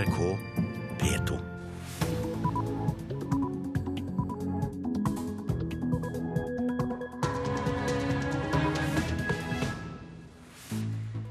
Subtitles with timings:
[0.00, 0.36] NRK
[1.00, 1.36] P2.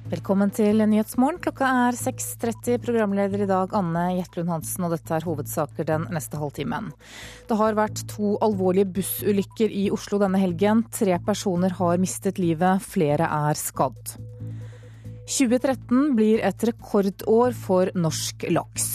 [0.09, 1.39] Velkommen til Nyhetsmorgen.
[1.41, 2.77] Klokka er 6.30.
[2.83, 6.91] Programleder i dag Anne Jetlund Hansen, og dette er hovedsaker den neste halvtimen.
[7.49, 10.85] Det har vært to alvorlige bussulykker i Oslo denne helgen.
[10.93, 14.19] Tre personer har mistet livet, flere er skadd.
[15.29, 18.89] 2013 blir et rekordår for norsk laks.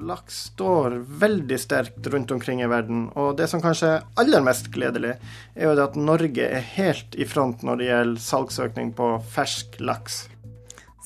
[0.00, 4.70] Laks står veldig sterkt rundt omkring i verden, og det som kanskje er aller mest
[4.72, 5.16] gledelig,
[5.58, 9.80] er jo det at Norge er helt i front når det gjelder salgsøkning på fersk
[9.84, 10.22] laks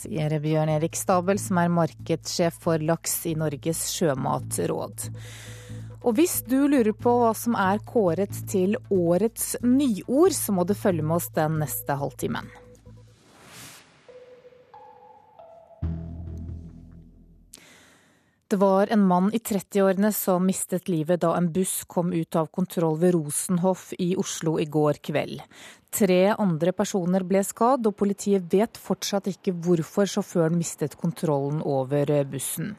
[0.05, 5.07] sier Bjørn Erik Stabel, som er markedssjef for laks i Norges sjømatråd.
[6.05, 10.75] Og hvis du lurer på hva som er kåret til årets nyord, så må du
[10.77, 12.51] følge med oss den neste halvtimen.
[18.55, 22.47] Det var en mann i 30-årene som mistet livet da en buss kom ut av
[22.55, 25.41] kontroll ved Rosenhoff i Oslo i går kveld.
[25.91, 32.15] Tre andre personer ble skadd, og politiet vet fortsatt ikke hvorfor sjåføren mistet kontrollen over
[32.31, 32.77] bussen.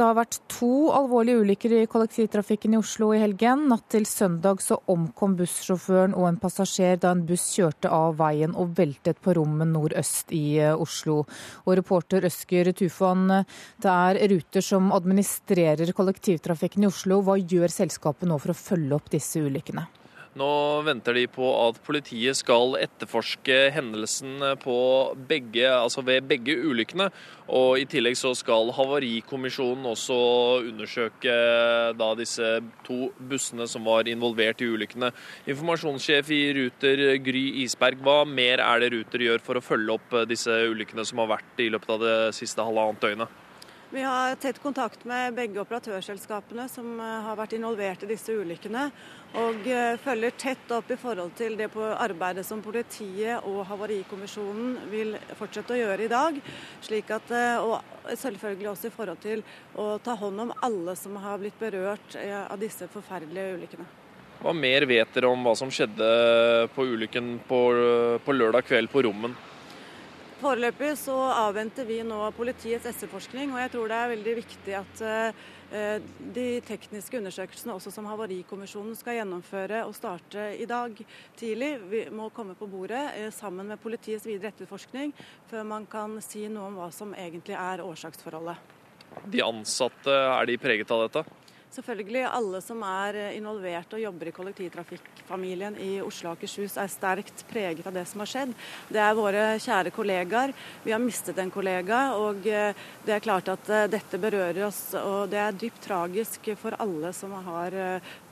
[0.00, 3.66] Det har vært to alvorlige ulykker i kollektivtrafikken i Oslo i helgen.
[3.68, 8.56] Natt til søndag så omkom bussjåføren og en passasjer da en buss kjørte av veien
[8.56, 11.18] og veltet på rommet nordøst i eh, Oslo.
[11.66, 13.44] Og reporter Øsker Tufan,
[13.84, 17.20] det er Ruter som administrerer kollektivtrafikken i Oslo.
[17.20, 19.84] Hva gjør selskapet nå for å følge opp disse ulykkene?
[20.40, 24.38] Nå venter de på at politiet skal etterforske hendelsen
[25.28, 27.10] begge, altså ved begge ulykkene.
[27.52, 30.16] Og I tillegg så skal Havarikommisjonen også
[30.70, 31.34] undersøke
[31.98, 32.54] da disse
[32.86, 35.12] to bussene som var involvert i ulykkene.
[35.50, 40.18] Informasjonssjef i Ruter, Gry Isberg, hva mer er det Ruter gjør for å følge opp
[40.30, 43.40] disse ulykkene som har vært i løpet av det siste halvannet døgnet?
[43.92, 48.84] Vi har tett kontakt med begge operatørselskapene som eh, har vært involvert i disse ulykkene.
[49.42, 55.16] Og eh, følger tett opp i forhold til det arbeidet som politiet og Havarikommisjonen vil
[55.34, 56.38] fortsette å gjøre i dag.
[56.86, 59.42] Slik at, eh, og selvfølgelig også i forhold til
[59.74, 63.90] å ta hånd om alle som har blitt berørt av disse forferdelige ulykkene.
[64.40, 66.14] Hva mer vet dere om hva som skjedde
[66.76, 67.64] på ulykken på,
[68.22, 69.34] på lørdag kveld på Rommen?
[70.40, 75.02] Foreløpig så avventer vi nå politiets etterforskning, og jeg tror det er veldig viktig at
[75.04, 75.98] eh,
[76.32, 80.96] de tekniske undersøkelsene også som Havarikommisjonen skal gjennomføre og starte i dag
[81.36, 81.74] tidlig,
[82.16, 85.12] må komme på bordet eh, sammen med politiets videre etterforskning
[85.50, 88.56] før man kan si noe om hva som egentlig er årsaksforholdet.
[89.28, 91.39] De ansatte, er de preget av dette?
[91.70, 96.90] Selvfølgelig alle som er eh, involvert og jobber i kollektivtrafikkfamilien i Oslo og Akershus er
[96.90, 98.54] sterkt preget av det som har skjedd.
[98.90, 100.54] Det er våre kjære kollegaer.
[100.82, 102.74] Vi har mistet en kollega, og eh,
[103.06, 104.82] det er klart at eh, dette berører oss.
[104.98, 107.78] Og det er dypt tragisk for alle som har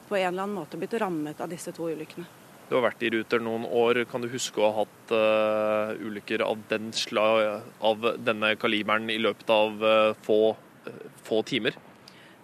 [0.09, 2.27] på en eller annen måte blitt rammet av disse to ulykkene.
[2.69, 4.03] Du har vært i Ruter noen år.
[4.11, 9.17] Kan du huske å ha hatt uh, ulykker av, den slag, av denne kaliberen i
[9.23, 10.41] løpet av uh, få,
[10.85, 11.79] uh, få timer?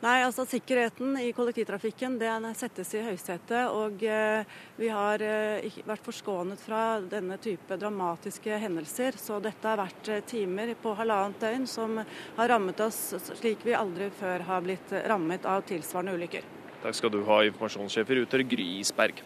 [0.04, 3.70] Nei, altså Sikkerheten i kollektivtrafikken den settes i høysetet.
[3.72, 4.44] Og eh,
[4.76, 9.16] vi har eh, vært forskånet fra denne type dramatiske hendelser.
[9.16, 13.00] Så dette har vært eh, timer på halvannet døgn som har rammet oss
[13.30, 16.52] slik vi aldri før har blitt rammet av tilsvarende ulykker.
[16.84, 19.24] Takk skal du ha, informasjonssjef i Ruter, Gry Isberg.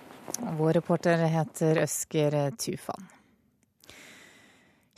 [0.63, 3.18] Vår reporter heter Øsker Tufan.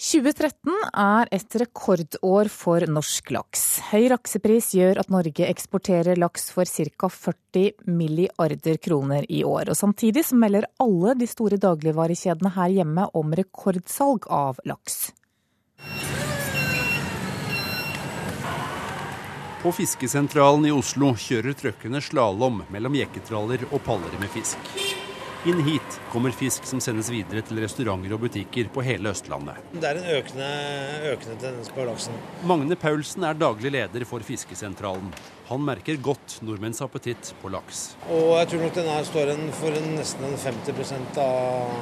[0.01, 3.65] 2013 er et rekordår for norsk laks.
[3.91, 7.11] Høy laksepris gjør at Norge eksporterer laks for ca.
[7.13, 9.69] 40 milliarder kroner i år.
[9.69, 15.11] Og Samtidig så melder alle de store dagligvarekjedene her hjemme om rekordsalg av laks.
[19.61, 25.00] På fiskesentralen i Oslo kjører trøkkene slalåm mellom jekketraller og paller med fisk.
[25.47, 29.57] Inn hit kommer fisk som sendes videre til restauranter og butikker på hele Østlandet.
[29.73, 30.49] Det er en økende,
[31.15, 32.19] økende tendens på laksen.
[32.45, 35.07] Magne Paulsen er daglig leder for Fiskesentralen.
[35.49, 37.95] Han merker godt nordmenns appetitt på laks.
[38.13, 39.33] Og jeg tror nok den her står
[39.63, 41.73] for nesten en 50 av,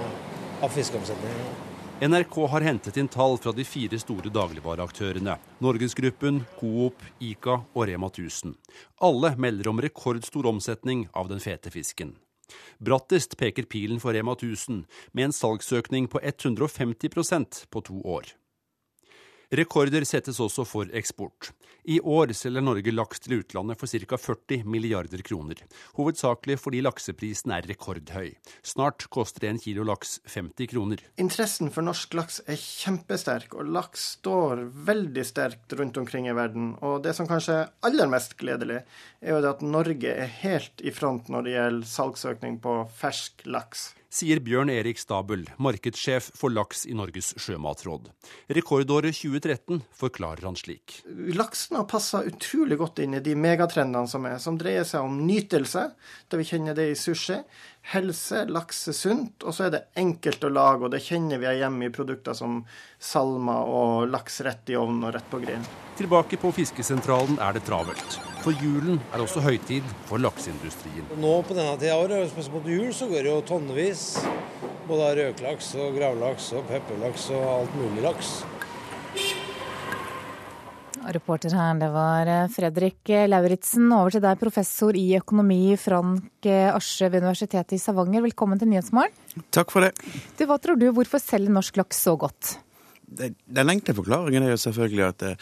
[0.63, 1.51] av fiskeomsetningen.
[1.99, 5.35] NRK har hentet inn tall fra de fire store dagligvareaktørene.
[5.67, 8.55] Norgesgruppen, Coop, Ica og Rema 1000.
[9.03, 12.15] Alle melder om rekordstor omsetning av den fete fisken.
[12.79, 18.38] Brattest peker pilen for Rema 1000, med en salgsøkning på 150% på to år.
[19.49, 21.55] Rekorder settes også for eksport.
[21.89, 24.19] I år selger Norge laks til utlandet for ca.
[24.21, 25.63] 40 milliarder kroner.
[25.97, 28.35] Hovedsakelig fordi lakseprisen er rekordhøy.
[28.61, 31.01] Snart koster en kilo laks 50 kroner.
[31.17, 36.75] Interessen for norsk laks er kjempesterk, og laks står veldig sterkt rundt omkring i verden.
[36.85, 38.83] Og det som kanskje er aller mest gledelig,
[39.25, 43.49] er jo det at Norge er helt i front når det gjelder salgsøkning på fersk
[43.49, 48.09] laks sier Bjørn Erik Stabel, markedssjef for laks i Norges sjømatråd.
[48.57, 51.01] Rekordåret 2013 forklarer han slik.
[51.37, 55.21] Laksen har passa utrolig godt inn i de megatrendene som er, som dreier seg om
[55.29, 55.85] nytelse,
[56.29, 57.41] da vi kjenner det i sushi,
[57.93, 61.55] helse, laks er sunt, og så er det enkelt å lage, og det kjenner vi
[61.61, 62.61] hjemme i produkter som
[63.01, 65.65] salma og laks rett i ovnen og rett på grillen.
[65.99, 68.19] Tilbake på fiskesentralen er det travelt.
[68.45, 71.09] For julen er også høytid for lakseindustrien.
[71.19, 74.05] Nå på denne tida av året, spesielt mot jul, så går det jo tonnevis.
[74.89, 78.39] Både av rødlaks og gravlaks og pepperlaks og alt mulig laks.
[81.15, 83.89] Reporter her, det var eh, Fredrik Lauritzen.
[83.95, 88.25] Over til deg, professor i økonomi Frank eh, Asje ved Universitetet i Stavanger.
[88.27, 89.15] Velkommen til Nyhetsmorgen.
[89.55, 89.95] Takk for det.
[90.37, 92.59] Du, hva tror du, hvorfor selger norsk laks så godt?
[93.09, 95.35] Den enkle forklaringen er jo selvfølgelig at det,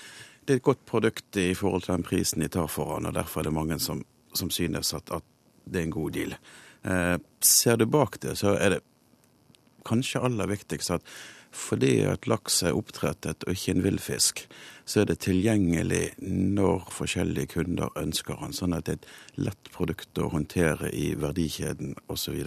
[0.45, 3.17] det, er et godt produkt i forhold til den prisen de tar for den, og
[3.17, 4.05] derfor er det mange som,
[4.39, 5.27] som synes at, at,
[5.67, 6.37] det er en god deal.
[6.87, 8.85] Eh, ser du bak det, så er det
[9.87, 11.17] kanskje aller viktigst at
[11.57, 14.45] fordi at laks er oppdrettet og ikke en villfisk,
[14.87, 18.55] så er det tilgjengelig når forskjellige kunder ønsker den.
[18.55, 22.39] Sånn at det er et lett produkt å håndtere i verdikjeden osv.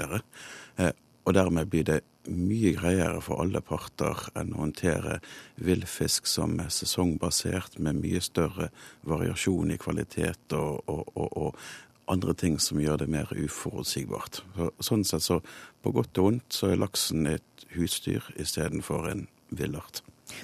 [0.79, 0.93] Eh,
[1.27, 5.19] og dermed blir det mye greiere for alle parter enn å håndtere
[5.61, 8.69] villfisk som er sesongbasert, med mye større
[9.09, 11.69] variasjon i kvalitet og, og, og, og
[12.09, 14.41] andre ting som gjør det mer uforutsigbart.
[14.55, 15.39] Så, sånn sett så
[15.83, 20.01] på godt og vondt så er laksen et husdyr istedenfor en villart.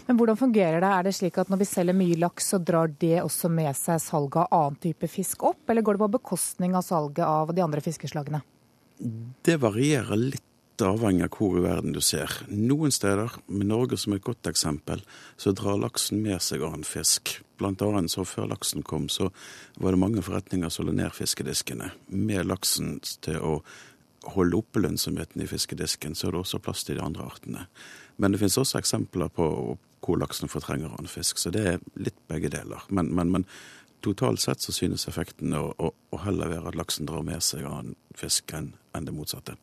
[0.08, 0.90] Men hvordan fungerer det?
[0.90, 4.02] Er det slik at når vi selger mye laks, så drar det også med seg
[4.02, 7.64] salget av annen type fisk opp, eller går det på bekostning av salget av de
[7.66, 8.42] andre fiskeslagene?
[9.46, 10.45] Det varierer litt
[10.84, 12.32] avhengig av hvor i verden du ser.
[12.50, 15.04] Noen steder, med Norge som et godt eksempel,
[15.38, 17.38] så drar laksen med seg annen fisk.
[17.60, 19.30] Blant annet så før laksen kom, så
[19.80, 21.92] var det mange forretninger som la ned fiskediskene.
[22.08, 23.60] Med laksen til å
[24.36, 27.68] holde oppe lønnsomheten i fiskedisken, så er det også plass til de andre artene.
[28.18, 29.48] Men det finnes også eksempler på
[30.06, 32.84] hvor laksen fortrenger annen fisk, så det er litt begge deler.
[32.90, 33.48] Men, men, men
[34.06, 37.66] totalt sett så synes effekten å, å, å, heller være at laksen drar med seg
[37.66, 39.58] annen fisk enn, enn det motsatte.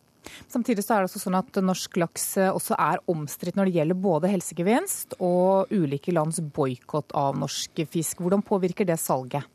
[0.51, 3.79] Samtidig så er det også sånn at norsk laks eh, også er omstridt når det
[3.79, 8.23] gjelder både helsegevinst og ulike lands boikott av norsk fisk.
[8.23, 9.49] Hvordan påvirker det salget?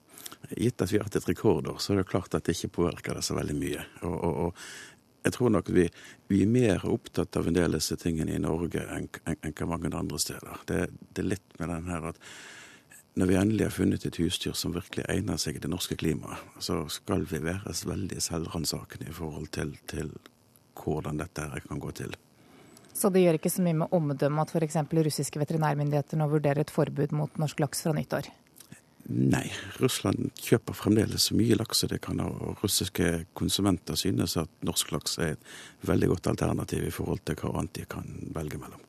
[0.51, 3.17] Gitt at vi har hatt et rekordår, så er det klart at det ikke påvirker
[3.17, 3.87] det så veldig mye.
[4.05, 5.87] Og, og, og jeg tror nok vi,
[6.31, 9.67] vi, er mer opptatt av en del av disse tingene i Norge enn en, en
[9.67, 10.61] mange andre steder.
[10.69, 12.21] Det, det, er litt med den her at
[13.17, 16.43] når vi endelig har funnet et husdyr som virkelig egner seg i det norske klimaet,
[16.61, 20.13] så skal vi være veldig selvransakende i forhold til, til
[20.87, 22.15] hvordan dette kan gå til.
[22.97, 24.79] Så det gjør ikke så mye med omdømmet at f.eks.
[25.05, 28.31] russiske veterinærmyndigheter nå vurderer et forbud mot norsk laks fra nyttår?
[29.07, 29.45] Nei,
[29.79, 35.15] Russland kjøper fremdeles så mye laks det kan, og russiske konsumenter synes at norsk laks
[35.23, 35.53] er et
[35.87, 38.81] veldig godt alternativ i forhold til hva annet de kan velge mellom.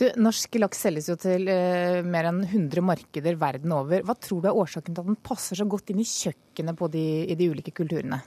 [0.00, 4.02] Du, norsk laks selges jo til eh, mer enn 100 markeder verden over.
[4.04, 7.04] Hva tror du er årsaken til at den passer så godt inn i kjøkkenet de,
[7.30, 8.24] i de ulike kulturene?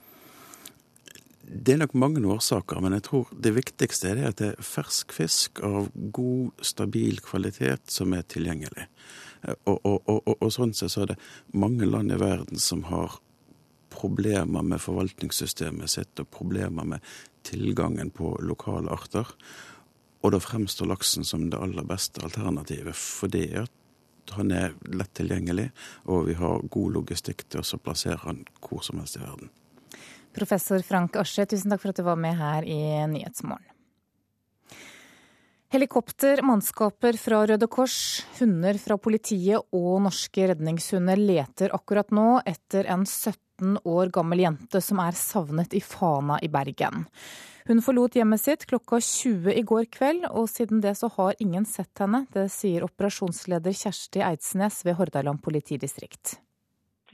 [1.48, 5.14] Det er nok mange årsaker, men jeg tror det viktigste er at det er fersk
[5.16, 8.88] fisk av god, stabil kvalitet som er tilgjengelig.
[9.64, 11.22] Og, og, og, og sånn sett så er det
[11.56, 13.16] mange land i verden som har
[13.94, 17.12] problemer med forvaltningssystemet sitt og problemer med
[17.48, 19.32] tilgangen på lokale arter.
[20.25, 25.70] Og da fremstår laksen som det aller beste alternativet, fordi at han er lett tilgjengelig,
[26.12, 29.54] og vi har god logistikk til å plassere han hvor som helst i verden.
[30.38, 32.77] Professor Frank Asje, tusen takk for at du var med her i
[33.10, 33.74] Nyhetsmorgen.
[35.74, 42.88] Helikopter, mannskaper fra Røde Kors, hunder fra politiet og norske redningshunder leter akkurat nå etter
[42.88, 47.03] en 17 år gammel jente som er savnet i Fana i Bergen.
[47.67, 51.67] Hun forlot hjemmet sitt klokka 20 i går kveld, og siden det så har ingen
[51.67, 52.24] sett henne.
[52.32, 56.38] Det sier operasjonsleder Kjersti Eidsnes ved Hordaland politidistrikt.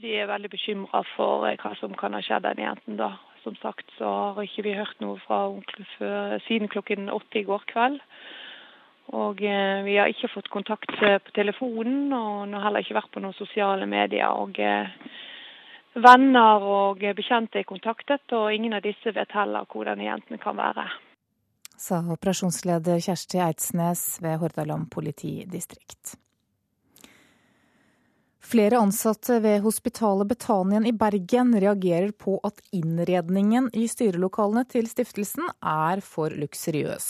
[0.04, 2.98] Vi er veldig bekymra for eh, hva som kan ha skjedd den jenten.
[3.00, 3.14] da.
[3.44, 7.64] Som sagt så har ikke vi hørt noe fra henne siden klokken åtte i går
[7.68, 8.00] kveld.
[9.12, 13.12] Og eh, vi har ikke fått kontakt eh, på telefonen, og har heller ikke vært
[13.12, 14.32] på noen sosiale medier.
[14.32, 14.92] Og eh,
[15.94, 20.56] venner og bekjente er kontaktet, og ingen av disse vet heller hvor denne jenten kan
[20.56, 20.88] være.
[21.76, 26.16] Sa operasjonsleder Kjersti Eidsnes ved Hordaland politidistrikt.
[28.44, 35.48] Flere ansatte ved hospitalet Betanien i Bergen reagerer på at innredningen i styrelokalene til stiftelsen
[35.64, 37.06] er for luksuriøs.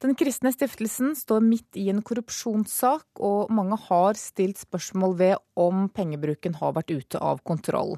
[0.00, 5.86] Den kristne stiftelsen står midt i en korrupsjonssak, og mange har stilt spørsmål ved om
[5.92, 7.96] pengebruken har vært ute av kontroll.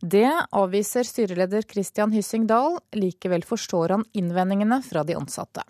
[0.00, 2.78] Det avviser styreleder Christian Hyssing Dahl.
[2.96, 5.64] Likevel forstår han innvendingene fra de ansatte.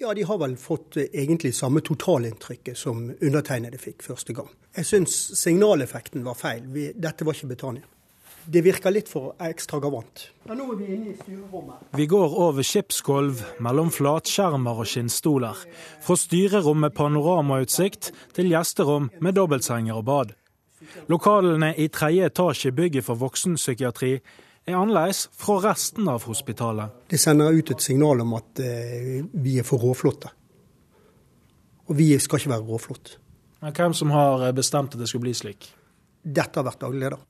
[0.00, 4.50] Ja, de har vel fått eh, egentlig samme totalinntrykket som undertegnede fikk første gang.
[4.76, 6.68] Jeg syns signaleffekten var feil.
[6.70, 7.86] Vi, dette var ikke Betania.
[8.48, 10.22] Det virker litt for ekstravagant.
[10.46, 11.90] Ja, nå er vi inne i styrerommet.
[11.98, 15.66] Vi går over skipsgulv, mellom flatskjermer og skinnstoler.
[16.06, 20.32] Fra styrerom med panoramautsikt til gjesterom med dobbeltsenger og bad.
[21.12, 24.14] Lokalene i tredje etasje bygget for voksenpsykiatri
[24.68, 27.04] er annerledes fra resten av hospitalet.
[27.08, 30.30] Det sender ut et signal om at eh, vi er for råflotte.
[31.88, 33.18] Og vi skal ikke være råflotte.
[33.64, 35.70] Hvem som har eh, bestemt at det skulle bli slik?
[36.22, 37.24] Dette har vært daglig leder.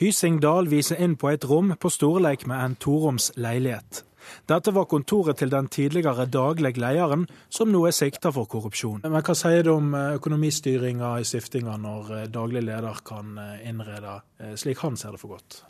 [0.00, 4.02] Hysing Dahl viser inn på et rom på storleik med en toroms leilighet.
[4.48, 9.04] Dette var kontoret til den tidligere daglig lederen, som nå er sikta for korrupsjon.
[9.04, 13.68] Men Hva sier du om eh, økonomistyringa i stiftinga når eh, daglig leder kan eh,
[13.68, 14.20] innrede
[14.60, 15.62] slik han ser det for godt?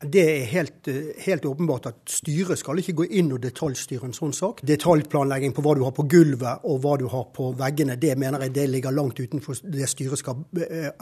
[0.00, 0.88] Det er helt,
[1.26, 4.62] helt, åpenbart at styret skal ikke gå inn og detaljstyre en sånn sak.
[4.64, 8.46] Detaljplanlegging på hva du har på gulvet og hva du har på veggene, det mener
[8.46, 10.40] jeg det ligger langt utenfor det styret skal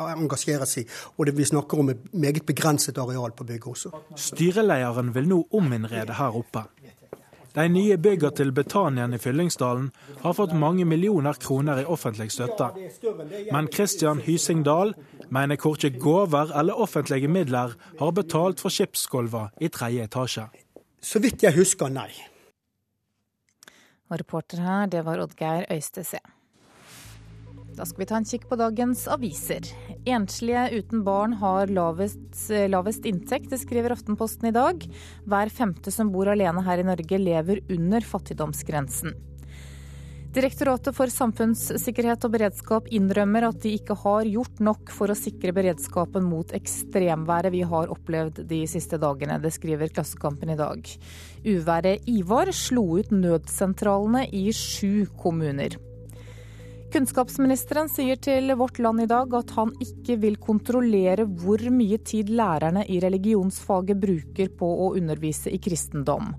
[0.02, 0.84] engasjeres i.
[1.14, 3.94] Og det, vi snakker om et meget begrenset areal på bygget også.
[4.18, 6.66] Styrelederen vil nå ominnrede her oppe.
[7.58, 9.88] De nye byggene til Betanien i Fyllingsdalen
[10.22, 12.68] har fått mange millioner kroner i offentlig støtte.
[13.50, 14.92] Men Kristian Hysingdal
[15.34, 20.46] mener korkje gaver eller offentlige midler har betalt for skipsgulvene i tredje etasje.
[21.02, 22.12] Så vidt jeg husker, nei.
[24.08, 26.22] Og reporter her, det var Oddgeir Øystese.
[27.78, 29.62] Da skal vi ta en kikk på dagens aviser.
[30.10, 34.82] Enslige uten barn har lavest, lavest, inntekt, det skriver Aftenposten i dag.
[35.30, 39.14] Hver femte som bor alene her i Norge lever under fattigdomsgrensen.
[40.34, 45.54] Direktoratet for samfunnssikkerhet og beredskap innrømmer at de ikke har gjort nok for å sikre
[45.54, 49.38] beredskapen mot ekstremværet vi har opplevd de siste dagene.
[49.38, 50.82] Det skriver Klassekampen i dag.
[51.46, 55.78] Uværet Ivar slo ut nødsentralene i sju kommuner.
[56.88, 62.30] Kunnskapsministeren sier til Vårt Land i dag at han ikke vil kontrollere hvor mye tid
[62.32, 66.30] lærerne i religionsfaget bruker på å undervise i kristendom.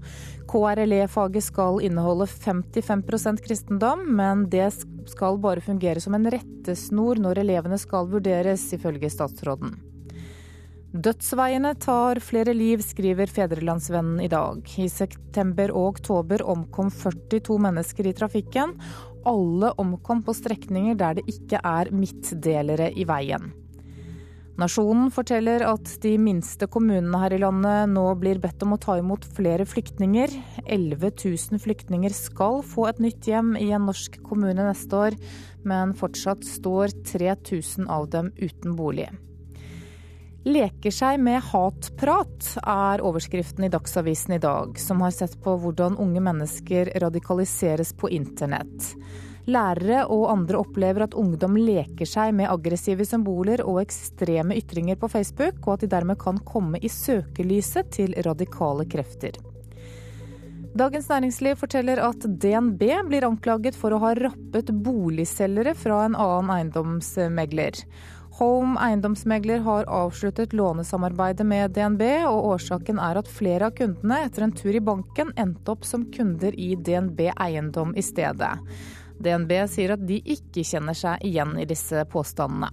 [0.50, 4.72] KRLE-faget skal inneholde 55% kristendom, men det
[5.14, 9.78] skal bare fungere som en rettesnor når elevene skal vurderes, ifølge statsråden.
[10.90, 14.64] Dødsveiene tar flere liv, skriver Fedrelandsvennen i dag.
[14.82, 18.74] I september og oktober omkom 42 mennesker i trafikken,
[19.28, 23.52] alle omkom på strekninger der det ikke er midtdelere i veien.
[24.60, 28.98] Nasjonen forteller at de minste kommunene her i landet nå blir bedt om å ta
[29.00, 30.34] imot flere flyktninger.
[30.66, 35.18] 11 000 flyktninger skal få et nytt hjem i en norsk kommune neste år,
[35.64, 39.08] men fortsatt står 3000 av dem uten bolig.
[40.48, 45.98] Leker seg med hatprat, er overskriften i Dagsavisen i dag, som har sett på hvordan
[46.00, 48.94] unge mennesker radikaliseres på internett.
[49.50, 55.10] Lærere og andre opplever at ungdom leker seg med aggressive symboler og ekstreme ytringer på
[55.12, 59.36] Facebook, og at de dermed kan komme i søkelyset til radikale krefter.
[60.80, 66.54] Dagens Næringsliv forteller at DNB blir anklaget for å ha rappet boligselgere fra en annen
[66.54, 67.82] eiendomsmegler.
[68.40, 74.46] Home eiendomsmegler har avsluttet lånesamarbeidet med DNB, og årsaken er at flere av kundene etter
[74.46, 78.54] en tur i banken endte opp som kunder i DNB eiendom i stedet.
[79.20, 82.72] DNB sier at de ikke kjenner seg igjen i disse påstandene.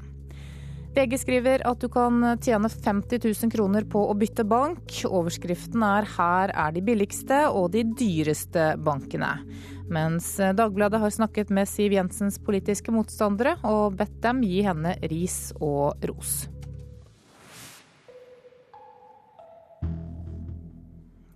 [0.95, 4.87] VG skriver at du kan tjene 50 000 kroner på å bytte bank.
[5.05, 9.43] Overskriften er 'Her er de billigste og de dyreste bankene'.
[9.87, 15.53] Mens Dagbladet har snakket med Siv Jensens politiske motstandere og bedt dem gi henne ris
[15.61, 16.49] og ros.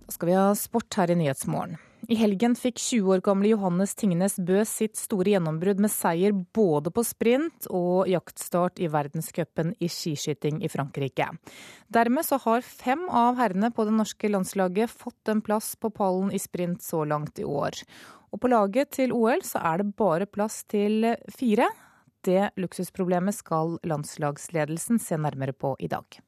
[0.03, 1.79] Da skal vi ha sport her i Nyhetsmorgen.
[2.09, 6.89] I helgen fikk 20 år gamle Johannes Tingnes Bø sitt store gjennombrudd med seier både
[6.93, 11.27] på sprint og jaktstart i verdenscupen i skiskyting i Frankrike.
[11.93, 16.33] Dermed så har fem av herrene på det norske landslaget fått en plass på pallen
[16.33, 17.77] i sprint så langt i år.
[18.33, 21.69] Og på laget til OL så er det bare plass til fire.
[22.25, 26.21] Det luksusproblemet skal landslagsledelsen se nærmere på i dag.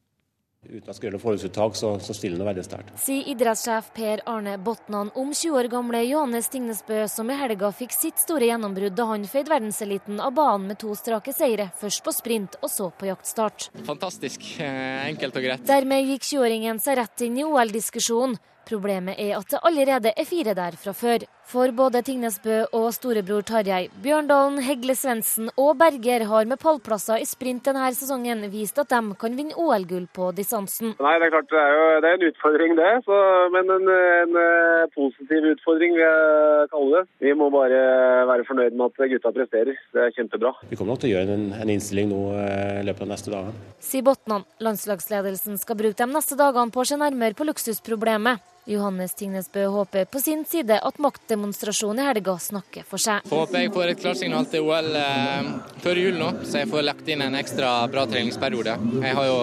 [0.70, 2.92] Uten at skulle forhåndsuttak, så, så stiller det veldig sterkt.
[3.00, 7.92] Sier idrettssjef Per Arne Botnan om 20 år gamle Johannes Tingnesbø, som i helga fikk
[7.96, 12.16] sitt store gjennombrudd da han føyde verdenseliten av banen med to strake seire, først på
[12.16, 13.68] sprint og så på jaktstart.
[13.84, 14.48] Fantastisk.
[14.62, 15.68] Eh, enkelt og greit.
[15.68, 18.40] Dermed gikk 20-åringen seg rett inn i OL-diskusjonen.
[18.64, 21.26] Problemet er at det allerede er fire der fra før.
[21.50, 27.26] For både Tingnesbø og storebror Tarjei, Bjørndalen, Hegle Svendsen og Berger har med pallplasser i
[27.28, 30.94] sprint denne sesongen vist at de kan vinne OL-gull på distansen.
[31.04, 32.92] Nei, Det er klart det er jo det er en utfordring, det.
[33.04, 33.18] Så,
[33.54, 37.04] men en, en, eh, positiv utfordring, vil jeg kalle det.
[37.28, 37.82] Vi må bare
[38.30, 39.78] være fornøyd med at gutta presterer.
[39.94, 40.54] Det er kjempebra.
[40.70, 43.34] Vi kommer nok til å gjøre en, en innstilling nå eh, i løpet av neste
[43.34, 43.68] dagene.
[43.84, 44.48] Sier Botnan.
[44.64, 48.53] Landslagsledelsen skal bruke de neste dagene på å se nærmere på luksusproblemet.
[48.66, 53.26] Johannes Tingnesbø håper på sin side at maktdemonstrasjonen i helga snakker for seg.
[53.26, 55.50] Jeg håper jeg får et klarsignal til OL eh,
[55.84, 58.78] før jul nå, så jeg får lagt inn en ekstra bra treningsperiode.
[59.04, 59.36] Jeg har jo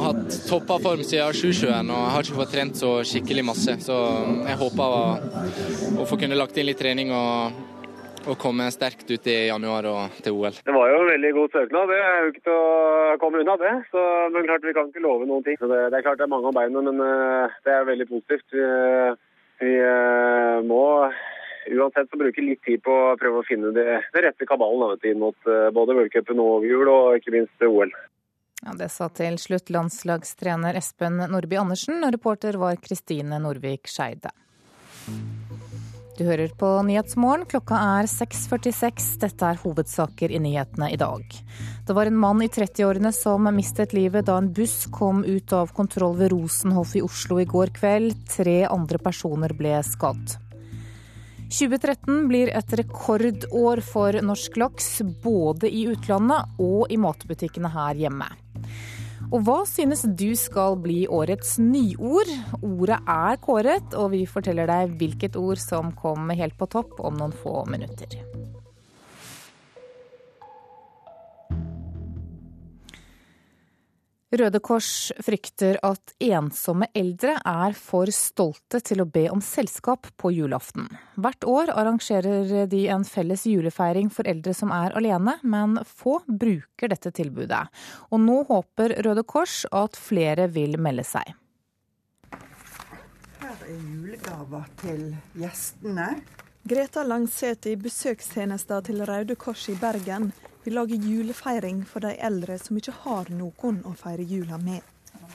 [0.00, 3.78] hatt toppa form siden Sjusjøen og har ikke fått trent så skikkelig masse.
[3.86, 3.96] Så
[4.48, 5.06] jeg håper å,
[6.02, 7.75] å få kunne lagt inn litt trening og
[8.26, 10.56] og komme sterkt ut i januar og til OL.
[10.66, 13.54] Det var jo en veldig god søknad, det er jo ikke til å komme unna
[13.60, 13.74] det.
[13.92, 14.02] Så,
[14.34, 15.58] men klart vi kan ikke love noen ting.
[15.60, 18.08] Så det, det er klart det er mange om beinet, men uh, det er veldig
[18.10, 18.46] positivt.
[18.56, 18.66] Vi,
[19.62, 20.82] vi uh, må
[21.66, 25.22] uansett så bruke litt tid på å prøve å finne det, det rette kabalen inn
[25.22, 27.94] mot uh, både v-cupen og jul, og ikke minst OL.
[28.64, 34.32] Ja, det sa til slutt landslagstrener Espen Nordby Andersen, og reporter var Kristine Norvik Skeide.
[36.16, 37.44] Du hører på Nyhetsmorgen.
[37.44, 39.18] Klokka er 6.46.
[39.20, 41.26] Dette er hovedsaker i nyhetene i dag.
[41.84, 45.74] Det var en mann i 30-årene som mistet livet da en buss kom ut av
[45.76, 48.16] kontroll ved Rosenhoff i Oslo i går kveld.
[48.32, 50.38] Tre andre personer ble skadd.
[51.52, 54.88] 2013 blir et rekordår for norsk laks,
[55.22, 58.32] både i utlandet og i matbutikkene her hjemme.
[59.32, 62.30] Og hva synes du skal bli årets nyord?
[62.62, 67.18] Ordet er kåret, og vi forteller deg hvilket ord som kom helt på topp om
[67.18, 68.20] noen få minutter.
[74.34, 80.32] Røde Kors frykter at ensomme eldre er for stolte til å be om selskap på
[80.34, 80.88] julaften.
[81.14, 86.90] Hvert år arrangerer de en felles julefeiring for eldre som er alene, men få bruker
[86.90, 87.62] dette tilbudet.
[88.10, 91.30] Og nå håper Røde Kors at flere vil melde seg.
[93.38, 95.06] Her er julegaver til
[95.38, 96.08] gjestene.
[96.66, 100.32] Greta Langseth i besøkstjenesten til Røde Kors i Bergen
[100.66, 104.82] vil lager julefeiring for de eldre som ikke har noen å feire jula med.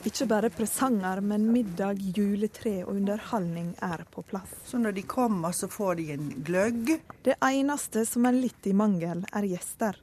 [0.04, 4.52] Ikke bare presanger, men middag, juletre og underholdning er på plass.
[4.66, 6.92] Så når de kommer, så får de en gløgg?
[7.24, 10.02] Det eneste som er litt i mangel, er gjester.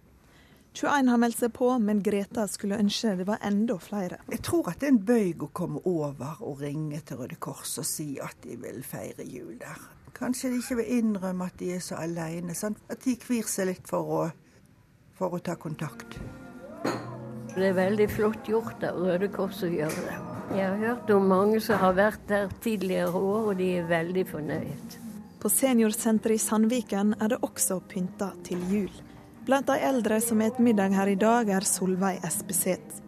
[0.78, 4.22] 21 har meldt seg på, men Greta skulle ønske det var enda flere.
[4.32, 7.76] Jeg tror at det er en bøyg å komme over og ringe til Røde Kors
[7.82, 9.88] og si at de vil feire jul der.
[10.16, 12.00] Kanskje de ikke vil innrømme at de er så
[12.54, 14.22] sånn at de kvir seg litt for å
[15.18, 16.18] for å ta kontakt.
[17.54, 20.18] Det er veldig flott gjort av Røde Kors å gjøre det.
[20.54, 24.24] Jeg har hørt om mange som har vært der tidligere år, og de er veldig
[24.30, 24.96] fornøyd.
[25.42, 28.94] På seniorsenteret i Sandviken er det også pynta til jul.
[29.46, 33.02] Blant de eldre som et middag her i dag, er Solveig Espeseth.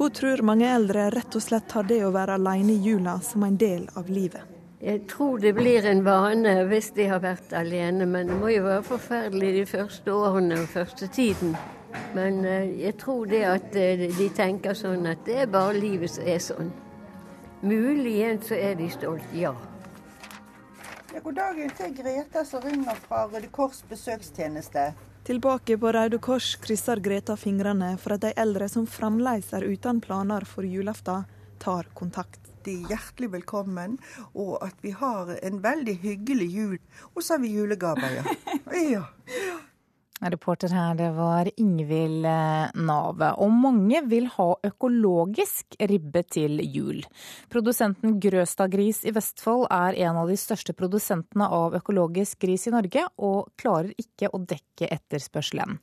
[0.00, 3.44] Hun tror mange eldre rett og slett har det å være alene i jula som
[3.44, 4.49] en del av livet.
[4.80, 8.62] Jeg tror det blir en vane hvis de har vært alene, men det må jo
[8.64, 11.52] være forferdelig de første årene og første tiden.
[12.16, 16.14] Men eh, jeg tror det at eh, de tenker sånn at det er bare livet
[16.14, 16.72] som er sånn.
[17.60, 19.52] Muligens så er de stolt, ja.
[21.12, 24.94] ja god dagen til Greta som ringer fra Røde Kors besøkstjeneste.
[25.28, 30.00] Tilbake på Røde Kors krysser Greta fingrene for at de eldre som fremdeles er uten
[30.00, 31.28] planer for julaften,
[31.60, 33.98] tar kontakt alltid hjertelig velkommen,
[34.34, 36.78] og at vi har en veldig hyggelig jul.
[37.14, 38.24] Og så har vi julegaver, ja.
[38.94, 39.04] ja.
[40.20, 43.30] Reporter her, det var Ingvild eh, Nave.
[43.40, 47.00] Og mange vil ha økologisk ribbe til jul.
[47.52, 52.74] Produsenten Grøstad Gris i Vestfold er en av de største produsentene av økologisk gris i
[52.74, 55.80] Norge, og klarer ikke å dekke etterspørselen.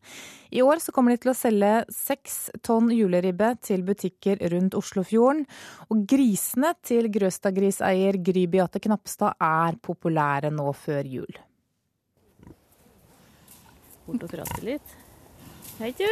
[0.54, 5.43] I år så kommer de til å selge seks tonn juleribbe til butikker rundt Oslofjorden.
[5.89, 11.46] Og grisene til Grøstad-griseier Gry Beate Knapstad er populære nå før jul
[14.08, 14.98] bort og prate litt.
[15.78, 16.08] Hei, du.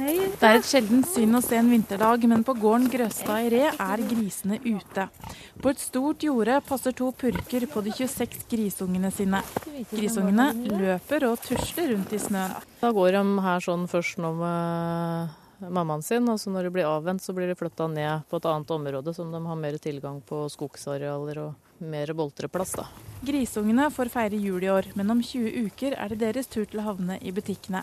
[0.00, 0.14] Hei.
[0.32, 3.68] Det er et sjeldent syn å se en vinterdag, men på gården Grøstad i Re
[3.70, 5.06] er grisene ute.
[5.60, 9.42] På et stort jorde passer to purker på de 26 grisungene sine.
[9.92, 12.56] Grisungene løper og tusler rundt i snøen.
[12.80, 16.28] Da går de her sånn først nå med mammaen sin.
[16.32, 19.14] Og så når de blir avvent, så blir de flytta ned på et annet område
[19.16, 22.80] som de har mer tilgang på skogsarealer og mer boltreplass.
[22.80, 22.88] da.
[23.24, 26.82] Grisungene får feire jul i år, men om 20 uker er det deres tur til
[26.82, 27.80] å havne i butikkene.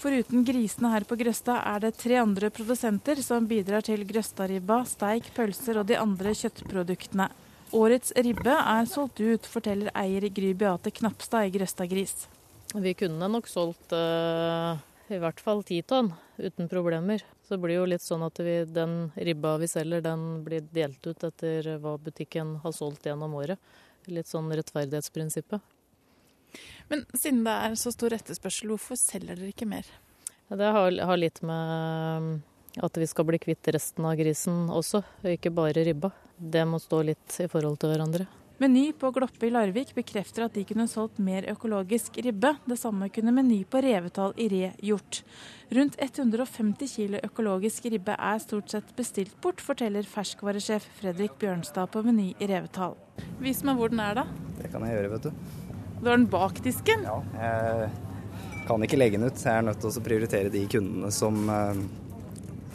[0.00, 5.28] Foruten grisene her på Grøsta er det tre andre produsenter som bidrar til Grøstaribba, steik,
[5.36, 7.28] pølser og de andre kjøttproduktene.
[7.74, 12.26] Årets ribbe er solgt ut, forteller eier Gry Beate Knapstad i Grøsta Gris.
[12.74, 14.74] Vi kunne nok solgt uh,
[15.06, 16.10] i hvert fall ti tonn
[16.42, 17.22] uten problemer.
[17.46, 21.06] Så det blir jo litt sånn at vi, den ribba vi selger, den blir delt
[21.06, 23.60] ut etter hva butikken har solgt gjennom året.
[24.12, 25.62] Litt sånn rettferdighetsprinsippet.
[26.90, 29.88] Men siden det er så stor etterspørsel, hvorfor selger dere ikke mer?
[30.52, 32.42] Det har, har litt med
[32.84, 35.02] at vi skal bli kvitt resten av grisen også,
[35.34, 36.10] ikke bare ribba.
[36.36, 38.26] Det må stå litt i forhold til hverandre.
[38.58, 42.52] Meny på Gloppe i Larvik bekrefter at de kunne solgt mer økologisk ribbe.
[42.70, 45.24] Det samme kunne Meny på Revetal i Re gjort.
[45.74, 52.04] Rundt 150 kg økologisk ribbe er stort sett bestilt bort, forteller ferskvaresjef Fredrik Bjørnstad på
[52.06, 52.94] Meny i Revetal.
[53.42, 54.28] Vis meg hvor den er, da.
[54.60, 55.32] Det kan jeg gjøre, vet du.
[55.98, 57.02] Du har den bak disken?
[57.10, 59.42] Ja, jeg kan ikke legge den ut.
[59.42, 61.82] Jeg er nødt til å prioritere de kundene som, eh,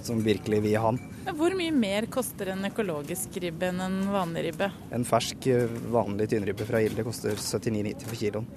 [0.03, 1.18] som virkelig vil ha den.
[1.37, 4.69] Hvor mye mer koster en økologisk ribbe enn en vanlig ribbe?
[4.95, 5.45] En fersk,
[5.93, 8.47] vanlig tynnribbe fra Gilde koster 79,90 for kiloen.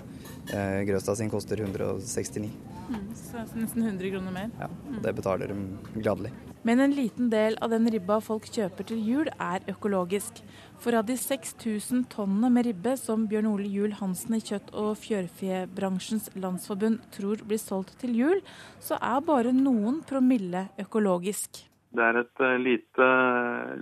[0.51, 2.49] Eh, Grøstad sin koster 169.
[2.89, 4.51] Mm, så nesten 100 kroner mer.
[4.59, 6.33] Ja, og Det betaler de gladelig.
[6.65, 10.43] Men en liten del av den ribba folk kjøper til jul, er økologisk.
[10.79, 14.97] For av de 6000 tonnene med ribbe som Bjørn Ole Juel Hansen i Kjøtt- og
[15.03, 18.41] fjørfebransjens landsforbund tror blir solgt til jul,
[18.81, 21.69] så er bare noen promille økologisk.
[21.93, 23.09] Det er et lite,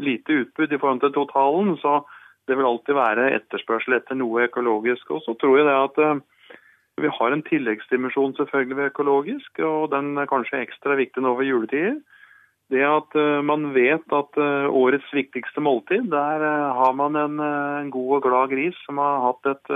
[0.02, 2.00] lite utbud i forhold til totalen, så
[2.48, 5.10] det vil alltid være etterspørsel etter noe økologisk.
[5.14, 6.22] Og så tror jeg det at
[7.00, 11.52] vi har en tilleggsdimensjon selvfølgelig ved økologisk, og den er kanskje ekstra viktig nå ved
[11.52, 12.00] juletider.
[12.70, 13.14] Det at
[13.46, 14.36] man vet at
[14.70, 16.44] årets viktigste måltid, der
[16.76, 19.72] har man en, en god og glad gris som har hatt et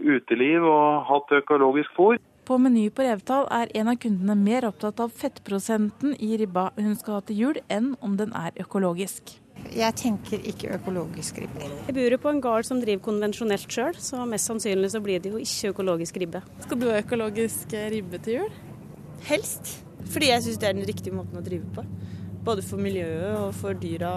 [0.00, 2.16] uteliv og hatt økologisk fôr.
[2.46, 6.92] På Meny på Revetal er en av kundene mer opptatt av fettprosenten i ribba hun
[6.94, 9.32] skal ha til jul, enn om den er økologisk.
[9.74, 11.66] Jeg tenker ikke økologisk ribbe.
[11.88, 15.24] Jeg bor jo på en gard som driver konvensjonelt sjøl, så mest sannsynlig så blir
[15.24, 16.44] det jo ikke økologisk ribbe.
[16.62, 18.62] Skal du ha økologisk ribbe til jul?
[19.26, 19.72] Helst.
[20.06, 21.82] Fordi jeg syns det er den riktige måten å drive på.
[22.46, 24.12] Både for miljøet og for dyra.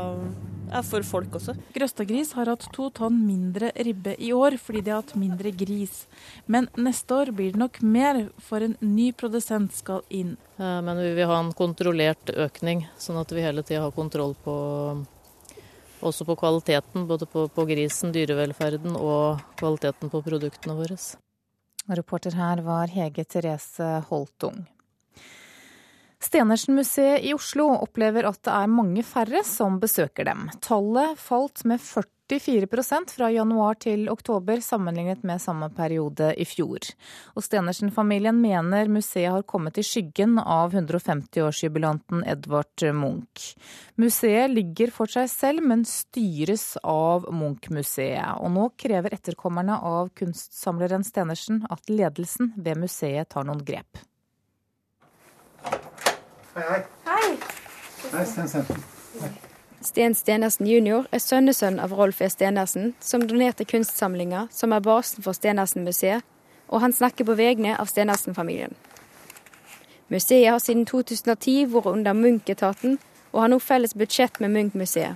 [0.70, 1.56] Ja, for folk også.
[1.74, 6.04] Grøstadgris har hatt to tonn mindre ribbe i år fordi de har hatt mindre gris.
[6.46, 10.36] Men neste år blir det nok mer, for en ny produsent skal inn.
[10.60, 14.56] Men vi vil ha en kontrollert økning, sånn at vi hele tida har kontroll på
[16.06, 17.08] også på kvaliteten.
[17.10, 21.00] Både på, på grisen, dyrevelferden og kvaliteten på produktene våre.
[21.90, 24.68] Reporter her var Hege Therese Holtung.
[26.20, 30.50] Stenersen-museet i Oslo opplever at det er mange færre som besøker dem.
[30.60, 36.84] Tallet falt med 44% fra januar til oktober sammenlignet med samme periode i fjor.
[37.40, 43.56] Og Stenersen-familien mener museet har kommet i skyggen av 150-årsjubilanten Edvard Munch.
[43.96, 48.44] Museet ligger for seg selv, men styres av Munch-museet.
[48.44, 54.04] Og nå krever etterkommerne av kunstsamleren Stenersen at ledelsen ved museet tar noen grep.
[56.60, 57.38] Hei, hei.
[58.10, 58.66] Sten Stensen.
[59.82, 61.06] Sten Stenersen jr.
[61.12, 62.28] er sønnesønn av Rolf E.
[62.28, 66.26] Stenersen, som donerte kunstsamlinger som er basen for Stenersen-museet,
[66.68, 68.76] og han snakker på vegne av Stenersen-familien.
[70.12, 73.00] Museet har siden 2010 vært under Munch-etaten,
[73.32, 75.16] og har nå felles budsjett med Munch-museet.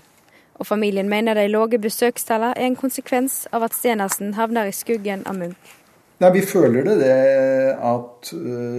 [0.55, 5.27] Og familien mener de lave besøkstallene er en konsekvens av at Stenersen havner i skuggen
[5.27, 5.82] av Munch.
[6.23, 7.15] Nei, Vi føler det, det
[7.83, 8.29] at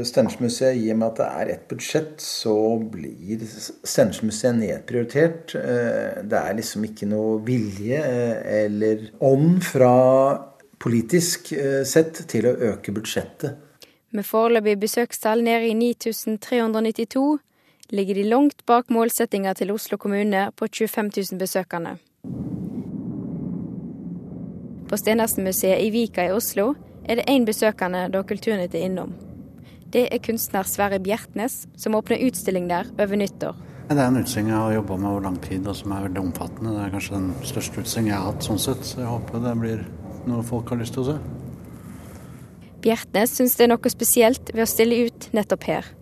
[0.09, 5.53] Steinersen-museet, i og med at det er ett budsjett, så blir Steinersen-museet nedprioritert.
[5.53, 8.01] Det er liksom ikke noe vilje
[8.65, 9.91] eller ånd fra
[10.81, 11.53] politisk
[11.85, 13.61] sett til å øke budsjettet.
[14.15, 17.27] Med foreløpig besøkstall nede i 9392
[17.93, 21.97] ligger de langt bak målsettinga til Oslo kommune på 25 000 besøkende.
[24.89, 26.73] På Stenersen-museet i Vika i Oslo
[27.05, 29.15] er det én besøkende da Kulturnytt er innom.
[29.95, 33.55] Det er kunstner Sverre Bjertnæs, som åpner utstilling der over nyttår.
[33.89, 36.23] Det er en utstilling jeg har jobba med over lang tid, og som er veldig
[36.23, 36.73] omfattende.
[36.73, 39.57] Det er kanskje den største utstillingen jeg har hatt sånn sett, så jeg håper det
[39.61, 39.83] blir
[40.25, 41.19] noe folk har lyst til å se.
[42.85, 45.93] Bjertnæs syns det er noe spesielt ved å stille ut nettopp her.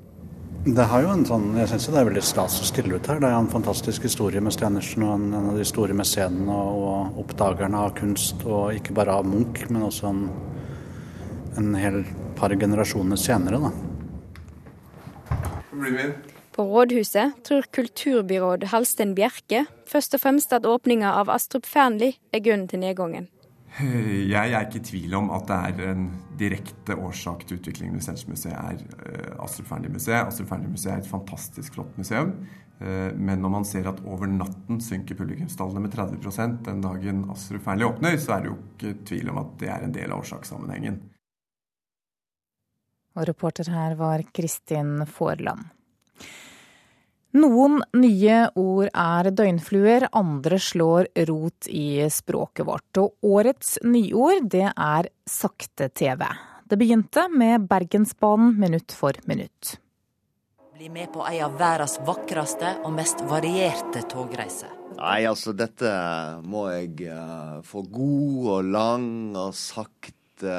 [0.62, 3.18] Det har jo en sånn, Jeg syns det er veldig stas å stille ut her.
[3.18, 7.80] Det er en fantastisk historie med Stenersen og en, av de store mesenene og oppdagerne
[7.82, 8.44] av kunst.
[8.46, 10.20] Og ikke bare av Munch, men også en,
[11.56, 12.04] en hel
[12.38, 13.58] par generasjoner senere.
[13.58, 13.72] da.
[15.72, 16.12] Med.
[16.52, 22.42] På rådhuset tror kulturbyråd Halsten Bjerke først og fremst at åpninga av Astrup Fearnley er
[22.44, 23.30] grunnen til nedgangen.
[23.80, 28.04] Jeg er ikke i tvil om at det er en direkte årsak til utviklingen ved
[28.04, 30.26] Stensmuseet er eh, Astrup Fearnley-museet.
[30.26, 32.34] Astrup Fearnley-museet er et fantastisk flott museum.
[32.84, 37.64] Eh, men når man ser at over natten synker publikumstallene med 30% den dagen Astrup
[37.64, 40.20] Fearnley åpner, så er det jo ikke tvil om at det er en del av
[40.20, 41.00] årsakssammenhengen.
[43.16, 45.68] Og reporter her var Kristin Forland.
[47.32, 53.00] Noen nye ord er døgnfluer, andre slår rot i språket vårt.
[53.00, 56.26] Og årets nyord, det er sakte-TV.
[56.68, 59.78] Det begynte med Bergensbanen minutt for minutt.
[60.76, 64.72] Bli med på ei av verdens vakreste og mest varierte togreiser.
[64.98, 65.88] Nei, altså dette
[66.44, 70.58] må jeg uh, få god og lang og sakte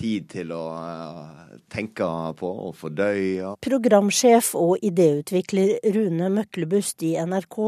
[0.00, 2.06] tid til å uh, tenke
[2.40, 3.54] på og fordøye.
[3.64, 7.58] Programsjef og idéutvikler Rune Møklebust i NRK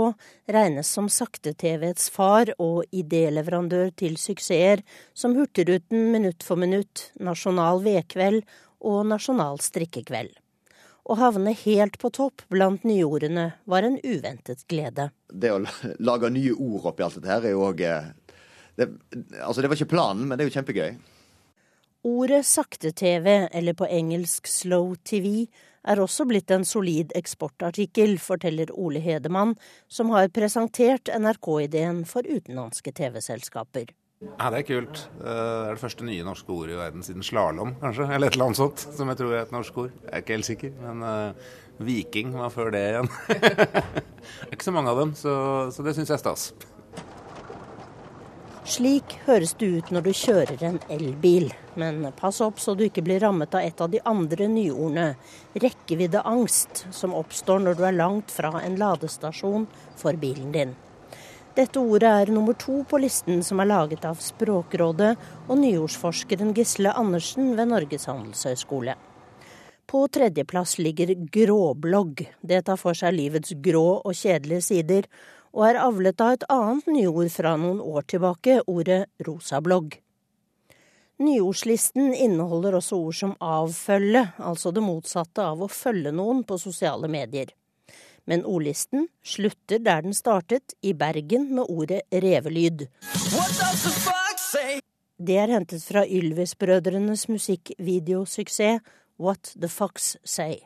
[0.57, 8.42] regnes som sakte-TVs far og idéleverandør til suksesser som Hurtigruten Minutt for minutt, Nasjonal vedkveld
[8.83, 10.33] og Nasjonal strikkekveld.
[11.03, 15.11] Å havne helt på topp blant nyordene var en uventet glede.
[15.27, 15.62] Det å
[15.99, 18.12] lage nye ord oppi alt dette her er jo òg eh,
[18.79, 18.87] det,
[19.42, 20.95] altså det var ikke planen, men det er jo kjempegøy.
[22.03, 25.47] Ordet sakte-TV, eller på engelsk slow TV,
[25.87, 29.55] er også blitt en solid eksportartikkel, forteller Ole Hedemann,
[29.87, 33.95] som har presentert NRK-ideen for utenlandske TV-selskaper.
[34.23, 35.05] Ja, Det er kult.
[35.19, 38.11] Det er det første nye norske ordet i verden siden slalåm, kanskje.
[38.11, 39.95] Eller et eller annet sånt, som jeg tror er et norsk ord.
[40.03, 43.11] Jeg er ikke helt sikker, men uh, viking var før det igjen.
[43.31, 45.35] det er ikke så mange av dem, så,
[45.71, 46.51] så det syns jeg er stas.
[48.62, 51.48] Slik høres det ut når du kjører en elbil.
[51.75, 55.07] Men pass opp så du ikke blir rammet av et av de andre nyordene,
[55.59, 59.66] rekkeviddeangst, som oppstår når du er langt fra en ladestasjon
[59.98, 60.77] for bilen din.
[61.57, 65.11] Dette ordet er nummer to på listen som er laget av Språkrådet
[65.48, 68.94] og nyordsforskeren Gisle Andersen ved Norges handelshøyskole.
[69.90, 72.22] På tredjeplass ligger gråblogg.
[72.40, 75.11] Det tar for seg livets grå og kjedelige sider,
[75.53, 79.99] og er avlet av et annet nyord fra noen år tilbake, ordet rosablogg.
[81.23, 87.11] Nyordslisten inneholder også ord som avfølge, altså det motsatte av å følge noen på sosiale
[87.12, 87.53] medier.
[88.25, 92.87] Men ordlisten slutter der den startet, i Bergen, med ordet revelyd.
[95.23, 98.83] Det er hentet fra Ylvis-brødrenes musikkvideosuksess
[99.23, 100.62] What the Fox Say.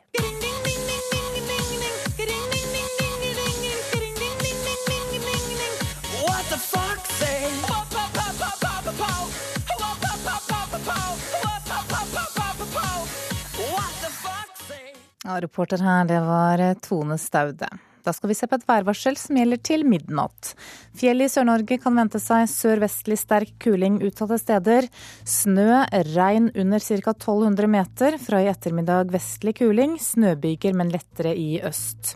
[15.27, 17.67] Ja, reporter her, det var eh, Tone Staude.
[18.05, 20.53] Da skal vi se på et værvarsel som gjelder til midnatt.
[20.95, 24.85] Fjell i Sør-Norge kan vente seg sørvestlig sterk kuling utsatte steder.
[25.27, 25.81] Snø,
[26.13, 27.11] regn under ca.
[27.11, 28.15] 1200 meter.
[28.23, 29.97] Fra i ettermiddag vestlig kuling.
[29.99, 32.13] Snøbyger, men lettere i øst.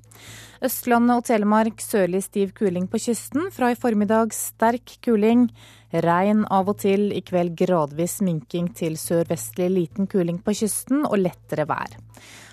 [0.64, 3.50] Østlandet og Telemark sørlig stiv kuling på kysten.
[3.52, 5.50] Fra i formiddag sterk kuling.
[5.92, 11.20] Regn av og til, i kveld gradvis minking til sørvestlig liten kuling på kysten og
[11.20, 12.00] lettere vær.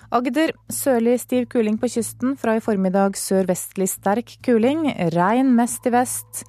[0.09, 4.87] Agder sørlig stiv kuling på kysten, fra i formiddag sørvestlig sterk kuling.
[5.13, 6.39] Regn mest i vest.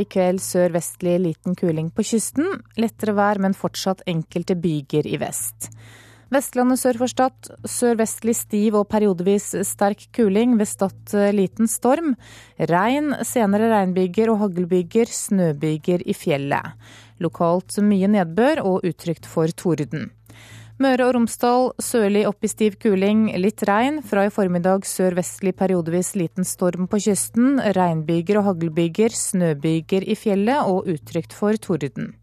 [0.00, 2.48] I kveld sørvestlig liten kuling på kysten.
[2.80, 5.68] Lettere vær, men fortsatt enkelte byger i vest.
[6.32, 10.54] Vestlandet sør for Stad sørvestlig stiv og periodevis sterk kuling.
[10.56, 12.14] Ved Stad liten storm.
[12.72, 15.12] Regn, senere regnbyger og haglbyger.
[15.12, 16.72] Snøbyger i fjellet.
[17.20, 20.08] Lokalt mye nedbør og utrygt for torden.
[20.80, 23.98] Møre og Romsdal sørlig opp i stiv kuling, litt regn.
[24.00, 27.58] Fra i formiddag sørvestlig periodevis liten storm på kysten.
[27.76, 32.14] Regnbyger og haglbyger, snøbyger i fjellet og utrygt for torden.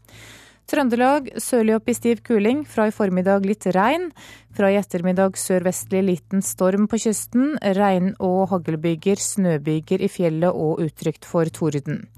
[0.66, 2.66] Trøndelag sørlig opp i stiv kuling.
[2.66, 4.10] Fra i formiddag litt regn.
[4.50, 7.54] Fra i ettermiddag sørvestlig liten storm på kysten.
[7.78, 12.08] Regn og haglbyger, snøbyger i fjellet og utrygt for torden.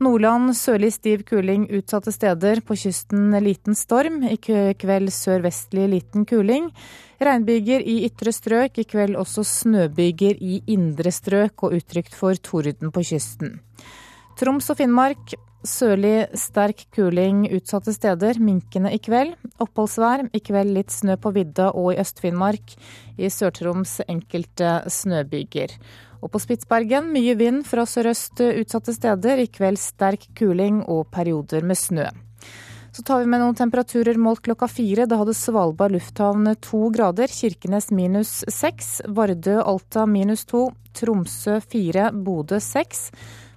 [0.00, 2.62] Nordland sørlig stiv kuling utsatte steder.
[2.64, 4.22] På kysten liten storm.
[4.24, 6.70] I kveld sørvestlig liten kuling.
[7.20, 8.78] Regnbyger i ytre strøk.
[8.78, 13.60] I kveld også snøbyger i indre strøk og utrygt for torden på kysten.
[14.40, 18.40] Troms og Finnmark sørlig sterk kuling utsatte steder.
[18.42, 19.36] Minkende i kveld.
[19.62, 20.26] Oppholdsvær.
[20.34, 22.74] I kveld litt snø på vidda og i Øst-Finnmark.
[23.18, 25.76] I Sør-Troms enkelte snøbyger.
[26.22, 29.42] Og på Spitsbergen mye vind fra sørøst utsatte steder.
[29.42, 32.06] I kveld sterk kuling og perioder med snø.
[32.92, 35.06] Så tar vi med noen temperaturer målt klokka fire.
[35.08, 42.10] Da hadde Svalbard lufthavn to grader, Kirkenes minus seks, Vardø Alta minus to, Tromsø fire,
[42.12, 43.08] Bodø seks,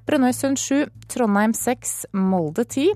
[0.08, 2.88] Brønnøysund sju, Trondheim seks, Molde ti,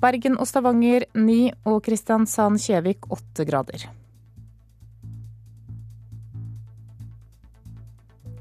[0.00, 3.88] Bergen og Stavanger ni og Kristiansand-Kjevik åtte grader.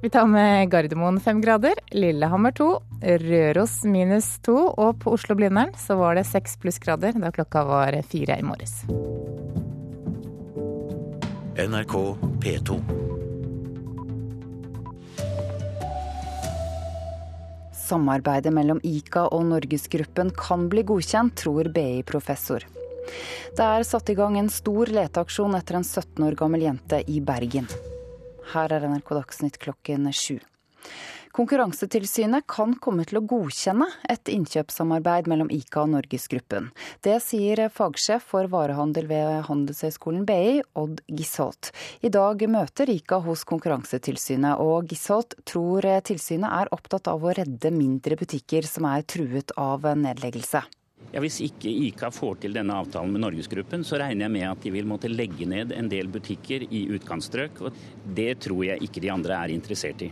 [0.06, 2.65] Vi tar med Gardermoen fem grader, Lillehammer to,
[3.02, 8.36] Røros minus to, og på Oslo-Blindern så var det seks plussgrader da klokka var fire
[8.38, 8.76] i morges.
[11.58, 11.96] NRK
[12.44, 12.78] P2.
[17.74, 22.70] Samarbeidet mellom ICA og Norgesgruppen kan bli godkjent, tror BI-professor.
[23.58, 27.18] Det er satt i gang en stor leteaksjon etter en 17 år gammel jente i
[27.26, 27.74] Bergen.
[28.53, 30.38] Her er NRK Dagsnytt klokken sju.
[31.36, 36.69] Konkurransetilsynet kan komme til å godkjenne et innkjøpssamarbeid mellom ICA og Norgesgruppen.
[37.03, 41.73] Det sier fagsjef for varehandel ved Handelshøyskolen BI, Odd Gisholt.
[41.99, 47.73] I dag møter ICA hos Konkurransetilsynet, og Gisholt tror tilsynet er opptatt av å redde
[47.75, 50.63] mindre butikker som er truet av nedleggelse.
[51.13, 54.63] Ja, Hvis ikke ICA får til denne avtalen med Norgesgruppen, så regner jeg med at
[54.63, 57.62] de vil måtte legge ned en del butikker i utkantstrøk.
[57.62, 60.12] og Det tror jeg ikke de andre er interessert i.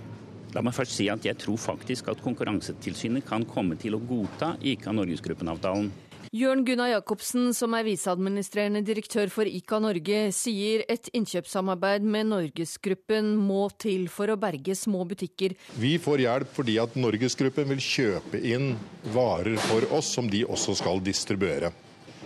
[0.54, 4.54] La meg først si at jeg tror faktisk at Konkurransetilsynet kan komme til å godta
[4.62, 5.90] ICA-Norgesgruppen-avtalen.
[6.32, 13.34] Jørn Gunnar Jacobsen, som er viseadministrerende direktør for ICA Norge, sier et innkjøpssamarbeid med Norgesgruppen
[13.36, 15.58] må til for å berge små butikker.
[15.82, 18.74] Vi får hjelp fordi at Norgesgruppen vil kjøpe inn
[19.16, 21.74] varer for oss som de også skal distribuere.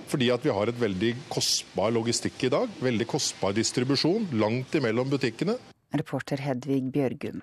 [0.07, 2.71] Fordi at vi har et veldig kostbar logistikk i dag.
[2.79, 5.57] Veldig kostbar distribusjon langt imellom butikkene.
[5.97, 7.41] Reporter Hedvig Bjørgum.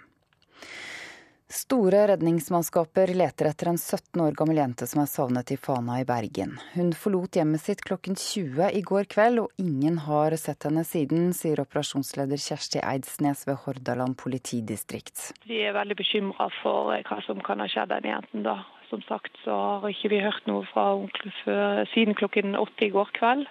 [1.54, 6.06] Store redningsmannskaper leter etter en 17 år gammel jente som er savnet i Fana i
[6.08, 6.56] Bergen.
[6.72, 11.30] Hun forlot hjemmet sitt klokken 20 i går kveld, og ingen har sett henne siden,
[11.30, 15.28] sier operasjonsleder Kjersti Eidsnes ved Hordaland politidistrikt.
[15.46, 18.58] Vi er veldig bekymra for hva som kan ha skjedd den jenten da.
[18.90, 23.14] Som sagt så har ikke vi hørt noe fra henne siden klokken åtte i går
[23.14, 23.46] kveld.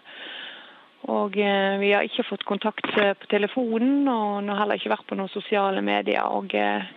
[1.08, 5.08] Og eh, vi har ikke fått kontakt på telefonen, og hun har heller ikke vært
[5.08, 6.28] på noen sosiale medier.
[6.28, 6.92] og eh,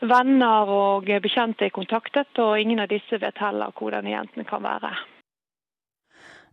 [0.00, 4.64] Venner og bekjente er kontaktet, og ingen av disse vet heller hvor denne jenten kan
[4.64, 4.92] være.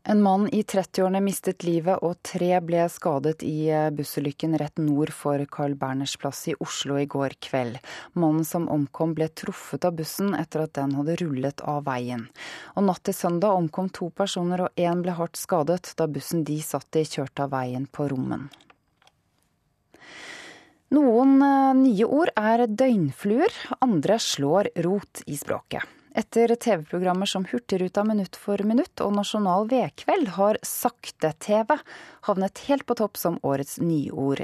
[0.04, 5.44] En mann i 30-årene mistet livet og tre ble skadet i bussulykken rett nord for
[5.46, 7.78] Carl Berners plass i Oslo i går kveld.
[8.18, 12.26] Mannen som omkom ble truffet av bussen etter at den hadde rullet av veien.
[12.74, 16.58] Og natt til søndag omkom to personer og én ble hardt skadet da bussen de
[16.66, 18.50] satt i kjørte av veien på Rommen.
[20.92, 25.86] Noen eh, nye ord er døgnfluer, andre slår rot i språket.
[26.12, 31.78] Etter TV-programmer som Hurtigruta minutt for minutt og Nasjonal vedkveld har sakte-TV
[32.28, 34.44] havnet helt på topp som årets nyord.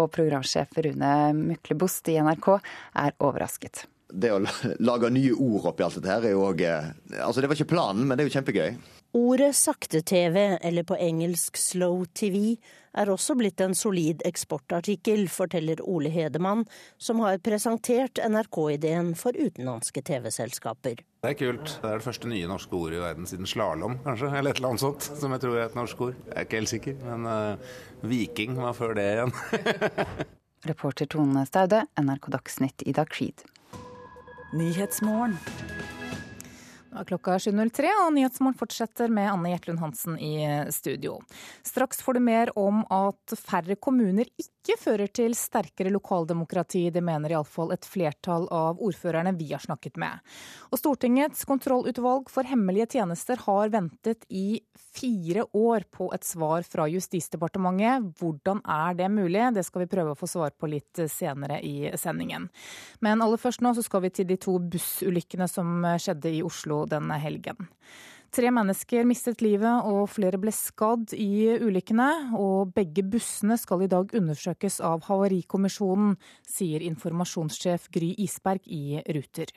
[0.00, 3.84] Og programsjef Rune Myklebost i NRK er overrasket.
[4.08, 4.40] Det å
[4.88, 7.74] lage nye ord oppi alt dette her er jo òg eh, Altså, det var ikke
[7.74, 8.70] planen, men det er jo kjempegøy.
[9.16, 12.56] Ordet sakte-TV, eller på engelsk slow TV,
[12.96, 16.64] er også blitt en solid eksportartikkel, forteller Ole Hedemann,
[16.98, 21.02] som har presentert NRK-ideen for utenlandske TV-selskaper.
[21.26, 21.74] Det er kult.
[21.82, 24.30] Det er det første nye norske ordet i verden siden slalåm, kanskje.
[24.30, 26.16] Eller et eller annet sånt, som jeg tror er et norsk ord.
[26.28, 27.74] Jeg er ikke helt sikker, men uh,
[28.06, 29.36] viking var før det igjen.
[30.70, 33.44] Reporter Tone Staude, NRK Dagsnytt, Ida Creed.
[34.56, 35.38] Nyhetsmorgen.
[36.96, 40.32] Nå er 7.03, og Nyhetsmorgen fortsetter med Anne Gjertlund Hansen i
[40.72, 41.18] studio.
[41.66, 46.88] Straks får du mer om at færre kommuner ikke fører til sterkere lokaldemokrati.
[46.90, 50.18] Det mener iallfall et flertall av ordførerne vi har snakket med.
[50.72, 54.58] Og Stortingets kontrollutvalg for hemmelige tjenester har ventet i
[54.96, 58.10] fire år på et svar fra Justisdepartementet.
[58.18, 59.44] Hvordan er det mulig?
[59.54, 62.50] Det skal vi prøve å få svar på litt senere i sendingen.
[63.04, 66.84] Men aller først nå så skal vi til de to bussulykkene som skjedde i Oslo
[66.90, 67.68] denne helgen.
[68.36, 72.36] Tre mennesker mistet livet og flere ble skadd i ulykkene.
[72.36, 79.54] Og begge bussene skal i dag undersøkes av Havarikommisjonen, sier informasjonssjef Gry Isberg i Ruter.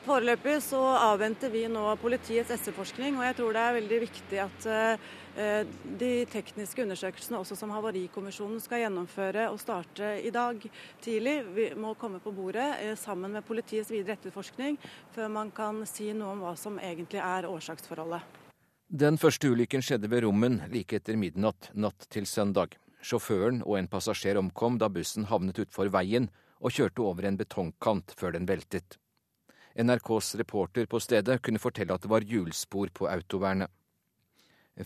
[0.00, 4.68] Foreløpig så avventer vi nå politiets etterforskning, og jeg tror det er veldig viktig at
[4.72, 10.62] uh, de tekniske undersøkelsene også som Havarikommisjonen skal gjennomføre og starte i dag
[11.04, 14.78] tidlig, vi må komme på bordet uh, sammen med politiets videre etterforskning
[15.12, 18.24] før man kan si noe om hva som egentlig er årsaksforholdet.
[18.88, 22.72] Den første ulykken skjedde ved Rommen like etter midnatt natt til søndag.
[23.04, 28.16] Sjåføren og en passasjer omkom da bussen havnet utfor veien og kjørte over en betongkant
[28.16, 28.96] før den veltet.
[29.80, 33.70] NRKs reporter på stedet kunne fortelle at det var hjulspor på autovernet.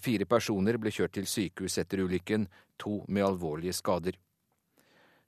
[0.00, 4.16] Fire personer ble kjørt til sykehus etter ulykken, to med alvorlige skader.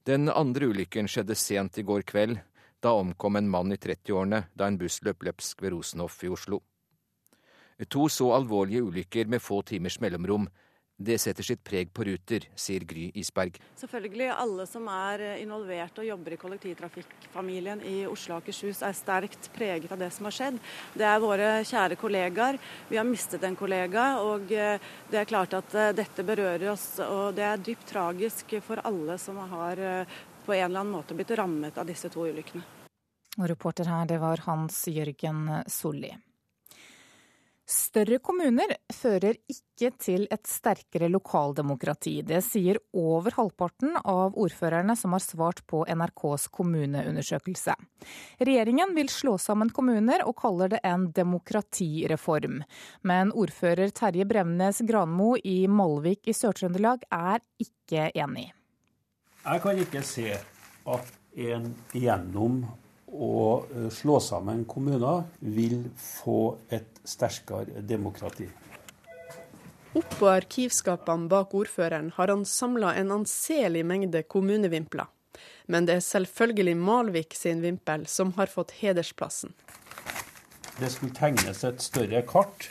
[0.06, 2.38] Den andre ulykken skjedde sent i går kveld.
[2.82, 6.60] Da omkom en mann i 30-årene da en buss løp løpsk ved Rosenhoff i Oslo.
[7.90, 10.46] To så alvorlige ulykker med få timers mellomrom.
[10.96, 13.58] Det setter sitt preg på Ruter, sier Gry Isberg.
[13.76, 19.50] Selvfølgelig alle som er involvert og jobber i kollektivtrafikkfamilien i Oslo og Akershus er sterkt
[19.52, 20.56] preget av det som har skjedd.
[20.96, 22.56] Det er våre kjære kollegaer.
[22.88, 24.80] Vi har mistet en kollega, og eh,
[25.12, 26.86] det er klart at eh, dette berører oss.
[27.04, 30.16] Og det er dypt tragisk for alle som har eh,
[30.46, 32.64] på en eller annen måte blitt rammet av disse to ulykkene.
[33.36, 36.14] Og reporter her, det var Hans Jørgen Solli.
[37.66, 42.20] Større kommuner fører ikke til et sterkere lokaldemokrati.
[42.22, 47.74] Det sier over halvparten av ordførerne som har svart på NRKs kommuneundersøkelse.
[48.38, 52.62] Regjeringen vil slå sammen kommuner og kaller det en demokratireform.
[53.02, 58.52] Men ordfører Terje Bremnes Granmo i Malvik i Sør-Trøndelag er ikke enig.
[59.42, 60.30] Jeg kan ikke se
[60.86, 62.62] at en gjennom
[63.06, 68.48] å eh, slå sammen kommuner vil få et sterkere demokrati.
[69.96, 75.06] Oppå arkivskapene bak ordføreren har han samla en anselig mengde kommunevimpler.
[75.66, 79.54] Men det er selvfølgelig Malvik sin vimpel som har fått hedersplassen.
[80.76, 82.68] Det skulle tegnes et større kart,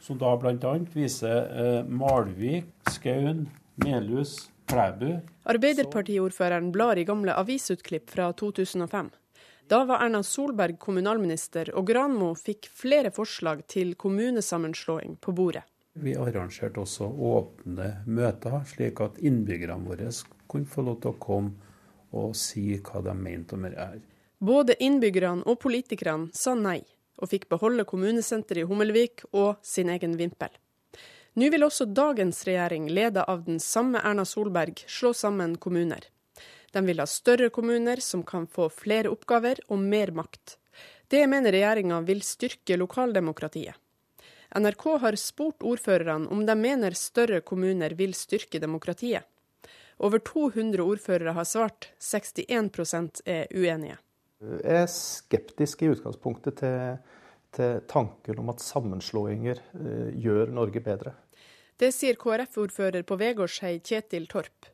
[0.00, 0.76] som da bl.a.
[0.94, 3.48] viser eh, Malvik, Skaun,
[3.82, 5.18] Melhus, Klæbu.
[5.50, 9.10] Arbeiderpartiordføreren blar i gamle avisutklipp fra 2005.
[9.70, 15.62] Da var Erna Solberg kommunalminister, og Granmo fikk flere forslag til kommunesammenslåing på bordet.
[15.94, 20.10] Vi arrangerte også åpne møter, slik at innbyggerne våre
[20.50, 21.70] kunne få lov til å komme
[22.10, 24.02] og si hva de mente om det
[24.42, 26.80] Både innbyggerne og politikerne sa nei,
[27.22, 30.50] og fikk beholde kommunesenteret i Hummelvik og sin egen vimpel.
[31.38, 36.10] Nå vil også dagens regjering, ledet av den samme Erna Solberg, slå sammen kommuner.
[36.70, 40.56] De vil ha større kommuner som kan få flere oppgaver og mer makt.
[41.10, 43.74] Det mener regjeringa vil styrke lokaldemokratiet.
[44.58, 49.26] NRK har spurt ordførerne om de mener større kommuner vil styrke demokratiet.
[50.00, 53.98] Over 200 ordførere har svart, 61 er uenige.
[54.40, 56.96] Jeg er skeptisk i utgangspunktet til,
[57.52, 61.12] til tanken om at sammenslåinger uh, gjør Norge bedre.
[61.76, 64.70] Det sier KrF-ordfører på Vegårshei Kjetil Torp.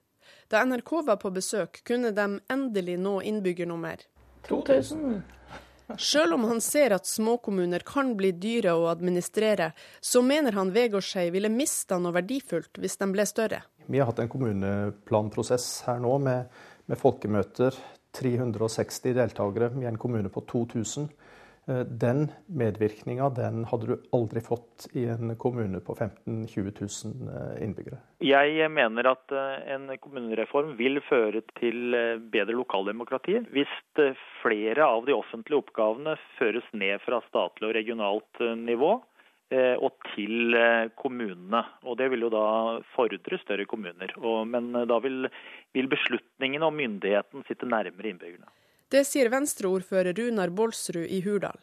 [0.48, 4.04] Da NRK var på besøk, kunne de endelig nå innbyggernummer.
[4.48, 5.22] 2000.
[5.98, 11.28] Selv om han ser at småkommuner kan bli dyre å administrere, så mener han Vegårshei
[11.34, 13.60] ville mista noe verdifullt hvis de ble større.
[13.86, 16.50] Vi har hatt en kommuneplanprosess her nå med,
[16.86, 17.74] med folkemøter.
[18.16, 21.10] 360 deltakere i en kommune på 2000.
[21.68, 26.76] Eh, den medvirkninga den hadde du aldri fått i en kommune på 15 000-20
[27.26, 27.98] 000 innbyggere.
[28.22, 33.74] Jeg mener at eh, en kommunereform vil føre til eh, bedre lokaldemokrati hvis
[34.44, 38.96] flere av de offentlige oppgavene føres ned fra statlig og regionalt nivå
[39.56, 40.56] og til
[40.98, 41.60] kommunene.
[41.86, 42.46] Og Det vil jo da
[42.96, 44.10] fordre større kommuner.
[44.50, 45.30] Men da vil
[45.72, 48.50] beslutningene og myndigheten sitte nærmere innbyggerne.
[48.86, 51.58] Det sier Venstre-ordfører Runar Bolsrud i Hurdal.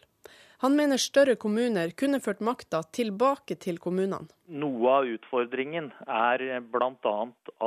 [0.63, 4.27] Han mener større kommuner kunne ført makta tilbake til kommunene.
[4.51, 7.13] Noe av utfordringen er bl.a.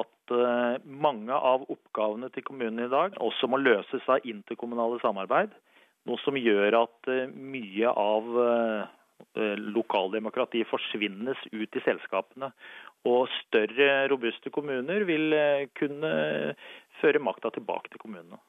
[0.01, 5.55] at eh, mange av oppgavene til kommunene i dag også må løses av interkommunale samarbeid.
[6.09, 12.53] Noe som gjør at eh, mye av eh, lokaldemokratiet forsvinnes ut i selskapene.
[13.09, 15.33] Og større, robuste kommuner vil
[15.79, 16.13] kunne
[17.01, 18.41] føre makta tilbake til kommunene.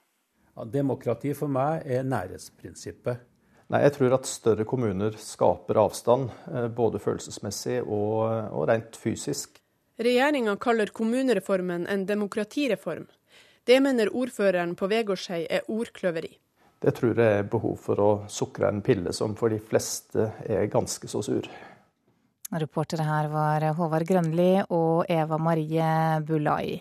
[0.66, 3.22] Demokrati for meg er nærhetsprinsippet.
[3.68, 8.24] Nei, Jeg tror at større kommuner skaper avstand, eh, både følelsesmessig og,
[8.55, 9.60] og rent fysisk.
[9.99, 13.08] Regjeringa kaller kommunereformen en demokratireform.
[13.68, 16.38] Det mener ordføreren på Vegårshei er ordkløveri.
[16.80, 20.70] Det tror jeg er behov for å sukre en pille som for de fleste er
[20.72, 21.49] ganske så sur.
[22.48, 25.88] Reportere her var Håvard Grønli og Eva Marie
[26.24, 26.78] Bulai.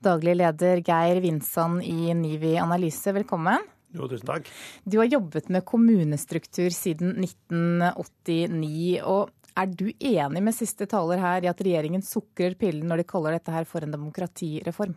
[0.00, 3.66] Daglig leder Geir Vinsand i Nivi Analyse, velkommen.
[3.92, 4.48] Jo, tusen takk.
[4.88, 9.02] Du har jobbet med kommunestruktur siden 1989.
[9.04, 9.28] og
[9.60, 13.36] Er du enig med siste taler her i at regjeringen sukrer pillen når de kaller
[13.36, 14.94] dette her for en demokratireform?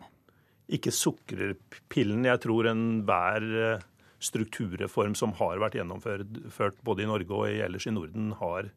[0.72, 1.52] Ikke sukrer
[1.92, 2.24] pillen.
[2.24, 3.84] Jeg tror enhver eh,
[4.24, 8.72] strukturreform som har vært gjennomført både i Norge og ellers i Norden, har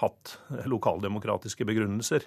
[0.00, 0.36] hatt
[0.70, 2.26] lokaldemokratiske begrunnelser.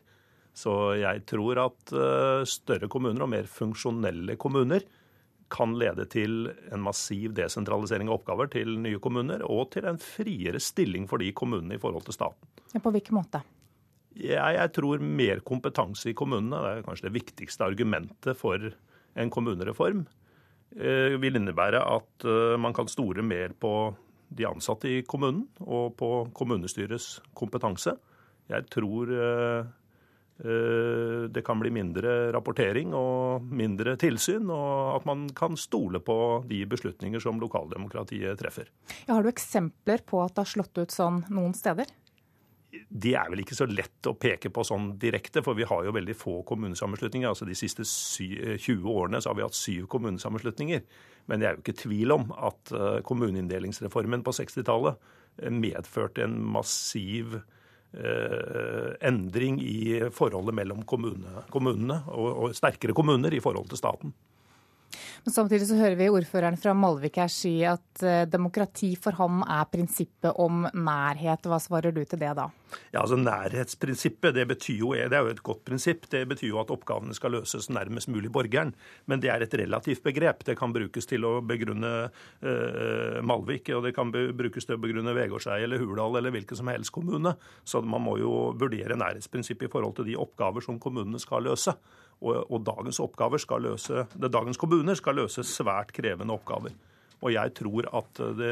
[0.54, 4.84] Så jeg tror at eh, større kommuner og mer funksjonelle kommuner
[5.52, 10.62] kan lede til en massiv desentralisering av oppgaver til nye kommuner, og til en friere
[10.64, 12.52] stilling for de kommunene i forhold til staten.
[12.72, 13.44] Ja, på hvilken måte?
[14.16, 18.72] Jeg, jeg tror mer kompetanse i kommunene, det er kanskje det viktigste argumentet for
[19.20, 20.06] en kommunereform,
[20.76, 23.74] eh, vil innebære at eh, man kan store mer på
[24.32, 27.94] de ansatte i kommunen og på kommunestyrets kompetanse.
[28.52, 29.70] Jeg tror eh,
[30.42, 36.16] det kan bli mindre rapportering og mindre tilsyn, og at man kan stole på
[36.50, 38.72] de beslutninger som lokaldemokratiet treffer.
[39.06, 41.92] Ja, har du eksempler på at det har slått ut sånn noen steder?
[42.72, 45.94] Det er vel ikke så lett å peke på sånn direkte, for vi har jo
[45.96, 47.28] veldig få kommunesammenslutninger.
[47.28, 50.84] Altså De siste 20 eh, årene så har vi hatt syv kommunesammenslutninger.
[51.28, 55.12] Men det er jo ikke tvil om at eh, kommuneinndelingsreformen på 60-tallet
[55.44, 57.42] eh, medførte en massiv
[57.92, 64.14] endring i forholdet mellom kommune, kommunene og sterkere kommuner i forhold til staten.
[65.26, 69.44] Men Samtidig så hører vi ordføreren fra Malvik her si at eh, demokrati for ham
[69.46, 71.48] er prinsippet om nærhet.
[71.48, 72.50] Hva svarer du til det da?
[72.92, 76.08] Ja, altså Nærhetsprinsippet det jo, det er jo et godt prinsipp.
[76.12, 78.74] Det betyr jo at oppgavene skal løses nærmest mulig borgeren.
[79.06, 80.46] Men det er et relativt begrep.
[80.48, 85.16] Det kan brukes til å begrunne uh, Malvik, og det kan brukes til å begrunne
[85.18, 87.36] Vegårshei eller Hurdal eller hvilken som helst kommune.
[87.64, 91.76] Så man må jo vurdere nærhetsprinsippet i forhold til de oppgaver som kommunene skal løse.
[92.22, 93.00] Og, og dagens,
[93.66, 96.76] løse, dagens kommuner skal løse svært krevende oppgaver.
[97.22, 98.52] Og jeg tror at det,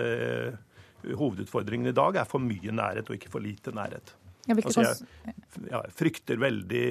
[1.04, 4.16] hovedutfordringen i dag er for mye nærhet og ikke for lite nærhet.
[4.50, 5.36] Altså jeg,
[5.70, 6.86] jeg, frykter veldig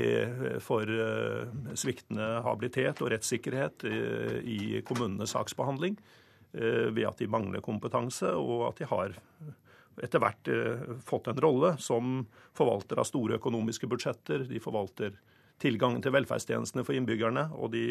[0.63, 5.99] for uh, sviktende habilitet og rettssikkerhet uh, i kommunenes saksbehandling
[6.49, 9.13] ved at de mangler kompetanse, og at de har
[10.01, 10.49] etter hvert
[11.05, 12.23] fått en rolle som
[12.57, 14.47] forvalter av store økonomiske budsjetter.
[14.49, 15.13] De forvalter
[15.63, 17.85] tilgangen til velferdstjenestene for innbyggerne, og de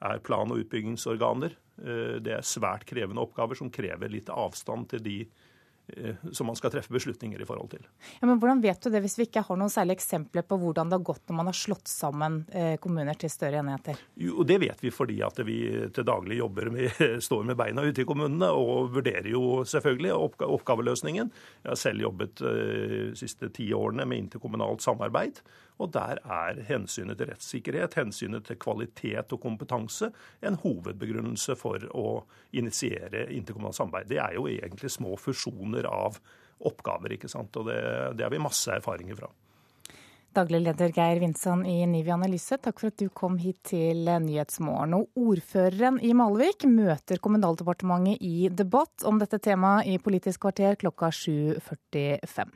[0.00, 1.56] er plan- og utbyggingsorganer.
[1.82, 5.18] Eh, det er svært krevende oppgaver som krever litt avstand til de
[5.96, 7.86] Eh, som man skal treffe beslutninger i forhold til.
[8.20, 10.90] Ja, men Hvordan vet du det hvis vi ikke har noen særlige eksempler på hvordan
[10.90, 14.00] det har gått når man har slått sammen eh, kommuner til større enheter?
[14.20, 15.58] Jo, Det vet vi fordi at vi
[15.94, 20.14] til daglig jobber med, står med beina ute i kommunene og vurderer jo selvfølgelig
[20.46, 21.32] oppgaveløsningen.
[21.64, 25.42] Jeg har selv jobbet de siste ti årene med interkommunalt samarbeid.
[25.80, 30.10] Og der er hensynet til rettssikkerhet, hensynet til kvalitet og kompetanse
[30.44, 32.06] en hovedbegrunnelse for å
[32.52, 34.10] initiere interkommunalt samarbeid.
[34.12, 36.20] Det er jo egentlig små fusjoner av
[36.68, 37.56] oppgaver, ikke sant.
[37.56, 37.80] Og det,
[38.18, 39.30] det har vi masse erfaringer fra.
[40.30, 44.94] Daglig leder Geir Vinsson i Nivi Analyse, takk for at du kom hit til Nyhetsmorgen.
[45.00, 51.10] Og ordføreren i Malvik møter Kommunaldepartementet i debatt om dette temaet i Politisk kvarter klokka
[51.10, 52.52] 7.45.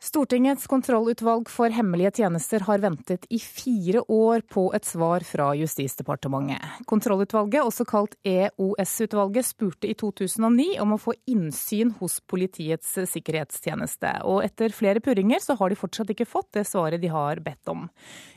[0.00, 6.86] Stortingets kontrollutvalg for hemmelige tjenester har ventet i fire år på et svar fra Justisdepartementet.
[6.88, 14.14] Kontrollutvalget, også kalt EOS-utvalget, spurte i 2009 om å få innsyn hos Politiets sikkerhetstjeneste.
[14.24, 17.68] Og etter flere purringer så har de fortsatt ikke fått det svaret de har bedt
[17.68, 17.84] om.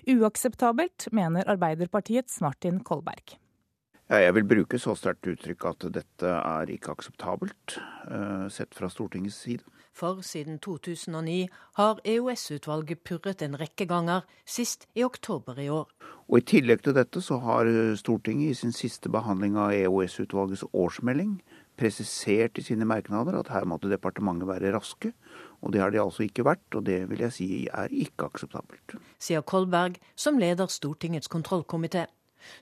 [0.03, 3.38] Uakseptabelt, mener Arbeiderpartiets Martin Kolberg.
[4.11, 7.80] Ja, jeg vil bruke så sterkt uttrykk at dette er ikke akseptabelt,
[8.11, 9.64] eh, sett fra Stortingets side.
[9.94, 15.91] For siden 2009 har EOS-utvalget purret en rekke ganger, sist i oktober i år.
[16.30, 17.70] Og I tillegg til dette så har
[18.00, 21.38] Stortinget i sin siste behandling av EOS-utvalgets årsmelding
[21.78, 25.14] presisert i sine merknader at her måtte departementet være raske.
[25.62, 28.98] Og det har de altså ikke vært, og det vil jeg si er ikke akseptabelt.
[29.22, 32.08] Sier Kolberg, som leder Stortingets kontrollkomité.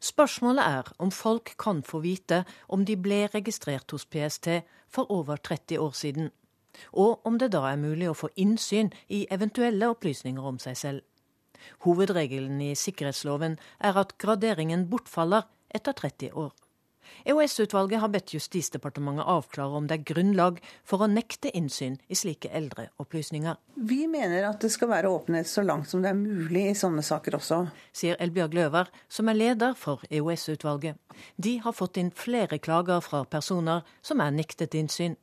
[0.03, 4.61] Spørsmålet er om folk kan få vite om de ble registrert hos PST
[4.91, 6.29] for over 30 år siden
[6.91, 11.01] og om det da er mulig å få innsyn i eventuelle opplysninger om seg selv.
[11.85, 16.51] Hovedregelen i sikkerhetsloven er at graderingen bortfaller etter 30 år.
[17.25, 22.49] EOS-utvalget har bedt Justisdepartementet avklare om det er grunnlag for å nekte innsyn i slike
[22.55, 23.57] eldre opplysninger.
[23.75, 27.03] Vi mener at det skal være åpenhet så langt som det er mulig i sånne
[27.05, 27.63] saker også.
[27.93, 30.97] Sier Elbjørg Løver, som er leder for EOS-utvalget.
[31.37, 35.17] De har fått inn flere klager fra personer som er nektet innsyn.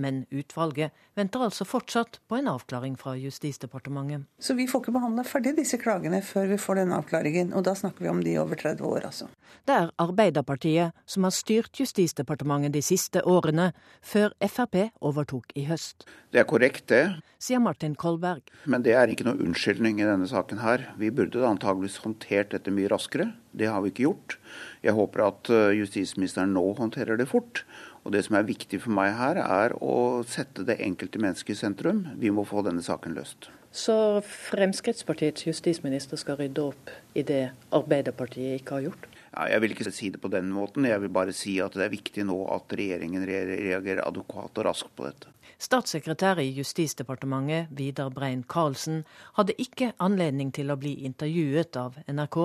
[0.00, 4.26] Men utvalget venter altså fortsatt på en avklaring fra Justisdepartementet.
[4.38, 7.76] Så vi får ikke behandla ferdig disse klagene før vi får den avklaringen, og da
[7.78, 9.28] snakker vi om de over 30 år, altså.
[9.68, 13.70] Det er Arbeiderpartiet som har styrt Justisdepartementet de siste årene,
[14.02, 16.06] før Frp overtok i høst.
[16.32, 17.04] Det er korrekt, det.
[17.42, 18.48] Sier Martin Kolberg.
[18.64, 20.88] Men det er ikke noe unnskyldning i denne saken her.
[20.98, 23.32] Vi burde antageligvis håndtert dette mye raskere.
[23.52, 24.38] Det har vi ikke gjort.
[24.82, 27.64] Jeg håper at eh, justisministeren nå håndterer det fort.
[28.02, 31.60] Og Det som er viktig for meg her, er å sette det enkelte mennesket i
[31.60, 32.06] sentrum.
[32.18, 33.48] Vi må få denne saken løst.
[33.72, 33.94] Så
[34.26, 39.06] Fremskrittspartiets justisminister skal rydde opp i det Arbeiderpartiet ikke har gjort?
[39.32, 40.84] Ja, jeg vil ikke si det på den måten.
[40.84, 44.92] Jeg vil bare si at det er viktig nå at regjeringen reagerer adekvat og raskt
[44.98, 45.32] på dette.
[45.62, 49.04] Statssekretær i Justisdepartementet, Vidar Brein Karlsen,
[49.36, 52.38] hadde ikke anledning til å bli intervjuet av NRK,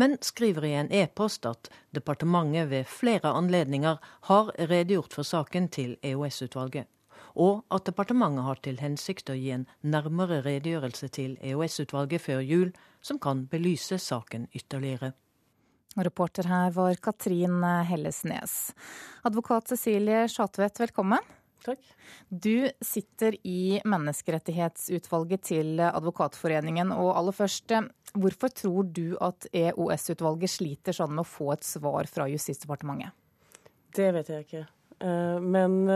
[0.00, 4.00] men skriver i en e-post at departementet ved flere anledninger
[4.30, 6.88] har redegjort for saken til EOS-utvalget
[7.34, 12.68] og at departementet har til hensikt å gi en nærmere redegjørelse til EOS-utvalget før jul,
[13.02, 15.10] som kan belyse saken ytterligere.
[15.98, 17.58] Reporter her var Katrin
[17.90, 18.70] Hellesnes.
[19.26, 21.34] Advokat Cecilie Schatvedt, velkommen.
[21.64, 21.80] Takk.
[22.28, 26.92] Du sitter i menneskerettighetsutvalget til Advokatforeningen.
[26.92, 27.72] Og aller først,
[28.12, 33.16] hvorfor tror du at EOS-utvalget sliter sånn med å få et svar fra Justisdepartementet?
[33.94, 34.64] Det vet jeg ikke.
[35.04, 35.88] Eh, men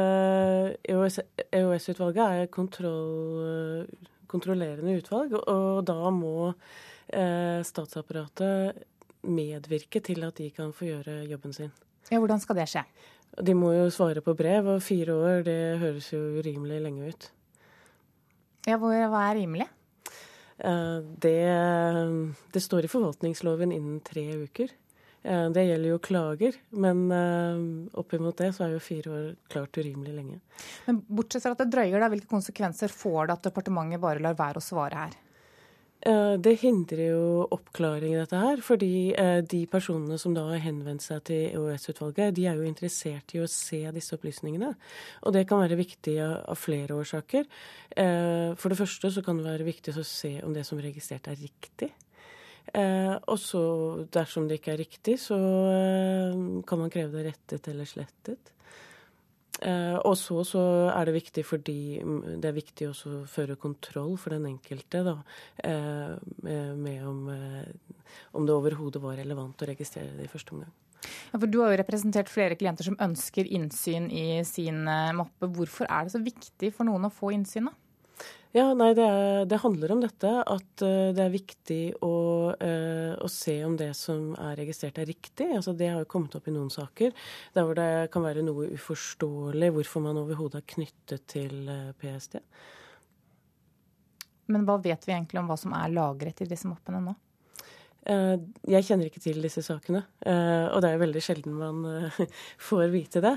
[0.91, 3.87] EOS-utvalget eh, e er kontroll,
[4.31, 8.87] kontrollerende utvalg, og da må eh, statsapparatet
[9.29, 11.73] medvirke til at de kan få gjøre jobben sin.
[12.09, 12.83] Ja, Hvordan skal det skje?
[13.39, 17.29] De må jo svare på brev, og fire år det høres jo urimelig lenge ut.
[18.67, 19.69] Ja, Hva er rimelig?
[20.59, 21.39] Det,
[22.53, 24.73] det står i forvaltningsloven innen tre uker.
[25.23, 27.07] Det gjelder jo klager, men
[27.99, 30.41] oppimot det så er jo fire år klart urimelig lenge.
[30.89, 34.39] Men Bortsett fra at det drøyer, da, hvilke konsekvenser får det at departementet bare lar
[34.39, 35.17] være å svare her?
[35.99, 38.61] Det hindrer jo oppklaring i dette her.
[38.63, 39.11] Fordi
[39.51, 43.49] de personene som da har henvendt seg til EOS-utvalget, de er jo interessert i å
[43.51, 44.71] se disse opplysningene.
[45.27, 47.49] Og det kan være viktig av flere årsaker.
[47.99, 51.27] For det første så kan det være viktig å se om det som er registrert
[51.33, 51.91] er riktig.
[52.79, 53.65] Og så
[54.15, 55.37] dersom det ikke er riktig, så
[56.69, 58.55] kan man kreve det rettet eller slettet.
[59.63, 61.79] Eh, og så, er det viktig fordi
[62.39, 65.17] det er viktig også å føre kontroll for den enkelte da,
[65.67, 66.15] eh,
[66.79, 67.25] med om,
[68.39, 70.71] om det overhodet var relevant å registrere det i første omgang.
[71.33, 75.47] Ja, for Du har jo representert flere klienter som ønsker innsyn i sin mappe.
[75.47, 77.71] Hvorfor er det så viktig for noen å få innsyn?
[77.71, 77.88] da?
[78.57, 80.31] Ja, nei, det, er, det, handler om dette.
[80.41, 82.15] At uh, det er viktig å,
[82.57, 85.51] uh, å, se om det som er registrert er riktig.
[85.53, 87.13] Altså, det har jo kommet opp i noen saker
[87.55, 92.41] der hvor det kan være noe uforståelig hvorfor man overhodet er knyttet til uh, PST.
[94.49, 97.19] Men hva vet vi egentlig om hva som er lagret i disse mappene nå?
[98.09, 101.83] Jeg kjenner ikke til disse sakene, og det er veldig sjelden man
[102.69, 103.35] får vite det.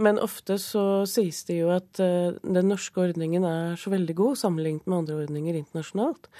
[0.00, 4.88] Men ofte så sies det jo at den norske ordningen er så veldig god sammenlignet
[4.88, 6.30] med andre ordninger internasjonalt.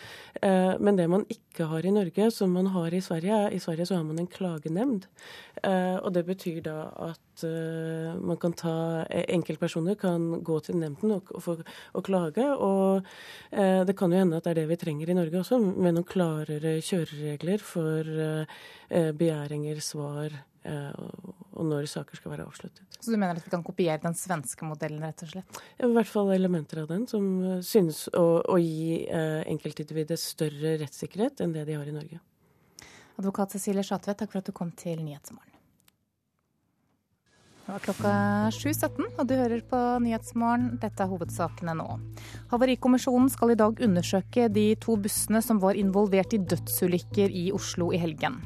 [0.41, 3.99] Men det man ikke har i Norge, som man har i Sverige, i Sverige så
[3.99, 5.05] har man en klagenemnd.
[5.65, 6.79] Og det betyr da
[7.11, 8.77] at man kan ta
[9.11, 12.47] Enkeltpersoner kan gå til nemnden og, og, og klage.
[12.55, 13.03] Og
[13.51, 16.07] det kan jo hende at det er det vi trenger i Norge også, med noen
[16.07, 18.11] klarere kjøreregler for
[19.19, 22.85] begjæringer, svar og når saker skal være avsluttet.
[22.97, 25.59] Så du mener at vi kan kopiere den svenske modellen, rett og slett?
[25.77, 27.27] I hvert fall elementer av den som
[27.65, 32.23] synes å, å gi enkeltindividet større rettssikkerhet enn det de har i Norge.
[33.21, 35.54] Advokat Cecilie Schatvedt, takk for at du kom til Nyhetsmorgen.
[37.65, 38.11] Det var klokka
[38.53, 40.75] 7.17, og du hører på Nyhetsmorgen.
[40.83, 41.87] Dette er hovedsakene nå.
[42.51, 47.89] Havarikommisjonen skal i dag undersøke de to bussene som var involvert i dødsulykker i Oslo
[47.97, 48.37] i helgen.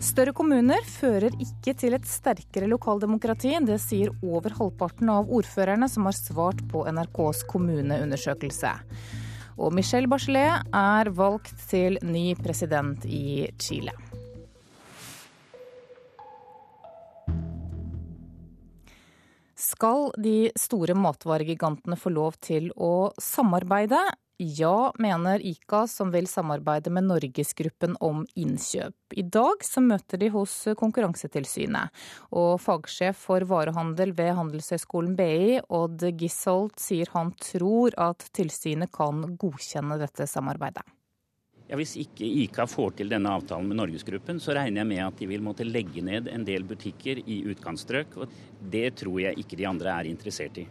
[0.00, 3.52] Større kommuner fører ikke til et sterkere lokaldemokrati.
[3.68, 8.72] Det sier over halvparten av ordførerne som har svart på NRKs kommuneundersøkelse.
[9.60, 13.92] Og Michelle Bachelet er valgt til ny president i Chile.
[19.66, 23.98] Skal de store matvaregigantene få lov til å samarbeide?
[24.38, 29.16] Ja, mener ICA, som vil samarbeide med Norgesgruppen om innkjøp.
[29.16, 32.04] I dag så møter de hos Konkurransetilsynet.
[32.36, 39.24] Og fagsjef for varehandel ved Handelshøyskolen BI, Odd Gisholt, sier han tror at tilsynet kan
[39.40, 40.84] godkjenne dette samarbeidet.
[41.66, 45.18] Ja, Hvis ikke ICA får til denne avtalen med Norgesgruppen, så regner jeg med at
[45.18, 48.16] de vil måtte legge ned en del butikker i utkantstrøk.
[48.22, 50.66] og Det tror jeg ikke de andre er interessert i.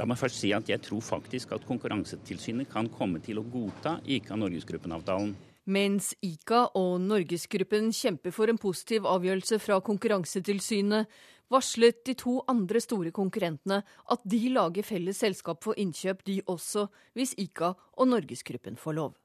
[0.00, 4.00] La meg først si at jeg tror faktisk at Konkurransetilsynet kan komme til å godta
[4.02, 5.34] ICA-Norgesgruppen-avtalen.
[5.70, 11.06] Mens ICA og Norgesgruppen kjemper for en positiv avgjørelse fra Konkurransetilsynet,
[11.52, 16.88] varslet de to andre store konkurrentene at de lager felles selskap for innkjøp, de også,
[17.14, 19.21] hvis ICA og Norgesgruppen får lov.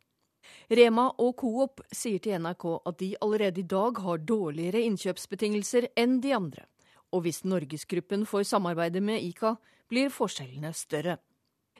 [0.70, 6.20] Rema og Coop sier til NRK at de allerede i dag har dårligere innkjøpsbetingelser enn
[6.24, 6.68] de andre.
[7.16, 9.56] Og hvis Norgesgruppen får samarbeide med ICA,
[9.88, 11.18] blir forskjellene større.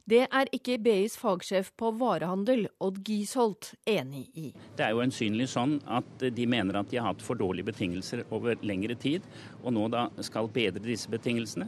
[0.08, 4.54] Det er ikke BIs fagsjef på varehandel, Odd Gisholt, enig i.
[4.78, 8.22] Det er jo øyensynlig sånn at de mener at de har hatt for dårlige betingelser
[8.32, 9.28] over lengre tid,
[9.66, 11.68] og nå da skal bedre disse betingelsene.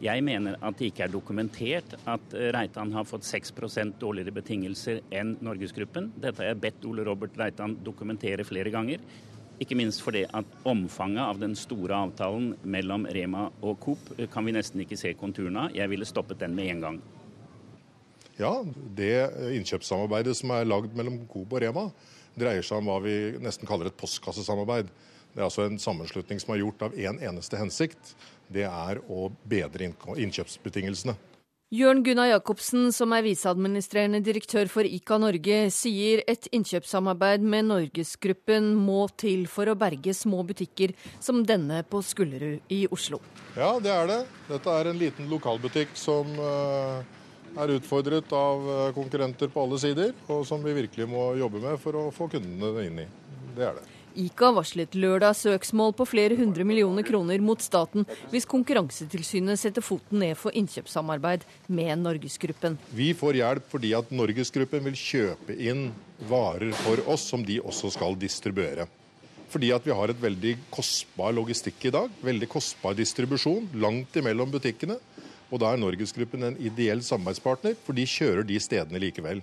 [0.00, 5.34] Jeg mener at det ikke er dokumentert at Reitan har fått 6% dårligere betingelser enn
[5.44, 6.06] Norgesgruppen.
[6.16, 9.04] Dette har jeg bedt Ole Robert Reitan dokumentere flere ganger.
[9.60, 14.56] Ikke minst fordi at omfanget av den store avtalen mellom Rema og Coop kan vi
[14.56, 15.76] nesten ikke se konturene av.
[15.76, 16.98] Jeg ville stoppet den med en gang.
[18.40, 18.54] Ja,
[18.96, 19.12] det
[19.58, 21.90] innkjøpssamarbeidet som er lagd mellom Coop og Rema,
[22.40, 24.88] dreier seg om hva vi nesten kaller et postkassesamarbeid.
[25.34, 28.14] Det er altså en sammenslutning som er gjort av én en eneste hensikt.
[28.50, 31.16] Det er å bedre innkjøpsbetingelsene.
[31.70, 38.72] Jørn Gunnar Jacobsen, som er viseadministrerende direktør for ICA Norge, sier et innkjøpssamarbeid med Norgesgruppen
[38.74, 43.20] må til for å berge små butikker som denne på Skullerud i Oslo.
[43.54, 44.18] Ja, det er det.
[44.48, 47.06] Dette er en liten lokalbutikk som uh,
[47.54, 51.78] er utfordret av eh, konkurrenter på alle sider, og som vi virkelig må jobbe med
[51.82, 53.08] for å få kundene inn i.
[53.54, 53.99] Det er det.
[54.18, 60.22] ICA varslet lørdag søksmål på flere hundre millioner kroner mot staten hvis Konkurransetilsynet setter foten
[60.22, 62.78] ned for innkjøpssamarbeid med Norgesgruppen.
[62.94, 65.90] Vi får hjelp fordi at Norgesgruppen vil kjøpe inn
[66.30, 68.88] varer for oss som de også skal distribuere.
[69.50, 72.10] Fordi at vi har et veldig kostbar logistikk i dag.
[72.22, 75.00] Veldig kostbar distribusjon langt imellom butikkene.
[75.50, 79.42] Og da er Norgesgruppen en ideell samarbeidspartner, for de kjører de stedene likevel.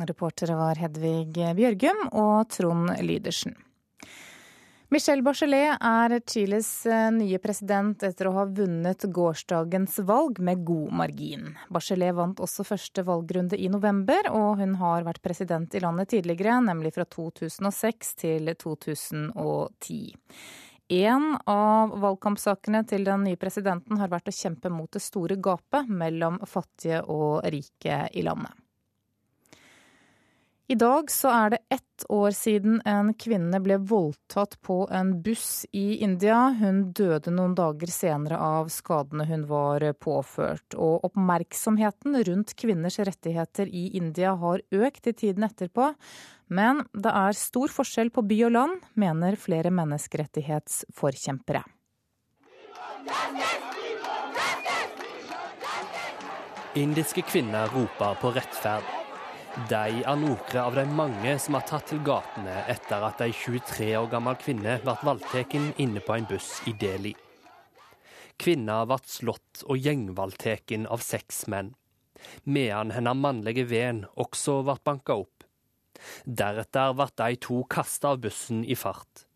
[0.00, 3.56] Reportere var Hedvig Bjørgum og Trond Lydersen.
[4.92, 10.90] Michelle Bachelet er Chiles eh, nye president etter å ha vunnet gårsdagens valg med god
[11.00, 11.46] margin.
[11.72, 16.58] Bachelet vant også første valgrunde i november, og hun har vært president i landet tidligere,
[16.60, 20.02] nemlig fra 2006 til 2010.
[20.92, 25.88] En av valgkampsakene til den nye presidenten har vært å kjempe mot det store gapet
[25.88, 28.52] mellom fattige og rike i landet.
[30.72, 35.66] I dag så er det ett år siden en kvinne ble voldtatt på en buss
[35.76, 36.38] i India.
[36.56, 40.72] Hun døde noen dager senere av skadene hun var påført.
[40.72, 45.90] Og oppmerksomheten rundt kvinners rettigheter i India har økt i tiden etterpå.
[46.48, 51.66] Men det er stor forskjell på by og land, mener flere menneskerettighetsforkjempere.
[56.80, 59.01] Indiske kvinner roper på rettferd.
[59.52, 63.90] De er noen av de mange som har tatt til gatene etter at ei 23
[63.98, 67.12] år gammel kvinne ble voldtatt inne på en buss i Delhi.
[68.40, 71.74] Kvinna ble slått og gjengvoldtatt av seks menn,
[72.48, 75.44] medan hennes mannlige venn også ble banka opp.
[76.24, 79.26] Deretter ble de to kasta av bussen i fart,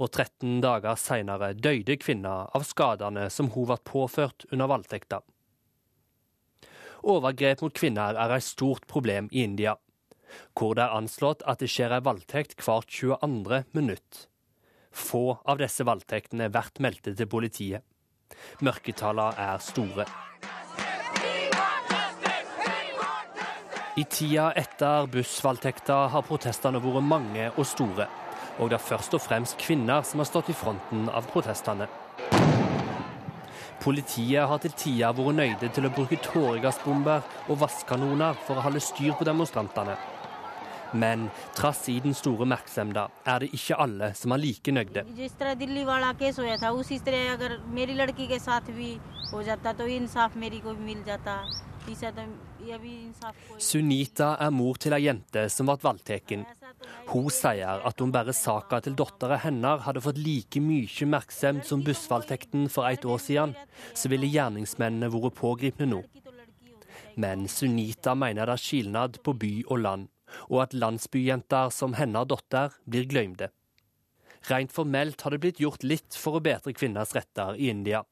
[0.00, 5.20] og 13 dager seinere døde kvinna av skadene som hun ble påført under voldtekta.
[7.08, 9.78] Overgrep mot kvinner er et stort problem i India,
[10.52, 13.62] hvor det er anslått at det skjer en voldtekt hvert 22.
[13.72, 14.26] minutt.
[14.92, 17.86] Få av disse voldtektene blir meldte til politiet.
[18.60, 20.04] Mørketallene er store.
[23.98, 28.04] I tida etter bussvoldtekta har protestene vært mange og store,
[28.60, 31.88] og det er først og fremst kvinner som har stått i fronten av protestene.
[33.78, 38.82] Politiet har til tider vært nøyde til å bruke tåregassbomber og vasskanoner for å holde
[38.82, 39.94] styr på demonstrantene.
[40.92, 42.96] Men trass i den store oppmerksomheten
[43.28, 45.04] er det ikke alle som er like nøyde.
[53.58, 56.57] Sunita er mor til ei jente som ble voldtatt.
[57.08, 61.82] Hun sier at om bare saka til dattera hennes hadde fått like mye oppmerksomhet som
[61.86, 63.54] bussvoldtekten for et år siden,
[63.94, 66.02] så ville gjerningsmennene vært pågripne nå.
[67.18, 70.10] Men Sunita mener det er skilnad på by og land,
[70.46, 73.50] og at landsbyjenter som hennes datter blir glemte.
[74.46, 78.04] Rent formelt har det blitt gjort litt for å bedre kvinners retter i India.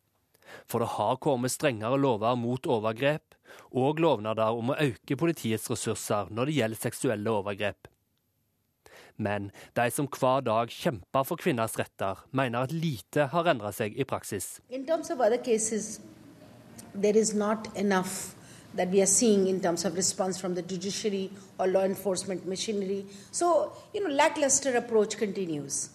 [0.66, 3.36] For det har kommet strengere lover mot overgrep,
[3.70, 7.88] og lovnader om å øke politiets ressurser når det gjelder seksuelle overgrep.
[9.16, 13.96] Men de som hver dag kjemper for kvinners retter, mener at lite har endret seg
[13.96, 14.60] i praksis.
[18.76, 23.06] that we are seeing in terms of response from the judiciary or law enforcement machinery.
[23.30, 25.90] So, you know, lackluster approach continues.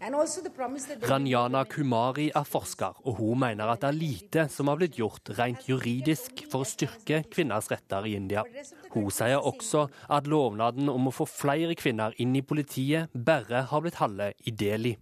[0.00, 5.28] Ranjana Kumari er forsker, og hun mener at det er lite som har blitt gjort
[5.36, 8.46] rent juridisk for å styrke kvinners retter i India.
[8.94, 13.84] Hun sier også at lovnaden om å få flere kvinner inn i politiet bare har
[13.84, 14.94] blitt halve i Delhi.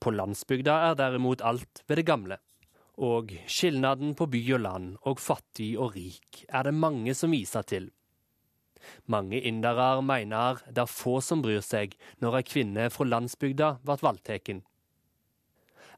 [0.00, 2.40] På landsbygda er derimot alt ved det gamle.
[2.96, 7.68] Og skilnaden på by og land og fattig og rik er det mange som viser
[7.68, 7.90] til.
[9.06, 14.02] Mange indere mener det er få som bryr seg når ei kvinne fra landsbygda blir
[14.06, 14.62] voldtatt.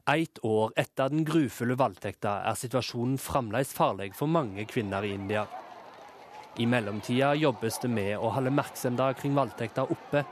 [0.09, 5.43] Ett år etter den grufulle voldtekta er situasjonen fremdeles farlig for mange kvinner i India.
[6.57, 10.25] I mellomtida jobbes det med å holde oppmerksomheten kring voldtekta oppe,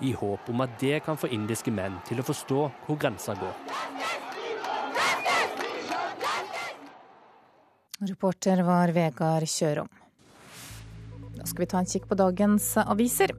[0.00, 3.54] i håp om at det kan få indiske menn til å forstå hvor grensa går.
[8.10, 9.99] Reporter var Vegard Kjørom.
[11.40, 13.32] Da skal vi ta en kikk på dagens aviser.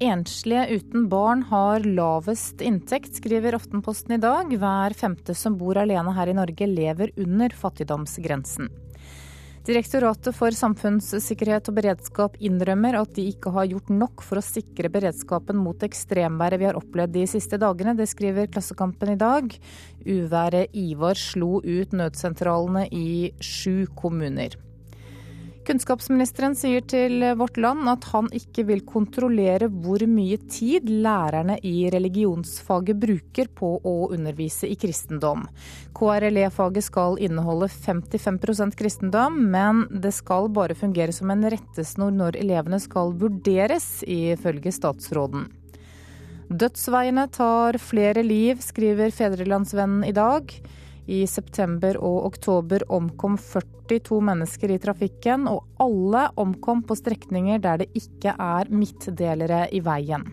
[0.00, 4.54] Enslige uten barn har lavest inntekt, skriver Aftenposten i dag.
[4.54, 8.70] Hver femte som bor alene her i Norge lever under fattigdomsgrensen.
[9.66, 14.88] Direktoratet for samfunnssikkerhet og beredskap innrømmer at de ikke har gjort nok for å sikre
[14.94, 17.98] beredskapen mot ekstremværet vi har opplevd de siste dagene.
[17.98, 19.52] Det skriver Klassekampen i dag.
[20.06, 24.56] Uværet Ivar slo ut nødsentralene i sju kommuner.
[25.70, 31.84] Kunnskapsministeren sier til Vårt Land at han ikke vil kontrollere hvor mye tid lærerne i
[31.94, 35.44] religionsfaget bruker på å undervise i kristendom.
[35.94, 42.82] KRLE-faget skal inneholde 55% kristendom, men det skal bare fungere som en rettesnor når elevene
[42.82, 45.46] skal vurderes, ifølge statsråden.
[46.50, 50.50] Dødsveiene tar flere liv, skriver Fedrelandsvennen i dag.
[51.10, 57.82] I september og oktober omkom 42 mennesker i trafikken, og alle omkom på strekninger der
[57.82, 60.28] det ikke er midtdelere i veien.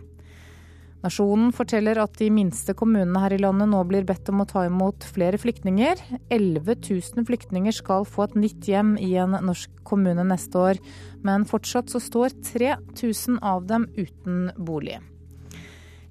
[1.06, 4.66] Nasjonen forteller at de minste kommunene her i landet nå blir bedt om å ta
[4.68, 6.02] imot flere flyktninger.
[6.34, 10.82] 11 000 flyktninger skal få et nytt hjem i en norsk kommune neste år,
[11.26, 14.98] men fortsatt så står 3000 av dem uten bolig.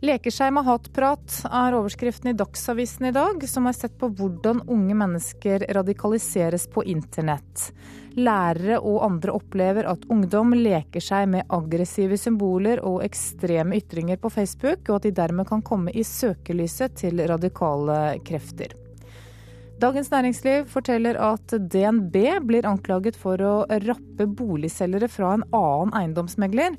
[0.05, 4.61] Leker seg med hatprat er overskriften i Dagsavisen i dag, som har sett på hvordan
[4.69, 7.71] unge mennesker radikaliseres på internett.
[8.17, 14.33] Lærere og andre opplever at ungdom leker seg med aggressive symboler og ekstreme ytringer på
[14.37, 18.77] Facebook, og at de dermed kan komme i søkelyset til radikale krefter.
[19.81, 22.15] Dagens Næringsliv forteller at DNB
[22.49, 26.79] blir anklaget for å rappe boligselgere fra en annen eiendomsmegler.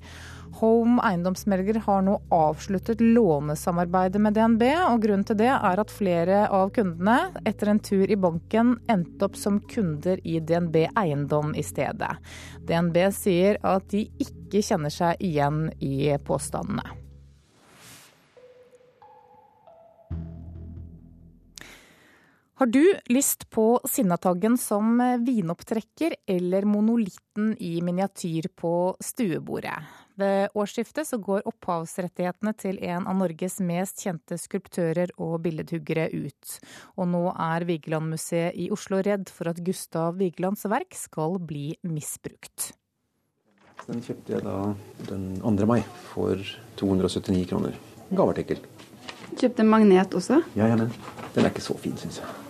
[0.57, 6.47] Home eiendomsmelger har nå avsluttet lånesamarbeidet med DNB, og grunnen til det er at flere
[6.49, 11.65] av kundene etter en tur i banken endte opp som kunder i DNB Eiendom i
[11.65, 12.15] stedet.
[12.65, 16.87] DNB sier at de ikke kjenner seg igjen i påstandene.
[22.57, 22.81] Har du
[23.13, 30.06] lyst på Sinnataggen som vinopptrekker eller monolitten i miniatyr på stuebordet?
[30.17, 36.55] Ved årsskiftet så går opphavsrettighetene til en av Norges mest kjente skulptører og billedhuggere ut.
[36.97, 42.71] Og nå er Vigelandmuseet i Oslo redd for at Gustav Vigelands verk skal bli misbrukt.
[43.85, 44.57] Den kjøpte jeg da
[45.11, 45.69] den 2.
[45.69, 46.41] mai for
[46.81, 47.77] 279 kroner.
[48.09, 48.65] Gaveartikkel.
[49.37, 50.41] Kjøpte en magnet også?
[50.57, 50.89] Ja, ja, men
[51.35, 52.46] den er ikke så fin, syns jeg.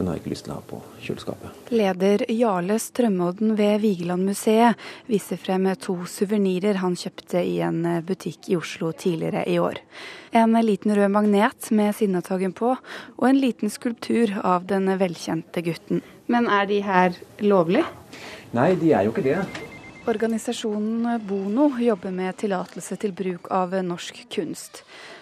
[0.00, 1.56] Den har jeg ikke lyst til å ha på kjøleskapet.
[1.76, 4.80] Leder Jarle Strømodden ved Vigelandmuseet
[5.10, 9.82] viser frem to suvenirer han kjøpte i en butikk i Oslo tidligere i år.
[10.32, 12.72] En liten rød magnet med Sinnataggen på,
[13.20, 16.00] og en liten skulptur av den velkjente gutten.
[16.32, 17.84] Men er de her lovlig?
[18.56, 19.36] Nei, de er jo ikke det.
[20.08, 24.80] Organisasjonen Bono jobber med tillatelse til bruk av norsk kunst.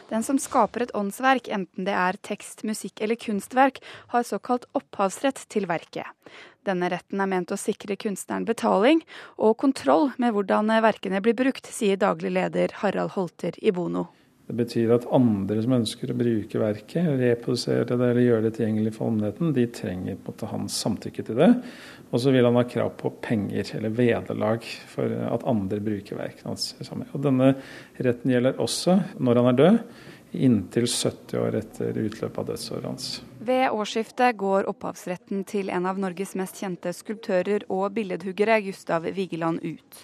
[0.08, 3.82] Den som skaper et åndsverk, enten det er tekst, musikk eller kunstverk,
[4.14, 6.08] har såkalt opphavsrett til verket.
[6.64, 9.02] Denne retten er ment å sikre kunstneren betaling
[9.36, 14.08] og kontroll med hvordan verkene blir brukt, sier daglig leder Harald Holter i Bono.
[14.48, 18.94] Det betyr at andre som ønsker å bruke verket, reprodusere det eller gjøre det tilgjengelig
[18.96, 21.48] for allmennheten, de trenger på en måte hans samtykke til det.
[22.08, 26.54] Og så vil han ha krav på penger eller vederlag for at andre bruker verkene
[26.54, 26.70] hans.
[27.12, 27.52] Og denne
[28.00, 29.80] retten gjelder også når han er død,
[30.32, 33.08] inntil 70 år etter utløpet av dødsåret hans.
[33.48, 39.62] Ved årsskiftet går opphavsretten til en av Norges mest kjente skulptører og billedhuggere, Gustav Vigeland,
[39.64, 40.02] ut.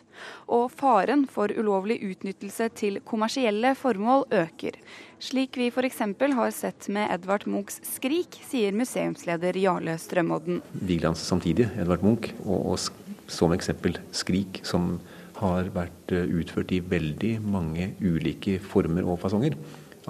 [0.48, 4.78] Og faren for ulovlig utnyttelse til kommersielle formål øker.
[5.20, 6.00] Slik vi f.eks.
[6.38, 10.62] har sett med Edvard Munchs 'Skrik', sier museumsleder Jarle Strømodden.
[10.72, 15.00] Vigelands samtidig, Edvard Munch, og, og som eksempel 'Skrik', som
[15.40, 19.56] har vært eh, utført i veldig mange ulike former og fasonger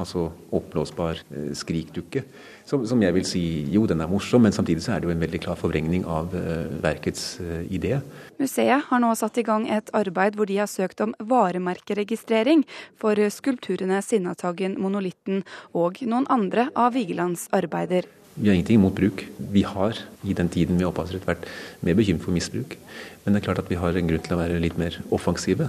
[0.01, 2.25] altså oppblåsbar eh, skrikdukke.
[2.67, 3.43] Som, som, jeg vil si
[3.73, 6.33] jo, den er morsom, men samtidig så er det jo en veldig klar forvrengning av
[6.33, 7.99] uh, verkets uh, idé.
[8.41, 12.65] Museet har nå satt i gang et arbeid hvor de har søkt om varemerkeregistrering
[13.01, 15.43] for skulpturene Sinnataggen, Monolitten
[15.77, 18.09] og noen andre av Vigelands arbeider.
[18.35, 19.27] Vi har ingenting imot bruk.
[19.53, 21.45] Vi har i den tiden med opphavsrett vært
[21.87, 22.75] mer bekymret for misbruk.
[23.23, 25.69] Men det er klart at vi har en grunn til å være litt mer offensive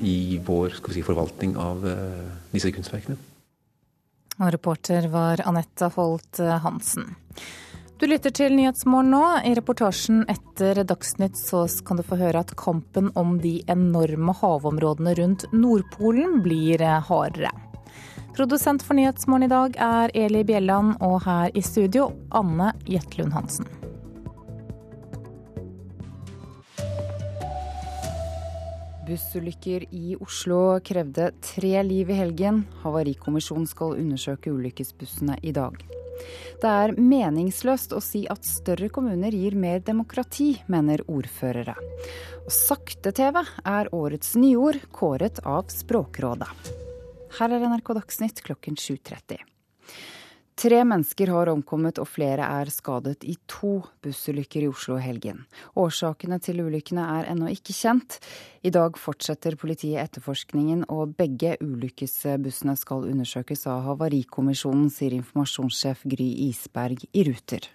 [0.00, 1.84] i vår si, forvaltning av
[2.54, 3.18] disse kunstverkene.
[4.38, 7.14] Og reporter var Anette Holt Hansen.
[7.98, 9.22] Du lytter til Nyhetsmorgen nå.
[9.42, 15.16] I reportasjen etter Dagsnytt så kan du få høre at kampen om de enorme havområdene
[15.18, 17.50] rundt Nordpolen blir hardere.
[18.38, 23.66] Produsent for Nyhetsmorgen i dag er Eli Bjelland, og her i studio Anne Jetlund Hansen.
[29.08, 32.64] Bussulykker i Oslo krevde tre liv i helgen.
[32.82, 35.78] Havarikommisjonen skal undersøke ulykkesbussene i dag.
[36.60, 41.76] Det er meningsløst å si at større kommuner gir mer demokrati, mener ordførere.
[42.44, 46.50] Og sakte-TV er årets nyord, kåret av Språkrådet.
[47.38, 49.40] Her er NRK Dagsnytt klokken 7.30.
[50.58, 55.44] Tre mennesker har omkommet og flere er skadet i to bussulykker i Oslo i helgen.
[55.78, 58.16] Årsakene til ulykkene er ennå ikke kjent.
[58.66, 66.32] I dag fortsetter politiet etterforskningen, og begge ulykkesbussene skal undersøkes av Havarikommisjonen, sier informasjonssjef Gry
[66.48, 67.70] Isberg i Ruter.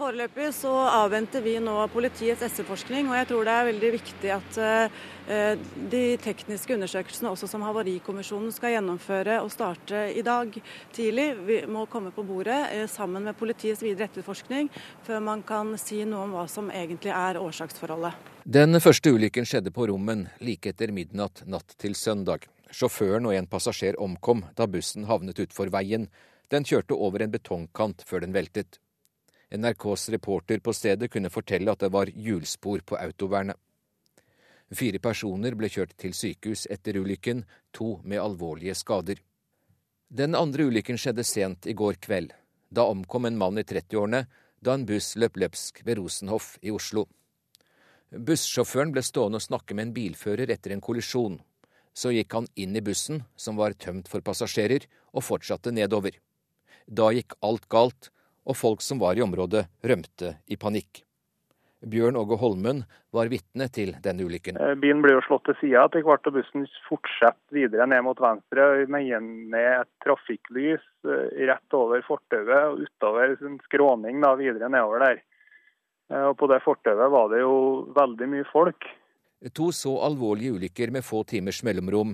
[0.00, 4.58] Foreløpig så avventer vi nå politiets etterforskning, og jeg tror det er veldig viktig at
[4.64, 5.58] uh,
[5.92, 10.56] de tekniske undersøkelsene også som Havarikommisjonen skal gjennomføre og starte i dag
[10.96, 11.28] tidlig,
[11.68, 14.72] må komme på bordet uh, sammen med politiets videre etterforskning
[15.04, 18.16] før man kan si noe om hva som egentlig er årsaksforholdet.
[18.48, 22.48] Den første ulykken skjedde på Rommen like etter midnatt natt til søndag.
[22.72, 26.08] Sjåføren og en passasjer omkom da bussen havnet utfor veien.
[26.48, 28.80] Den kjørte over en betongkant før den veltet.
[29.50, 33.56] NRKs reporter på stedet kunne fortelle at det var hjulspor på autovernet.
[34.70, 37.42] Fire personer ble kjørt til sykehus etter ulykken,
[37.74, 39.18] to med alvorlige skader.
[40.10, 42.30] Den andre ulykken skjedde sent i går kveld.
[42.70, 44.24] Da omkom en mann i 30-årene
[44.62, 47.08] da en buss løp løpsk ved Rosenhoff i Oslo.
[48.10, 51.40] Bussjåføren ble stående og snakke med en bilfører etter en kollisjon.
[51.94, 56.14] Så gikk han inn i bussen, som var tømt for passasjerer, og fortsatte nedover.
[56.86, 58.10] Da gikk alt galt,
[58.46, 61.04] og folk som var i området, rømte i panikk.
[61.80, 62.82] Bjørn Åge Holmen
[63.14, 64.58] var vitne til denne ulykken.
[64.60, 68.20] Eh, bilen ble jo slått til sida etter hvert, og bussen fortsetter videre ned mot
[68.20, 68.84] venstre.
[68.92, 75.22] Med et trafikklys eh, rett over fortauet og utover en skråning da, videre nedover der.
[76.12, 77.56] Eh, og På det fortauet var det jo
[77.96, 78.90] veldig mye folk.
[79.56, 82.12] To så alvorlige ulykker med få timers mellomrom.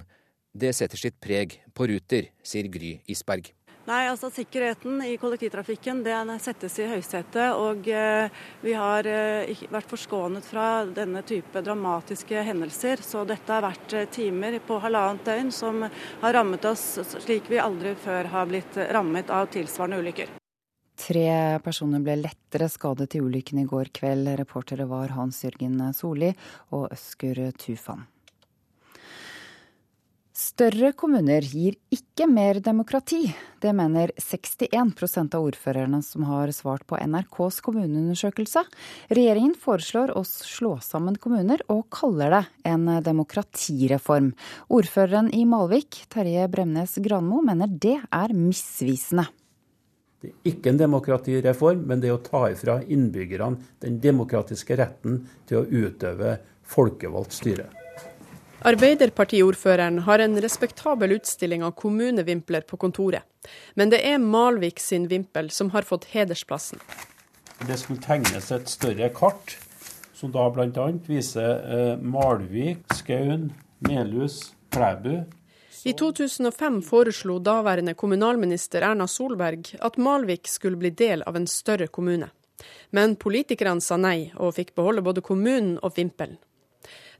[0.54, 3.50] Det setter sitt preg på Ruter, sier Gry Isberg.
[3.86, 7.52] Nei, altså Sikkerheten i kollektivtrafikken den settes i høysetet.
[7.54, 8.32] Og eh,
[8.64, 13.04] vi har eh, vært forskånet fra denne type dramatiske hendelser.
[13.06, 17.62] Så dette har vært eh, timer på halvannet døgn som har rammet oss slik vi
[17.62, 20.34] aldri før har blitt rammet av tilsvarende ulykker.
[21.06, 21.30] Tre
[21.62, 24.34] personer ble lettere skadet i ulykken i går kveld.
[24.42, 26.34] Reportere var Hans Jørgen Solli
[26.74, 28.02] og Øsker Tufan.
[30.46, 33.24] Større kommuner gir ikke mer demokrati.
[33.58, 38.62] Det mener 61% av ordførerne som har svart på NRKs kommuneundersøkelse.
[39.10, 44.28] Regjeringen foreslår å slå sammen kommuner, og kaller det en demokratireform.
[44.76, 49.26] Ordføreren i Malvik, Terje Bremnes Granmo, mener det er misvisende.
[50.22, 55.24] Det er ikke en demokratireform, men det er å ta ifra innbyggerne den demokratiske retten
[55.48, 56.38] til å utøve
[56.76, 57.66] folkevalgt styre.
[58.64, 63.22] Arbeiderpartiordføreren har en respektabel utstilling av kommunevimpler på kontoret.
[63.74, 66.80] Men det er Malvik sin vimpel som har fått hedersplassen.
[67.68, 69.58] Det skulle tegnes et større kart,
[70.16, 70.86] som da bl.a.
[71.06, 73.50] viser eh, Malvik, Skaun,
[73.84, 75.26] Melhus, Klæbu.
[75.86, 81.86] I 2005 foreslo daværende kommunalminister Erna Solberg at Malvik skulle bli del av en større
[81.86, 82.32] kommune.
[82.90, 86.40] Men politikerne sa nei, og fikk beholde både kommunen og vimpelen.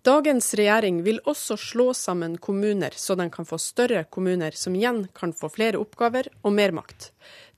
[0.06, 5.00] Dagens regjering vil også slå sammen kommuner, så de kan få større kommuner, som igjen
[5.16, 7.08] kan få flere oppgaver og mer makt.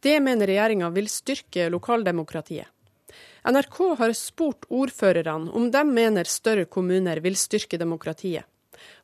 [0.00, 2.70] Det mener regjeringa vil styrke lokaldemokratiet.
[3.44, 8.48] NRK har spurt ordførerne om de mener større kommuner vil styrke demokratiet.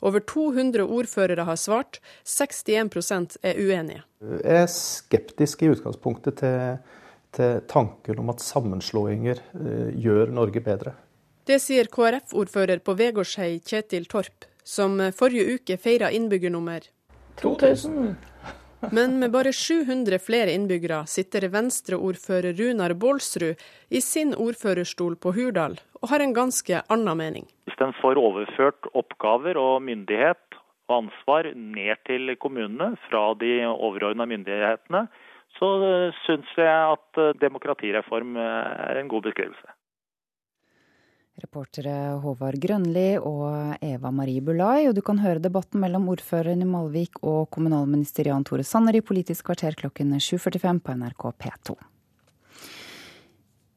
[0.01, 4.05] Over 200 ordførere har svart, 61 er uenige.
[4.41, 6.79] Jeg er skeptisk i utgangspunktet til,
[7.37, 10.97] til tanken om at sammenslåinger eh, gjør Norge bedre.
[11.45, 16.87] Det sier KrF-ordfører på Vegårshei, Kjetil Torp, som forrige uke feira innbyggernummer
[17.43, 18.15] 2000.
[18.97, 23.61] Men med bare 700 flere innbyggere sitter Venstre-ordfører Runar Bålsrud
[23.93, 27.47] i sin ordførerstol på Hurdal og har en ganske annen mening.
[27.69, 34.25] Hvis den får overført oppgaver og myndighet og ansvar ned til kommunene fra de overordna
[34.33, 35.07] myndighetene,
[35.61, 35.71] så
[36.25, 39.77] syns jeg at demokratireform er en god beskrivelse.
[41.43, 44.87] Reportere Håvard Grønli og Eva Marie Bulai.
[44.89, 49.03] Og du kan høre debatten mellom ordføreren i Malvik og kommunalminister Jan Tore Sanner i
[49.03, 51.77] Politisk kvarter klokken 7.45 på NRK P2.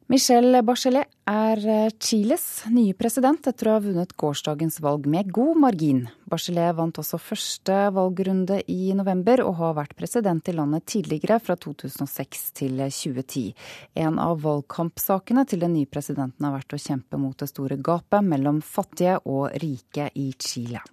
[0.08, 5.60] Michelle Bachelet er eh, Chiles nye president etter å ha vunnet gårsdagens valg med god
[5.60, 6.00] margin.
[6.32, 11.60] Bachelet vant også første valgrunde i november, og har vært president i landet tidligere, fra
[11.60, 13.52] 2006 til 2010.
[14.00, 18.24] En av valgkampsakene til den nye presidenten har vært å kjempe mot det store gapet
[18.24, 20.88] mellom fattige og rike i Chile.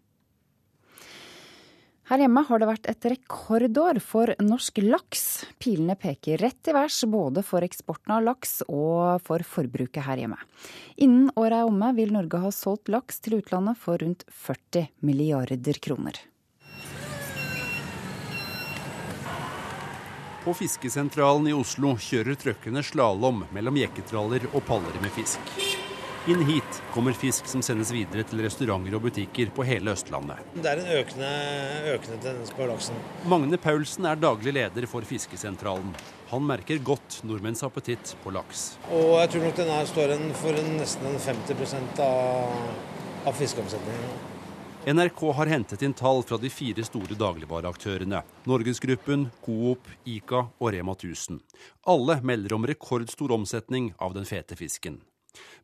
[2.05, 5.23] Her hjemme har det vært et rekordår for norsk laks.
[5.57, 10.37] Pilene peker rett i værs både for eksporten av laks og for forbruket her hjemme.
[11.01, 15.81] Innen året er omme vil Norge ha solgt laks til utlandet for rundt 40 milliarder
[15.81, 16.21] kroner.
[20.45, 25.57] På fiskesentralen i Oslo kjører trøkkene slalåm mellom jekketraller og paller med fisk.
[26.27, 30.39] Inn hit kommer fisk som sendes videre til restauranter og butikker på hele Østlandet.
[30.57, 31.33] Det er en økende,
[31.93, 32.97] økende tendens på laksen.
[33.29, 35.93] Magne Paulsen er daglig leder for Fiskesentralen.
[36.33, 38.65] Han merker godt nordmenns appetitt på laks.
[38.89, 42.59] Og jeg tror nok den her står for en, nesten en 50 av,
[43.29, 44.17] av fiskeomsetningen.
[44.97, 48.25] NRK har hentet inn tall fra de fire store dagligvareaktørene.
[48.49, 51.45] Norgesgruppen, Coop, Ica og Rema 1000.
[51.85, 55.03] Alle melder om rekordstor omsetning av den fete fisken.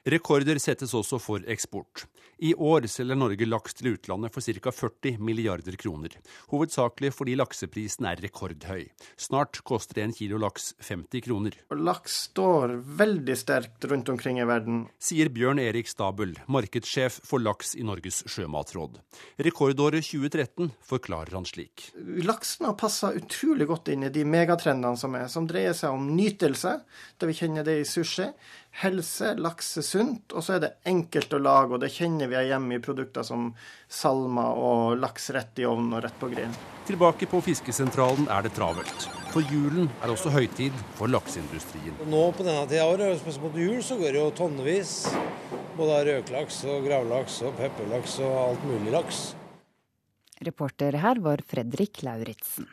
[0.06, 2.06] Rekorder settes også for eksport.
[2.40, 4.70] I år selger Norge laks til utlandet for ca.
[4.72, 6.14] 40 milliarder kroner.
[6.48, 8.86] Hovedsakelig fordi lakseprisen er rekordhøy.
[9.20, 11.58] Snart koster en kilo laks 50 kroner.
[11.76, 14.86] Laks står veldig sterkt rundt omkring i verden.
[14.96, 18.96] Sier Bjørn Erik Stabel, markedssjef for laks i Norges sjømatråd.
[19.44, 21.90] Rekordåret 2013 forklarer han slik.
[22.24, 26.08] Laksen har passa utrolig godt inn i de megatrendene som er, som dreier seg om
[26.16, 26.78] nytelse,
[27.20, 28.30] da vi kjenner det i sushi
[28.70, 32.29] helse, laks er sunt, og så er det enkelt å lage, og det kjenner vi
[32.38, 33.50] er hjemme i produkter som
[33.88, 36.54] salma og laks rett i ovnen og rett på grillen.
[36.88, 39.06] Tilbake på fiskesentralen er det travelt.
[39.30, 42.00] For julen er også høytid for lakseindustrien.
[42.10, 44.94] Nå på denne tida av året, spesielt mot jul, så går det jo tonnevis.
[45.78, 49.22] Både av røkelaks og gravlaks og pepperlaks og alt mulig laks.
[50.40, 52.66] Reporter her var Fredrik Lauritzen.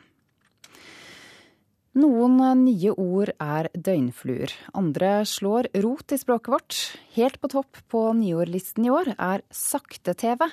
[1.98, 6.76] Noen nye ord er døgnfluer, andre slår rot i språket vårt.
[7.16, 10.44] Helt på topp på nyordlisten i år er sakte-TV,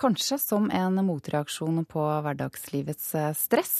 [0.00, 3.76] kanskje som en motreaksjon på hverdagslivets stress.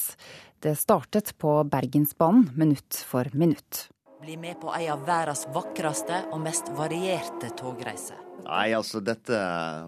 [0.63, 3.89] Det startet på Bergensbanen minutt for minutt.
[4.21, 8.21] Bli med på ei av verdens vakreste og mest varierte togreiser.
[8.45, 9.41] Nei, altså dette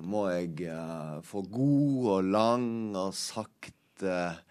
[0.03, 4.41] må jeg uh, få god og lang og sakte uh,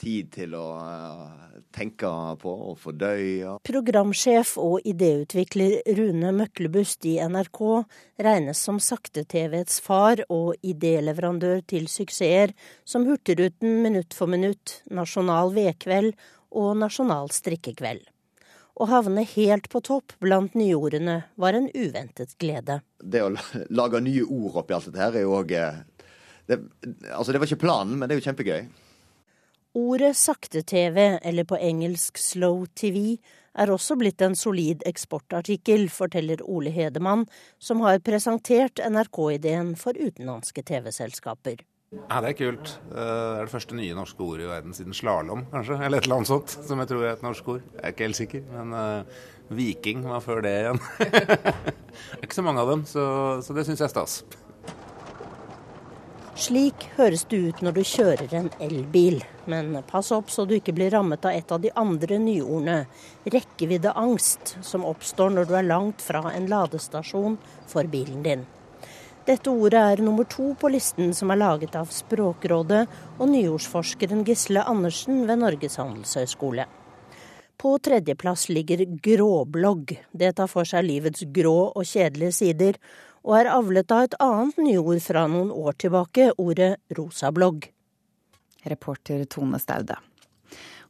[0.00, 2.08] tid til å uh, tenke
[2.40, 3.56] på og fordøye.
[3.66, 7.60] Programsjef og idéutvikler Rune Møklebust i NRK
[8.26, 16.14] regnes som sakte-TV-ets far og idéleverandør til suksesser som Hurtigruten Minutt for minutt, Nasjonal vedkveld
[16.54, 18.04] og Nasjonal strikkekveld.
[18.74, 22.80] Å havne helt på topp blant nyordene var en uventet glede.
[22.98, 23.30] Det å
[23.70, 25.76] lage nye ord oppi alt dette her er jo òg eh,
[26.50, 26.58] det,
[27.14, 28.64] altså det var ikke planen, men det er jo kjempegøy.
[29.74, 33.16] Ordet sakte-TV, eller på engelsk slow TV,
[33.58, 37.24] er også blitt en solid eksportartikkel, forteller Ole Hedemann,
[37.58, 41.64] som har presentert NRK-ideen for utenlandske TV-selskaper.
[41.94, 42.76] Ja, Det er kult.
[42.90, 45.80] Det er det første nye norske ordet i verden siden slalåm, kanskje.
[45.82, 47.66] Eller et eller annet sånt, som jeg tror er et norsk ord.
[47.74, 49.20] Jeg er ikke helt sikker, men uh,
[49.50, 50.82] viking var før det igjen.
[51.02, 53.04] det er ikke så mange av dem, så,
[53.42, 54.22] så det syns jeg er stas.
[56.34, 59.20] Slik høres det ut når du kjører en elbil.
[59.46, 62.88] Men pass opp så du ikke blir rammet av et av de andre nyordene,
[63.30, 67.38] rekkeviddeangst, som oppstår når du er langt fra en ladestasjon
[67.70, 68.42] for bilen din.
[69.24, 72.82] Dette ordet er nummer to på listen som er laget av Språkrådet
[73.14, 76.66] og nyordsforskeren Gisle Andersen ved Norges handelshøyskole.
[77.56, 79.94] På tredjeplass ligger gråblogg.
[80.12, 82.82] Det tar for seg livets grå og kjedelige sider,
[83.24, 87.70] og er avlet av et annet nyord fra noen år tilbake, ordet rosablogg.
[88.68, 89.96] Reporter Tone Staude.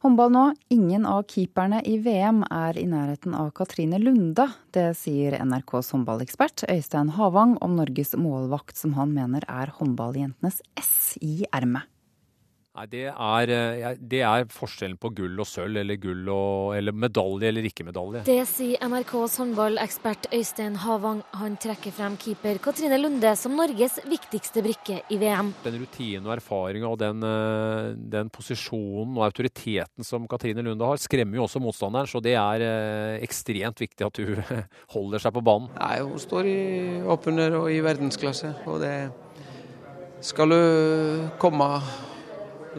[0.05, 0.43] Håndball nå.
[0.69, 4.45] Ingen av keeperne i VM er i nærheten av Katrine Lunde.
[4.75, 11.15] Det sier NRKs håndballekspert Øystein Havang om Norges målvakt, som han mener er håndballjentenes S
[11.25, 11.89] i ermet.
[12.75, 16.91] Nei, det er, eh, det er, forskjellen på gull og sølv, eller gull og eller
[16.91, 18.25] medalje eller ikke medalje.
[18.27, 21.21] Det sier NRKs håndballekspert Øystein Havang.
[21.39, 25.53] Han trekker frem keeper Katrine Lunde som Norges viktigste brikke i VM.
[25.63, 30.99] Den rutinen og erfaringa og den, eh, den, posisjonen og autoriteten som Katrine Lunde har,
[30.99, 32.11] skremmer jo også motstanderen.
[32.11, 34.43] Så det er eh, ekstremt viktig at hun
[34.97, 35.71] holder seg på banen.
[35.79, 36.59] Nei, Hun står i
[37.07, 38.51] åpner og i verdensklasse.
[38.67, 38.97] og det
[40.19, 41.71] skal hun komme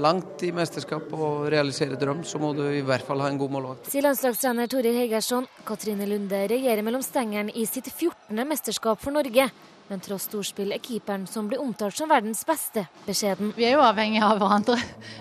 [0.01, 3.55] langt i mesterskap og realisere drøm, så må du i hvert fall ha en god
[3.55, 3.89] målvakt.
[3.93, 5.49] Sier landslagstrener Torir Hegersson.
[5.67, 8.43] Katrine Lunde regjerer mellom stengeren i sitt 14.
[8.49, 9.49] mesterskap for Norge.
[9.87, 13.53] Men tross storspill er keeperen som blir omtalt som verdens beste, beskjeden.
[13.55, 14.81] Vi er jo avhengige av hverandre,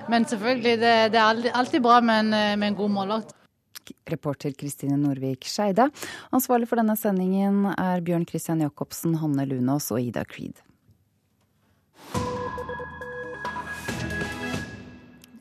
[0.09, 3.35] men selvfølgelig, det, det er alltid bra med en, med en god målvakt.
[4.09, 5.91] Reporter Kristine Norvik Skeide.
[6.33, 10.64] Ansvarlig for denne sendingen er Bjørn Christian Jacobsen, Hanne Lunås og Ida Creed.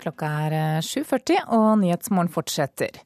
[0.05, 0.55] Klokka er
[0.85, 2.99] 7.40 eh, og Nyhetsmorgen fortsetter.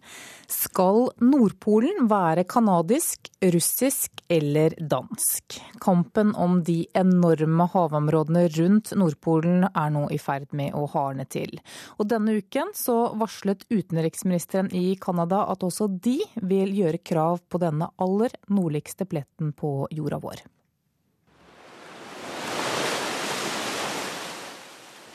[0.51, 5.61] Skal Nordpolen være kanadisk, russisk eller dansk?
[5.85, 11.61] Kampen om de enorme havområdene rundt Nordpolen er nå i ferd med å hardne til.
[12.01, 17.63] Og denne uken så varslet utenriksministeren i Canada at også de vil gjøre krav på
[17.63, 20.49] denne aller nordligste pletten på jorda vår.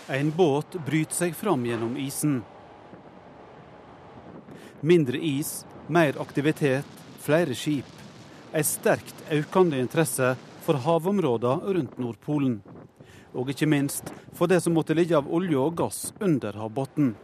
[0.08, 2.42] En båt bryter seg fram gjennom isen.
[4.82, 6.88] Mindre is, mer aktivitet,
[7.24, 7.88] flere skip.
[8.52, 10.34] En sterkt økende interesse
[10.66, 12.60] for havområdene rundt Nordpolen.
[13.34, 17.16] Og ikke minst for det som måtte ligge av olje og gass under havbunnen.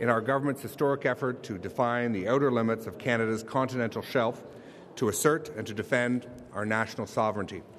[0.00, 4.42] in our government's historic effort to define the outer limits of Canada's continental shelf
[4.96, 6.26] to assert and to defend.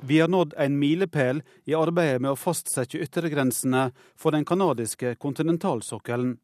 [0.01, 6.37] Vi har nådd en milepæl i arbeidet med å fastsette yttergrensene for den canadiske kontinentalsokkelen.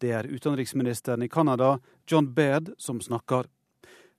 [0.00, 3.44] Det er utenriksministeren i Canada, John Baird, som snakker.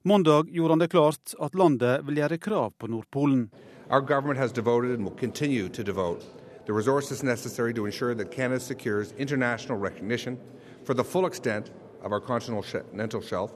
[0.02, 3.48] Mandag gjorde han det klart at landet vil gjøre krav på Nordpolen.
[3.90, 6.22] Our government has devoted and will continue to devote
[6.66, 10.38] the resources necessary to ensure that Canada secures international recognition
[10.84, 11.70] for the full extent
[12.02, 13.52] of our continental shelf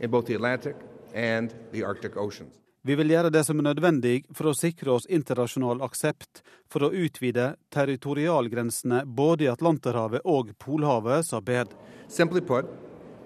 [0.00, 0.76] in both the Atlantic
[1.14, 2.60] and the Arctic Oceans.
[2.80, 6.40] Vi vil gjøre det som er nødvendig for å sikre oss internasjonal aksept
[6.72, 11.74] for å utvide territorialgrensene både i Atlanterhavet og Polhavet, sa Baird.
[12.08, 12.64] Simply put,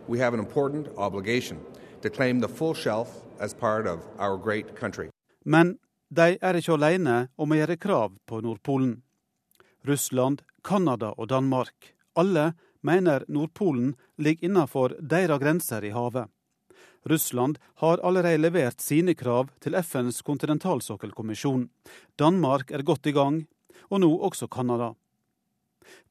[0.09, 1.63] we have an important obligation
[2.03, 5.09] to claim the full shelf as part of our great country.
[5.45, 5.79] Men
[6.11, 9.05] de er ikke alene om å gjøre krav på Nordpolen.
[9.87, 16.27] Russland, Canada og Danmark, alle mener Nordpolen ligger innenfor deres grenser i havet.
[17.05, 21.69] Russland har allerede levert sine krav til FNs kontinentalsokkelkommisjon.
[22.17, 23.43] Danmark er godt i gang,
[23.91, 24.95] og nå også Canada.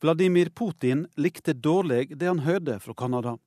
[0.01, 3.37] Vladimir Putin likte dårlig det han hørte fra Canada.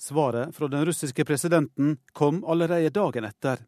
[0.00, 3.66] Svaret fra den russiske presidenten kom allerede dagen etter.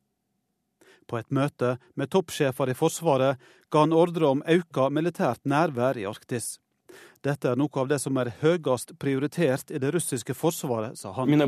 [1.07, 6.07] På et møte med toppsjefer i Forsvaret ga han ordre om økt militært nærvær i
[6.09, 6.62] Arktis.
[7.23, 11.31] Dette er noe av det som er høyest prioritert i det russiske forsvaret, sa han.
[11.31, 11.47] Vi må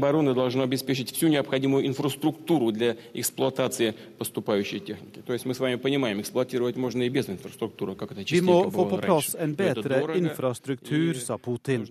[8.77, 11.83] få på plass en bedre infrastruktur, sa Putin.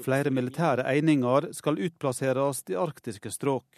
[0.00, 3.68] Flere militære eininger skal utplasseres i arktiske strøk.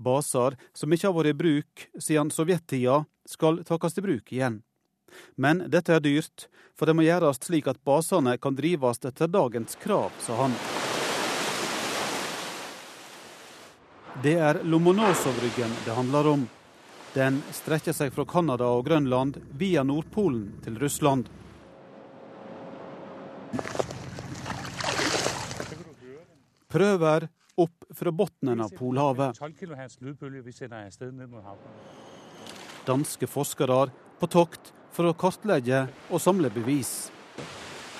[0.00, 4.64] Baser som ikke har vært i bruk siden sovjettida, skal takkes i bruk igjen.
[5.36, 6.46] Men dette er dyrt,
[6.78, 10.56] for det må gjøres slik at basene kan drives etter dagens krav, sa han.
[14.22, 16.48] Det er Lomonosov-ryggen det handler om.
[17.14, 21.30] Den strekker seg fra Canada og Grønland via Nordpolen til Russland.
[26.70, 27.26] Prøver
[27.58, 29.40] opp fra bunnen av Polhavet.
[32.86, 33.80] Danske forskere
[34.20, 37.08] på tokt for å kartlegge og samle bevis.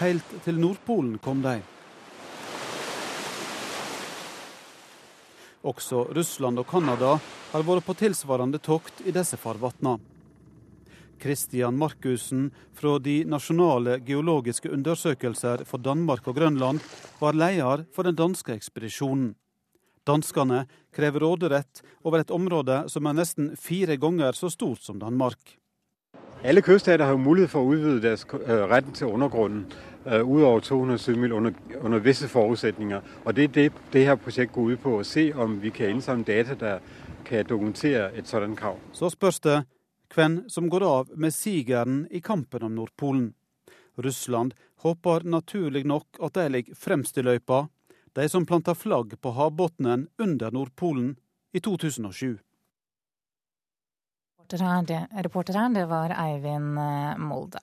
[0.02, 1.54] Helt til Nordpolen kom de.
[5.64, 7.14] Også Russland og Canada
[7.54, 9.96] har vært på tilsvarende tokt i disse farvannene.
[11.20, 16.84] Christian Markussen fra de nasjonale geologiske undersøkelser for Danmark og Grønland
[17.20, 19.32] var leder for den danske ekspedisjonen.
[20.08, 20.66] Danskene
[20.96, 25.59] krever råderett over et område som er nesten fire ganger så stort som Danmark.
[26.44, 29.72] Alle kyststater har jo mulighed for at udvide deres øh, retten til undergrunden
[30.06, 31.50] uh, ud over 200 sømil under,
[31.80, 33.00] under visse forudsætninger.
[33.24, 35.90] Og det er det, det her projekt går ud på, at se om vi kan
[35.90, 36.78] indsamle data, der
[37.24, 38.78] kan dokumentere et sådan krav.
[38.92, 39.64] Så spørs det
[40.14, 43.34] hvem som går av med sigeren i kampen om Nordpolen.
[43.98, 47.66] Russland håper naturlig nok at de ligger fremst i løypa,
[48.16, 51.16] de som planta flagg på havbunnen under Nordpolen
[51.52, 52.38] i 2007.
[54.50, 57.60] Reporter her, det, reporter her, det var Eivind eh, Molde.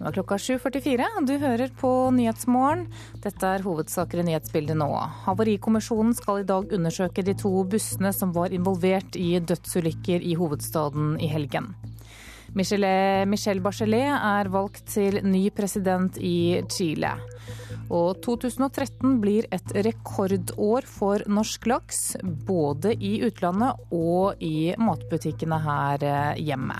[0.00, 2.82] Nå er klokka 7.44, du hører på Nyhetsmorgen.
[3.22, 4.88] Dette er hovedsaker i nyhetsbildet nå.
[5.28, 11.14] Havarikommisjonen skal i dag undersøke de to bussene som var involvert i dødsulykker i hovedstaden
[11.22, 11.70] i helgen.
[12.58, 17.14] Michelle Bachelet er valgt til ny president i Chile.
[17.90, 26.06] Og 2013 blir et rekordår for norsk laks, både i utlandet og i matbutikkene her
[26.06, 26.78] eh, hjemme.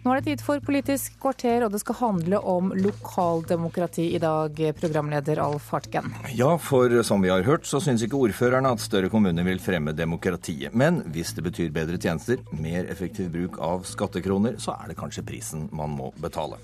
[0.00, 4.56] Nå er det tid for Politisk kvarter, og det skal handle om lokaldemokrati i dag,
[4.78, 6.08] programleder Alf Hartgen.
[6.32, 9.92] Ja, for som vi har hørt, så syns ikke ordførerne at større kommuner vil fremme
[9.92, 10.72] demokratiet.
[10.72, 15.26] Men hvis det betyr bedre tjenester, mer effektiv bruk av skattekroner, så er det kanskje
[15.34, 16.56] prisen man må betale.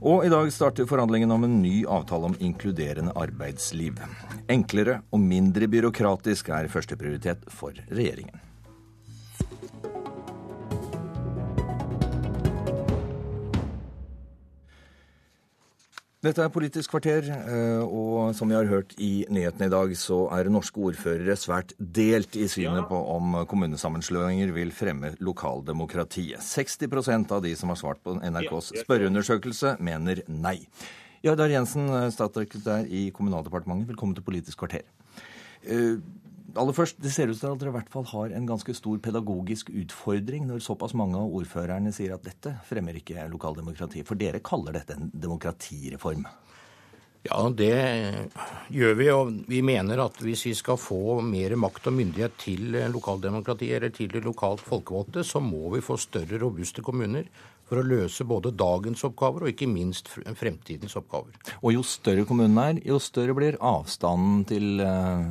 [0.00, 4.00] Og i dag starter forhandlingene om en ny avtale om inkluderende arbeidsliv.
[4.48, 8.49] Enklere og mindre byråkratisk er førsteprioritet for regjeringen.
[16.20, 20.26] Dette er Politisk kvarter, eh, og som vi har hørt i nyhetene i dag, så
[20.36, 26.44] er norske ordførere svært delt i synet på om kommunesammenslåinger vil fremme lokaldemokratiet.
[26.44, 30.58] 60% av de som har svart på NRKs spørreundersøkelse, mener nei.
[31.24, 34.84] Jardar Jensen, statssekretær i Kommunaldepartementet, velkommen til Politisk kvarter.
[36.58, 38.98] Aller først, Det ser ut til at dere i hvert fall har en ganske stor
[38.98, 44.02] pedagogisk utfordring når såpass mange av ordførerne sier at dette fremmer ikke lokaldemokrati.
[44.06, 46.26] For dere kaller dette en demokratireform?
[47.28, 47.74] Ja, det
[48.72, 49.08] gjør vi.
[49.12, 53.92] Og vi mener at hvis vi skal få mer makt og myndighet til lokaldemokratiet eller
[53.94, 57.28] til de lokalt folkevalgte, så må vi få større, robuste kommuner
[57.70, 61.36] for å løse både dagens oppgaver og ikke minst fremtidens oppgaver.
[61.62, 65.22] Og jo større kommunen er, jo større blir avstanden til uh,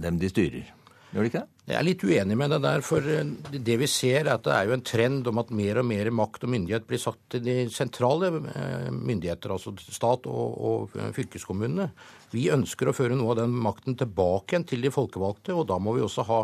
[0.00, 0.72] dem de styrer.
[1.14, 1.50] Gjør det ikke det?
[1.64, 2.82] Jeg er litt uenig med det der.
[2.84, 5.78] For eh, det vi ser, er at det er jo en trend om at mer
[5.80, 10.56] og mer makt og myndighet blir satt til de sentrale eh, myndigheter, altså stat og,
[10.58, 11.86] og fylkeskommunene.
[12.34, 15.78] Vi ønsker å føre noe av den makten tilbake igjen til de folkevalgte, og da
[15.78, 16.40] må vi også ha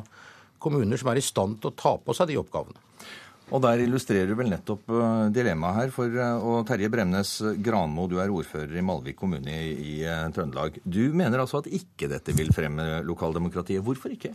[0.63, 2.90] kommuner som er i stand til å ta på seg de oppgavene.
[3.51, 5.95] Og der illustrerer du vel nettopp uh, dilemmaet her.
[5.95, 7.33] For, uh, og Terje Bremnes
[7.65, 10.79] Granmo, du er ordfører i Malvik kommune i, i uh, Trøndelag.
[10.85, 13.83] Du mener altså at ikke dette vil fremme lokaldemokratiet.
[13.87, 14.33] Hvorfor ikke?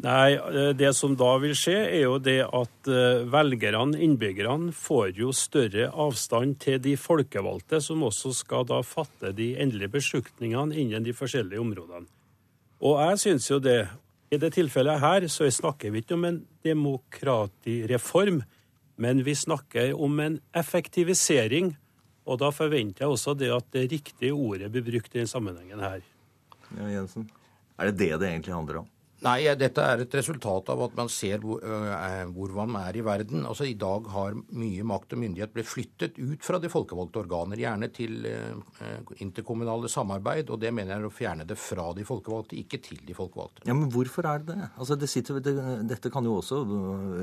[0.00, 0.38] Nei,
[0.80, 2.88] Det som da vil skje, er jo det at
[3.28, 9.50] velgerne, innbyggerne, får jo større avstand til de folkevalgte, som også skal da fatte de
[9.60, 12.08] endelige beslutningene innen de forskjellige områdene.
[12.80, 13.82] Og jeg syns jo det,
[14.30, 18.42] i det tilfellet her så snakker vi ikke om en demokratireform,
[19.00, 21.72] men vi snakker om en effektivisering.
[22.30, 25.82] Og da forventer jeg også det at det riktige ordet blir brukt i denne sammenhengen
[25.82, 26.04] her.
[26.76, 27.26] Ja, Jensen.
[27.80, 28.88] Er det det det egentlig handler om?
[29.20, 33.02] Nei, dette er et resultat av at man ser hvor, øh, hvor, man er i
[33.04, 33.42] verden.
[33.44, 37.60] Altså I dag har mye makt og myndighet blitt flyttet ut fra de folkevalgte organer,
[37.60, 40.48] gjerne til øh, interkommunale samarbeid.
[40.48, 43.66] Og det mener jeg er å fjerne det fra de folkevalgte, ikke til de folkevalgte.
[43.68, 44.70] Ja, Men hvorfor er det det?
[44.80, 45.56] Altså, det sitter, det,
[45.90, 46.62] Dette kan jo også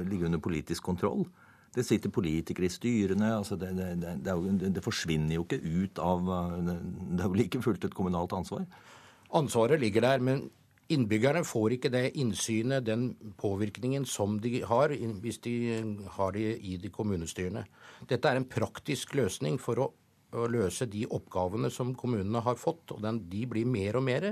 [0.06, 1.26] ligge under politisk kontroll.
[1.74, 3.32] Det sitter politikere i styrene.
[3.40, 6.30] altså det, det, det forsvinner jo ikke ut av
[6.64, 8.64] Det er jo like fullt et kommunalt ansvar?
[9.36, 10.48] Ansvaret ligger der, men
[10.94, 13.10] Innbyggerne får ikke det innsynet, den
[13.40, 15.56] påvirkningen, som de har hvis de
[16.16, 17.66] har det i de kommunestyrene.
[18.08, 19.90] Dette er en praktisk løsning for å,
[20.32, 24.30] å løse de oppgavene som kommunene har fått, og den, de blir mer og mer.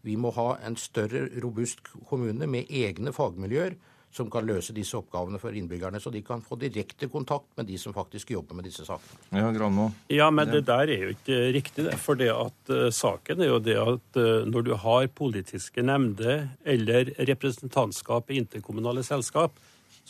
[0.00, 3.76] Vi må ha en større, robust kommune med egne fagmiljøer
[4.10, 7.78] som kan løse disse oppgavene for innbyggerne, så de kan få direkte kontakt med de
[7.78, 9.20] som faktisk jobber med disse sakene.
[9.30, 9.90] Ja, Granmo.
[10.10, 11.94] Ja, men det der er jo ikke riktig, det.
[12.02, 16.48] For det at uh, saken er jo det at uh, når du har politiske nemnder
[16.66, 19.54] eller representantskap i interkommunale selskap,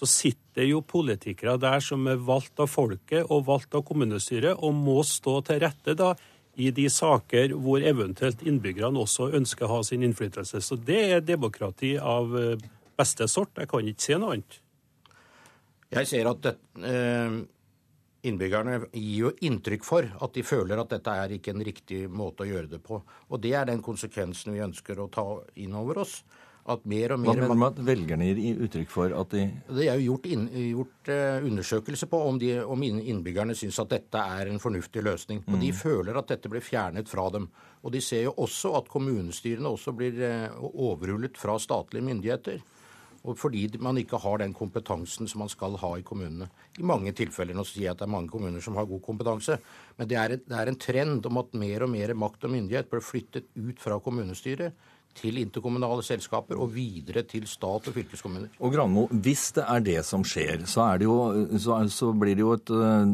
[0.00, 4.72] så sitter jo politikere der som er valgt av folket og valgt av kommunestyret, og
[4.72, 6.14] må stå til rette da
[6.60, 10.62] i de saker hvor eventuelt innbyggerne også ønsker å ha sin innflytelse.
[10.64, 12.70] Så det er demokrati av uh,
[13.00, 13.56] beste sort.
[13.58, 14.60] Jeg kan ikke si noe annet.
[15.90, 16.54] Jeg ser at det,
[16.86, 17.40] eh,
[18.28, 22.44] innbyggerne gir jo inntrykk for at de føler at dette er ikke en riktig måte
[22.44, 23.00] å gjøre det på.
[23.00, 25.26] Og det er den konsekvensen vi ønsker å ta
[25.60, 26.20] inn over oss.
[26.70, 27.30] At mer og mer...
[27.30, 30.26] Hva mener du med at velgerne gir uttrykk for at de Det er jo gjort,
[30.28, 35.02] inn, gjort uh, undersøkelse på om, de, om innbyggerne syns at dette er en fornuftig
[35.02, 35.40] løsning.
[35.48, 35.62] Og mm.
[35.64, 37.48] de føler at dette blir fjernet fra dem.
[37.80, 42.60] Og de ser jo også at kommunestyrene også blir uh, overrullet fra statlige myndigheter.
[43.28, 46.48] Og fordi man ikke har den kompetansen som man skal ha i kommunene.
[46.80, 47.56] I mange tilfeller.
[47.56, 49.58] Nå sier jeg at det er mange kommuner som har god kompetanse.
[49.98, 52.88] Men det er, det er en trend om at mer og mer makt og myndighet
[52.88, 54.72] blir flyttet ut fra kommunestyret
[55.18, 58.50] til interkommunale selskaper og videre til stat og fylkeskommuner.
[58.60, 61.16] Og Granmo, hvis det er det som skjer, så, det jo,
[61.60, 63.04] så, så blir det jo et uh,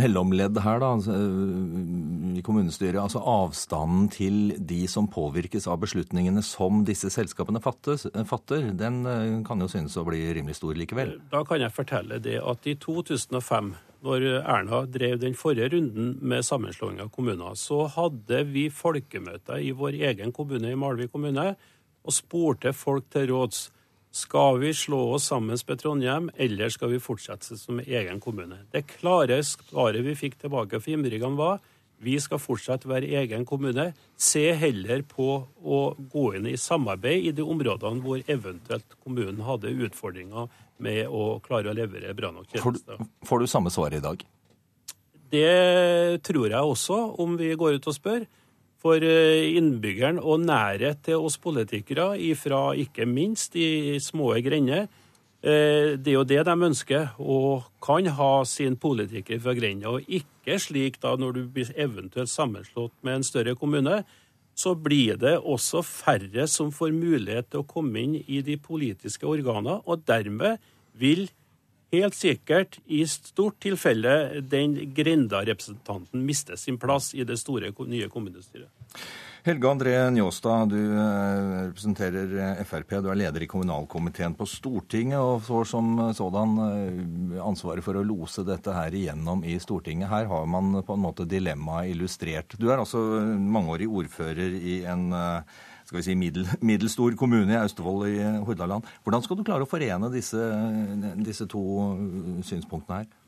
[0.00, 3.00] mellomledd her da, uh, i kommunestyret.
[3.02, 9.42] Altså avstanden til de som påvirkes av beslutningene som disse selskapene fattes, fatter, den uh,
[9.46, 11.16] kan jo synes å bli rimelig stor likevel.
[11.32, 13.74] Da kan jeg fortelle det at i 2005
[14.04, 19.72] når Erna drev den forrige runden med sammenslåing av kommuner, så hadde vi folkemøter i
[19.76, 21.54] vår egen kommune, i Malvik kommune,
[22.06, 23.66] og spurte folk til råds.
[24.16, 28.62] Skal vi slå oss sammen med Trondheim, eller skal vi fortsette som egen kommune?
[28.72, 31.60] Det klare svaret vi fikk tilbake fra innbyggerne, var
[32.02, 33.90] vi skal fortsatt være egen kommune.
[34.16, 35.28] Se heller på
[35.64, 35.80] å
[36.12, 40.50] gå inn i samarbeid i de områdene hvor eventuelt kommunen hadde utfordringer
[40.82, 42.98] med å klare å levere bra nok tjenester.
[42.98, 44.24] Får, får du samme svar i dag?
[45.32, 48.26] Det tror jeg også, om vi går ut og spør.
[48.82, 54.86] For eh, innbyggeren og nærhet til oss politikere, ifra ikke minst de små grender,
[55.42, 59.92] det er jo det de ønsker, og kan ha sin politiker fra grenda.
[59.92, 64.00] Og ikke slik da når du blir eventuelt sammenslått med en større kommune,
[64.56, 69.28] så blir det også færre som får mulighet til å komme inn i de politiske
[69.28, 70.56] organene, og dermed
[70.96, 71.26] vil
[71.92, 78.72] helt sikkert i stort tilfelle den Grenda-representanten miste sin plass i det store nye kommunestyret.
[79.46, 82.96] Helge André Njåstad, du eh, representerer eh, Frp.
[82.98, 88.02] Du er leder i kommunalkomiteen på Stortinget og får som sådan eh, ansvaret for å
[88.02, 90.10] lose dette her igjennom i Stortinget.
[90.10, 92.56] Her har man på en måte dilemmaet illustrert.
[92.58, 92.98] Du er altså
[93.38, 95.14] mangeårig ordfører i en
[95.86, 98.18] skal vi si, middel, middelstor kommune i Austevoll i
[98.48, 98.90] Hordaland.
[99.06, 100.42] Hvordan skal du klare å forene disse,
[101.22, 101.62] disse to
[102.50, 103.25] synspunktene her?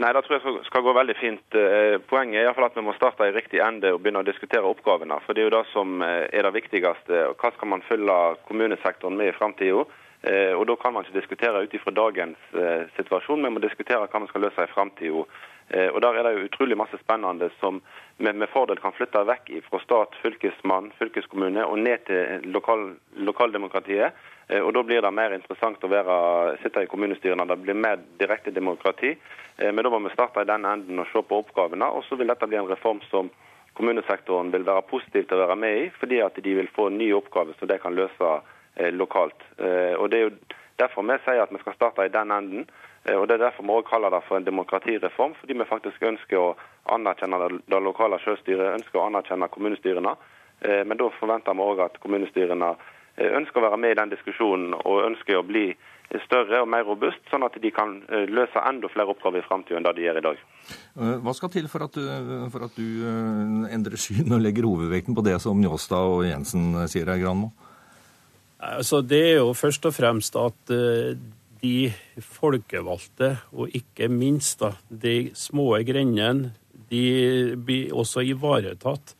[0.00, 1.56] Nei, det tror jeg skal gå veldig fint.
[1.58, 4.26] Eh, poenget er i fall at vi må starte i riktig ende og begynne å
[4.26, 5.18] diskutere oppgavene.
[5.26, 7.24] For det er jo det som eh, er det viktigste.
[7.40, 8.16] Hva skal man fylle
[8.48, 9.84] kommunesektoren med i framtida?
[10.22, 12.58] Eh, og da kan man ikke diskutere ut ifra dagens
[12.96, 15.24] situasjon, vi må diskutere hva vi skal løse i framtida.
[15.70, 17.76] Og der er det jo utrolig masse spennende som
[18.18, 24.18] vi med fordel kan flytte vekk fra stat, fylkesmann, fylkeskommune og ned til lokal, lokaldemokratiet.
[24.50, 26.16] Eh, og Da blir det mer interessant å være,
[26.62, 27.46] sitte i kommunestyrene.
[27.46, 29.14] Det blir mer direkte demokrati.
[29.56, 31.86] Eh, men da må vi starte i den enden og se på oppgavene.
[31.94, 33.30] Og så vil dette bli en reform som
[33.78, 37.14] kommunesektoren vil være positiv til å være med i, fordi at de vil få nye
[37.14, 38.30] oppgaver som de kan løse
[38.76, 39.38] eh, lokalt.
[39.60, 40.36] Og Det er jo
[40.80, 42.66] derfor vi sier at vi skal starte i den enden.
[43.14, 46.36] Og Det er derfor vi også kaller det for en demokratireform, fordi vi faktisk ønsker
[46.36, 46.56] å
[46.90, 50.16] anerkjenne det lokale selvstyret, ønsker å anerkjenne kommunestyrene.
[50.60, 52.74] Men da forventer vi òg at kommunestyrene
[53.20, 55.70] ønsker å være med i den diskusjonen og ønsker å bli
[56.24, 59.78] større og mer robust, sånn at de kan eh, løse enda flere oppgaver i framtida
[59.78, 60.40] enn det de gjør i dag.
[60.98, 65.14] Eh, hva skal til for at, du, for at du endrer syn og legger hovedvekten
[65.14, 67.52] på det som Njåstad og Jensen sier her, Granmo?
[68.60, 70.74] Altså, det er jo først og fremst at
[71.60, 71.76] de
[72.24, 76.50] folkevalgte, og ikke minst da, de små grendene,
[76.90, 79.14] de blir også ivaretatt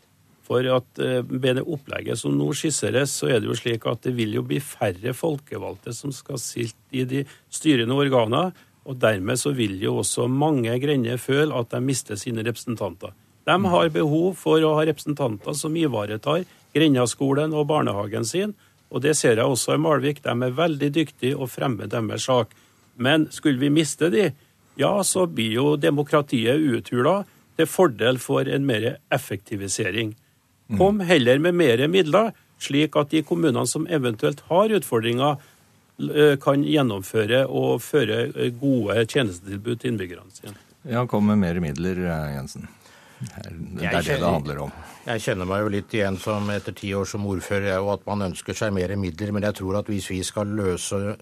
[0.51, 4.03] for at eh, med det opplegget som nå skisseres, så er det jo slik at
[4.03, 7.23] det vil jo bli færre folkevalgte som skal sitte i de
[7.53, 8.51] styrende organer.
[8.91, 13.13] Og dermed så vil jo også mange grender føle at de mister sine representanter.
[13.47, 16.43] De har behov for å ha representanter som ivaretar
[16.75, 18.57] grendaskolen og barnehagen sin.
[18.91, 20.23] Og det ser jeg også i Malvik.
[20.25, 22.57] De er veldig dyktige og fremmer deres sak.
[22.99, 24.33] Men skulle vi miste de,
[24.81, 27.21] ja, så blir jo demokratiet uthula
[27.57, 30.17] til fordel for en mer effektivisering.
[30.79, 35.39] Kom heller med mer midler, slik at de kommunene som eventuelt har utfordringer,
[36.15, 40.55] eh, kan gjennomføre og føre eh, gode tjenestetilbud til innbyggerne sine.
[40.89, 42.69] Ja, kom med mer midler, eh, Jensen.
[43.21, 44.71] Det er det det handler om.
[45.05, 48.31] Jeg kjenner meg jo litt igjen som etter ti år som ordfører, og at man
[48.31, 49.33] ønsker seg mer midler.
[49.37, 51.19] Men jeg tror at hvis vi skal løse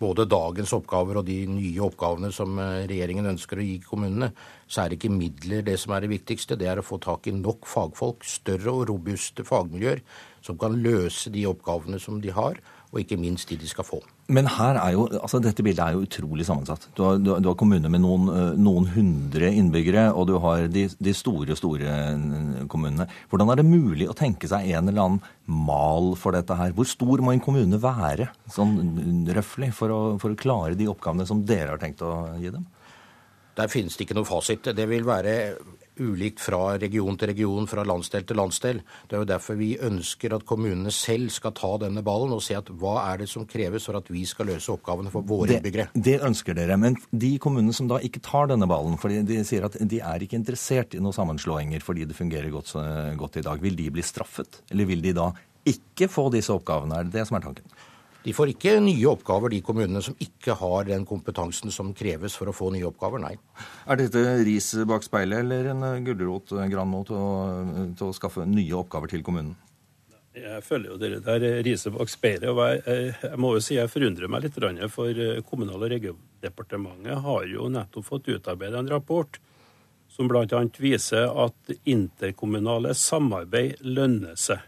[0.00, 4.32] både dagens oppgaver og de nye oppgavene som regjeringen ønsker å gi kommunene,
[4.66, 6.58] så er ikke midler det som er det viktigste.
[6.58, 10.02] Det er å få tak i nok fagfolk, større og robuste fagmiljøer,
[10.46, 12.58] som kan løse de oppgavene som de har,
[12.92, 13.98] og ikke minst de de skal få.
[14.32, 16.88] Men her er jo, altså dette bildet er jo utrolig sammensatt.
[16.98, 20.86] Du har, du, har kommuner med noen, eh, noen, hundre innbyggere, og du har de,
[20.90, 23.06] de, store, store eh, kommunene.
[23.30, 26.74] Hvordan er det mulig å tenke seg en eller annen mal for dette her?
[26.74, 31.44] Hvor stor må en kommune være, sånn røftlig, for, for å klare de oppgavene som
[31.46, 32.66] dere har tenkt å gi dem?
[33.56, 34.68] Der finnes det ikke noe fasit.
[34.76, 35.32] Det vil være
[35.96, 38.82] ulikt fra region til region, fra landsdel til landsdel.
[39.08, 42.56] Det er jo derfor vi ønsker at kommunene selv skal ta denne ballen og se
[42.58, 45.56] at hva er det som kreves for at vi skal løse oppgavene for våre Det,
[45.62, 45.88] innbyggere.
[45.96, 46.76] det ønsker dere.
[46.76, 50.26] Men de kommunene som da ikke tar denne ballen, fordi de sier at de er
[50.26, 52.76] ikke interessert i noen sammenslåinger fordi det fungerer godt,
[53.16, 54.60] godt i dag, vil de bli straffet?
[54.70, 55.30] Eller vil de da
[55.66, 57.00] ikke få disse oppgavene?
[57.00, 57.64] Er det det som er tanken?
[58.26, 62.50] De får ikke nye oppgaver, de kommunene som ikke har den kompetansen som kreves for
[62.50, 63.36] å få nye oppgaver, nei.
[63.86, 67.30] Er dette ris bak speilet eller en gulrot Granmo, til å,
[67.94, 69.54] til å skaffe nye oppgaver til kommunen?
[70.36, 72.50] Jeg føler jo dere der riset bak speilet.
[72.50, 74.58] og jeg, jeg, jeg må jo si jeg forundrer meg litt,
[74.92, 79.38] for eh, Kommunal- og regionaldepartementet har jo nettopp fått utarbeidet en rapport
[80.12, 80.62] som bl.a.
[80.78, 84.60] viser at interkommunale samarbeid lønner seg.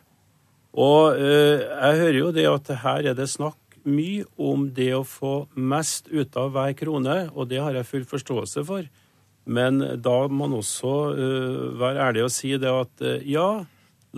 [0.77, 3.57] Og eh, jeg hører jo det at her er det snakk
[3.89, 8.07] mye om det å få mest ut av hver krone, og det har jeg full
[8.09, 8.89] forståelse for.
[9.49, 13.49] Men da må man også eh, være ærlig og si det at eh, ja,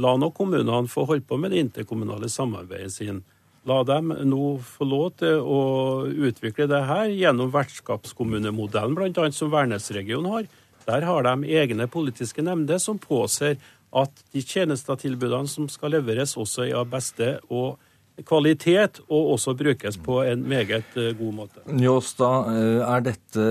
[0.00, 3.22] la nå kommunene få holde på med det interkommunale samarbeidet sin.
[3.68, 5.60] La dem nå få lov til å
[6.08, 9.30] utvikle det her gjennom vertskapskommunemodellen, bl.a.
[9.36, 10.48] som Værnesregionen har.
[10.88, 13.58] Der har de egne politiske nemnder som påser
[13.96, 17.78] at de tjenestetilbudene som skal leveres, også er av beste og
[18.26, 21.62] kvalitet, og også brukes på en meget eh, god måte.
[21.72, 23.46] Njåstad, eh, er dette,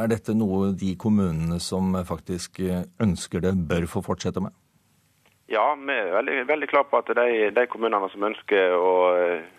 [0.00, 4.54] er dette noe de kommunene som faktisk eh, ønsker det, bør få fortsette med?
[5.50, 8.90] Ja, vi er veldig, veldig klar på at de, de kommunene som ønsker å,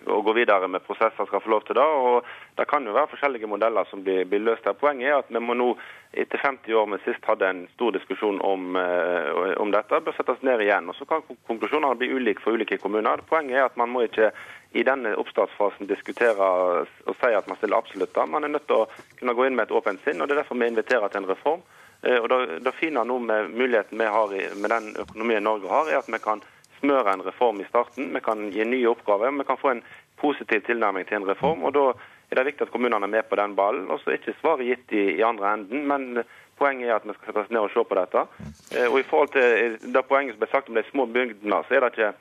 [0.05, 1.81] å, gå videre med prosesser, skal få lov til det.
[1.81, 2.27] og
[2.59, 4.77] Det kan jo være forskjellige modeller som blir, blir løst her.
[4.77, 5.71] Poenget er at vi må nå,
[6.13, 10.61] etter 50 år vi sist hadde en stor diskusjon om, om dette, bør settes ned
[10.61, 10.93] igjen.
[10.93, 13.25] og Så kan konklusjonene bli ulike for ulike kommuner.
[13.25, 14.29] Poenget er at man må ikke
[14.77, 18.29] i denne oppstartsfasen diskutere og si at man stiller absolutt absolutter.
[18.29, 20.21] Man er nødt til å kunne gå inn med et åpent sinn.
[20.21, 21.65] og Det er derfor vi inviterer til en reform.
[22.01, 25.89] Og Det, det fine nå med muligheten vi har i, med den økonomien Norge har,
[25.89, 26.41] er at vi kan
[26.80, 28.13] smøre en reform i starten.
[28.13, 29.31] Vi kan gi nye oppgaver.
[29.35, 29.84] Vi kan få en
[30.21, 31.63] positiv tilnærming til en reform.
[31.63, 31.85] og Da
[32.31, 33.89] er det viktig at kommunene er med på den ballen.
[33.91, 35.88] og så er ikke svaret gitt i, i andre enden.
[35.88, 36.23] men
[36.59, 38.26] Poenget er at vi skal sette oss ned og se på dette.
[38.91, 41.85] Og i forhold til det poenget som ble sagt om de små bygdene, så er
[41.85, 42.13] det ikke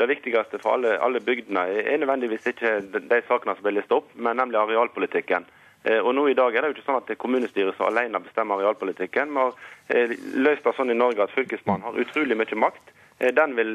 [0.00, 4.08] det viktigste for alle, alle bygdene er nødvendigvis ikke de sakene som blir listet opp,
[4.16, 5.44] men nemlig arealpolitikken.
[5.82, 8.20] Og nå i dag er det jo ikke sånn at det er kommunestyret som alene
[8.22, 9.32] bestemmer arealpolitikken.
[9.34, 12.92] Vi har løst det sånn i Norge at Fylkesmannen har utrolig mye makt.
[13.34, 13.74] Den vil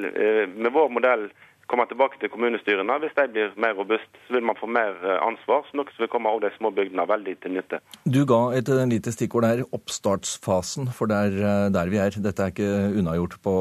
[0.55, 1.27] med vår modell
[1.72, 2.98] komme tilbake til kommunestyrene.
[3.03, 4.95] Hvis de blir mer robuste, så vil man få mer
[5.26, 7.81] ansvar, så noe som vil komme også de små bygdene veldig til nytte.
[8.07, 12.18] Du ga et lite stikkord der, oppstartsfasen, for det er der vi er.
[12.27, 12.72] Dette er ikke
[13.02, 13.56] unnagjort på,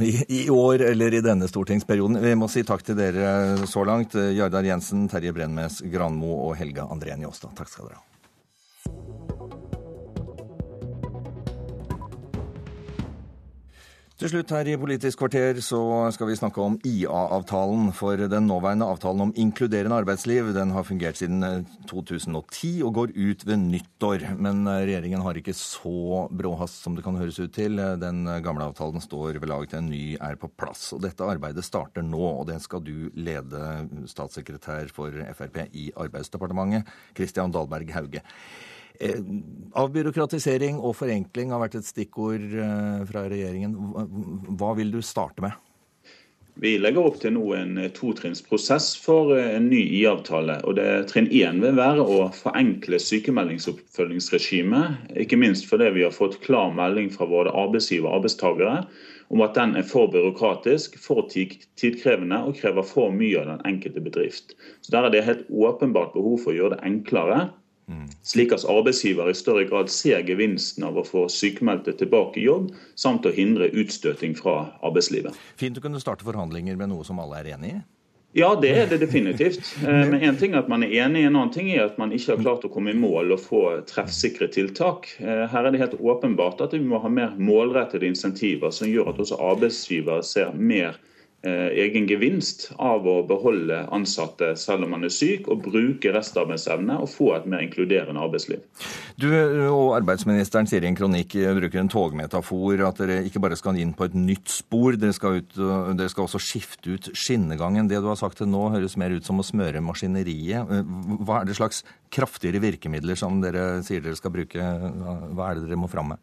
[0.00, 2.20] i, i år eller i denne stortingsperioden.
[2.24, 4.16] Vi må si takk til dere så langt.
[4.16, 7.56] Jardar Jensen, Terje Brennmes Granmo og Helga André Njåstad.
[7.58, 9.55] Takk skal dere ha.
[14.16, 15.78] Til slutt her i Politisk kvarter så
[16.16, 17.90] skal vi snakke om IA-avtalen.
[17.92, 23.44] For den nåværende avtalen om inkluderende arbeidsliv den har fungert siden 2010 og går ut
[23.44, 24.24] ved nyttår.
[24.40, 27.76] Men regjeringen har ikke så bråhast som det kan høres ut til.
[28.00, 30.94] Den gamle avtalen står ved lag til en ny er på plass.
[30.96, 33.66] Og dette arbeidet starter nå, og det skal du lede,
[34.08, 36.88] statssekretær for Frp i Arbeidsdepartementet,
[37.20, 38.24] Kristian Dahlberg Hauge.
[39.76, 42.48] Avbyråkratisering og forenkling har vært et stikkord
[43.10, 43.76] fra regjeringen.
[44.56, 45.56] Hva vil du starte med?
[46.56, 50.62] Vi legger opp til nå en totrinnsprosess for en ny IA-avtale.
[50.64, 55.12] og det Trinn én vil være å forenkle sykemeldingsoppfølgingsregimet.
[55.20, 58.86] Ikke minst fordi vi har fått klar melding fra både arbeidsgiver og arbeidstakere
[59.28, 64.00] om at den er for byråkratisk, for tidkrevende og krever for mye av den enkelte
[64.00, 64.56] bedrift.
[64.80, 67.50] Så Der er det helt åpenbart behov for å gjøre det enklere
[68.26, 72.72] slik at arbeidsgiver i større grad ser gevinsten av å få sykemeldte tilbake i jobb,
[72.98, 75.36] samt å hindre utstøting fra arbeidslivet.
[75.60, 77.82] Fint å kunne starte forhandlinger med noe som alle er enig i?
[78.36, 79.64] Ja, det er det definitivt.
[80.10, 82.34] Men en ting er at man er enig, en annen ting er at man ikke
[82.34, 85.08] har klart å komme i mål og få treffsikre tiltak.
[85.22, 89.22] Her er det helt åpenbart at vi må ha mer målrettede insentiver som gjør at
[89.24, 90.98] også arbeidsgivere ser mer
[91.46, 97.10] egen gevinst av å beholde ansatte selv om man er syk, og bruke restarbeidsevne og
[97.12, 98.62] få et mer inkluderende arbeidsliv.
[99.20, 103.78] Du og arbeidsministeren sier i en kronikk bruker en togmetafor at dere ikke bare skal
[103.80, 107.88] inn på et nytt spor, dere skal, ut, dere skal også skifte ut skinnegangen.
[107.90, 110.72] Det du har sagt til nå høres mer ut som å smøre maskineriet.
[111.26, 111.82] Hva er det slags
[112.12, 114.72] kraftigere virkemidler som dere sier dere skal bruke?
[115.36, 116.22] Hva er det dere må fram med?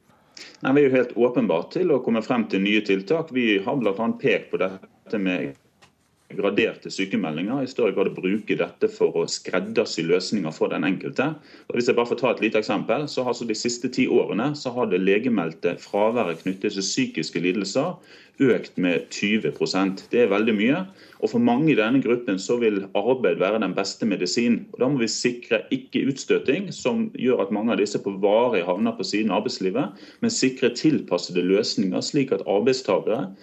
[0.64, 3.30] Nei, vi er jo helt åpenbart til å komme frem til nye tiltak.
[3.36, 4.08] Vi har bl.a.
[4.20, 5.54] pekt på dette med
[6.34, 11.30] graderte sykemeldinger, i større grad å bruke dette for å skreddersy løsninger for den enkelte.
[11.70, 14.08] Og hvis jeg bare får ta et lite eksempel, så har så De siste ti
[14.08, 17.98] årene så har det legemeldte fraværet knyttet til psykiske lidelser
[18.42, 20.80] økt med 20% Det er veldig mye.
[21.22, 24.66] Og For mange i denne gruppen så vil arbeid være den beste medisin.
[24.74, 28.66] Og Da må vi sikre ikke utstøting, som gjør at mange av disse på varig
[28.66, 33.36] havner på siden av arbeidslivet, men sikre tilpassede løsninger, slik at arbeidstakere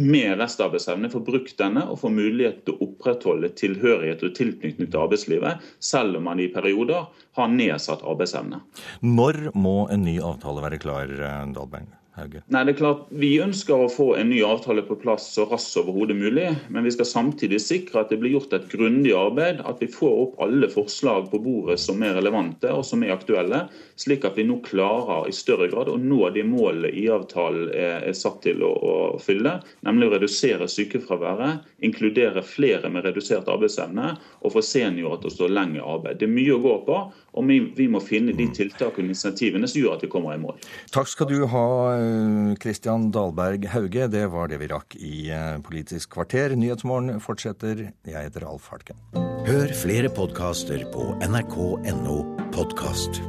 [0.00, 5.02] med restarbeidsevne får brukt denne og får mulighet til å opprettholde tilhørighet og tilknytning til
[5.02, 7.08] arbeidslivet, selv om man i perioder
[7.38, 8.62] har nedsatt arbeidsevne.
[9.04, 11.12] Når må en ny avtale være klar,
[11.54, 11.99] Dahlberg?
[12.18, 12.42] Hauge?
[12.50, 15.78] Nei, det er klart, Vi ønsker å få en ny avtale på plass så raskt
[15.78, 16.48] overhodet mulig.
[16.68, 19.62] Men vi skal samtidig sikre at det blir gjort et grundig arbeid.
[19.66, 23.62] At vi får opp alle forslag på bordet som er relevante og som er aktuelle.
[24.00, 28.16] Slik at vi nå klarer i større grad å nå de målene IA-avtalen er, er,
[28.16, 29.58] satt til å, å, fylle.
[29.86, 35.50] Nemlig å redusere sykefraværet, inkludere flere med redusert arbeidsevne og få seniorer til å stå
[35.50, 36.20] lenger i arbeid.
[36.20, 37.00] Det er mye å gå på.
[37.34, 40.42] Og vi, vi må finne de tiltakene og initiativene som gjør at vi kommer i
[40.42, 40.58] mål.
[40.94, 41.66] Takk skal du ha,
[42.62, 44.08] Kristian Dahlberg Hauge.
[44.12, 46.56] Det var det vi rakk i eh, Politisk kvarter.
[46.58, 47.90] Nyhetsmorgen fortsetter.
[48.06, 48.98] Jeg heter Alf Hartken.
[49.48, 52.22] Hør flere podkaster på nrk.no
[52.54, 53.22] podkast.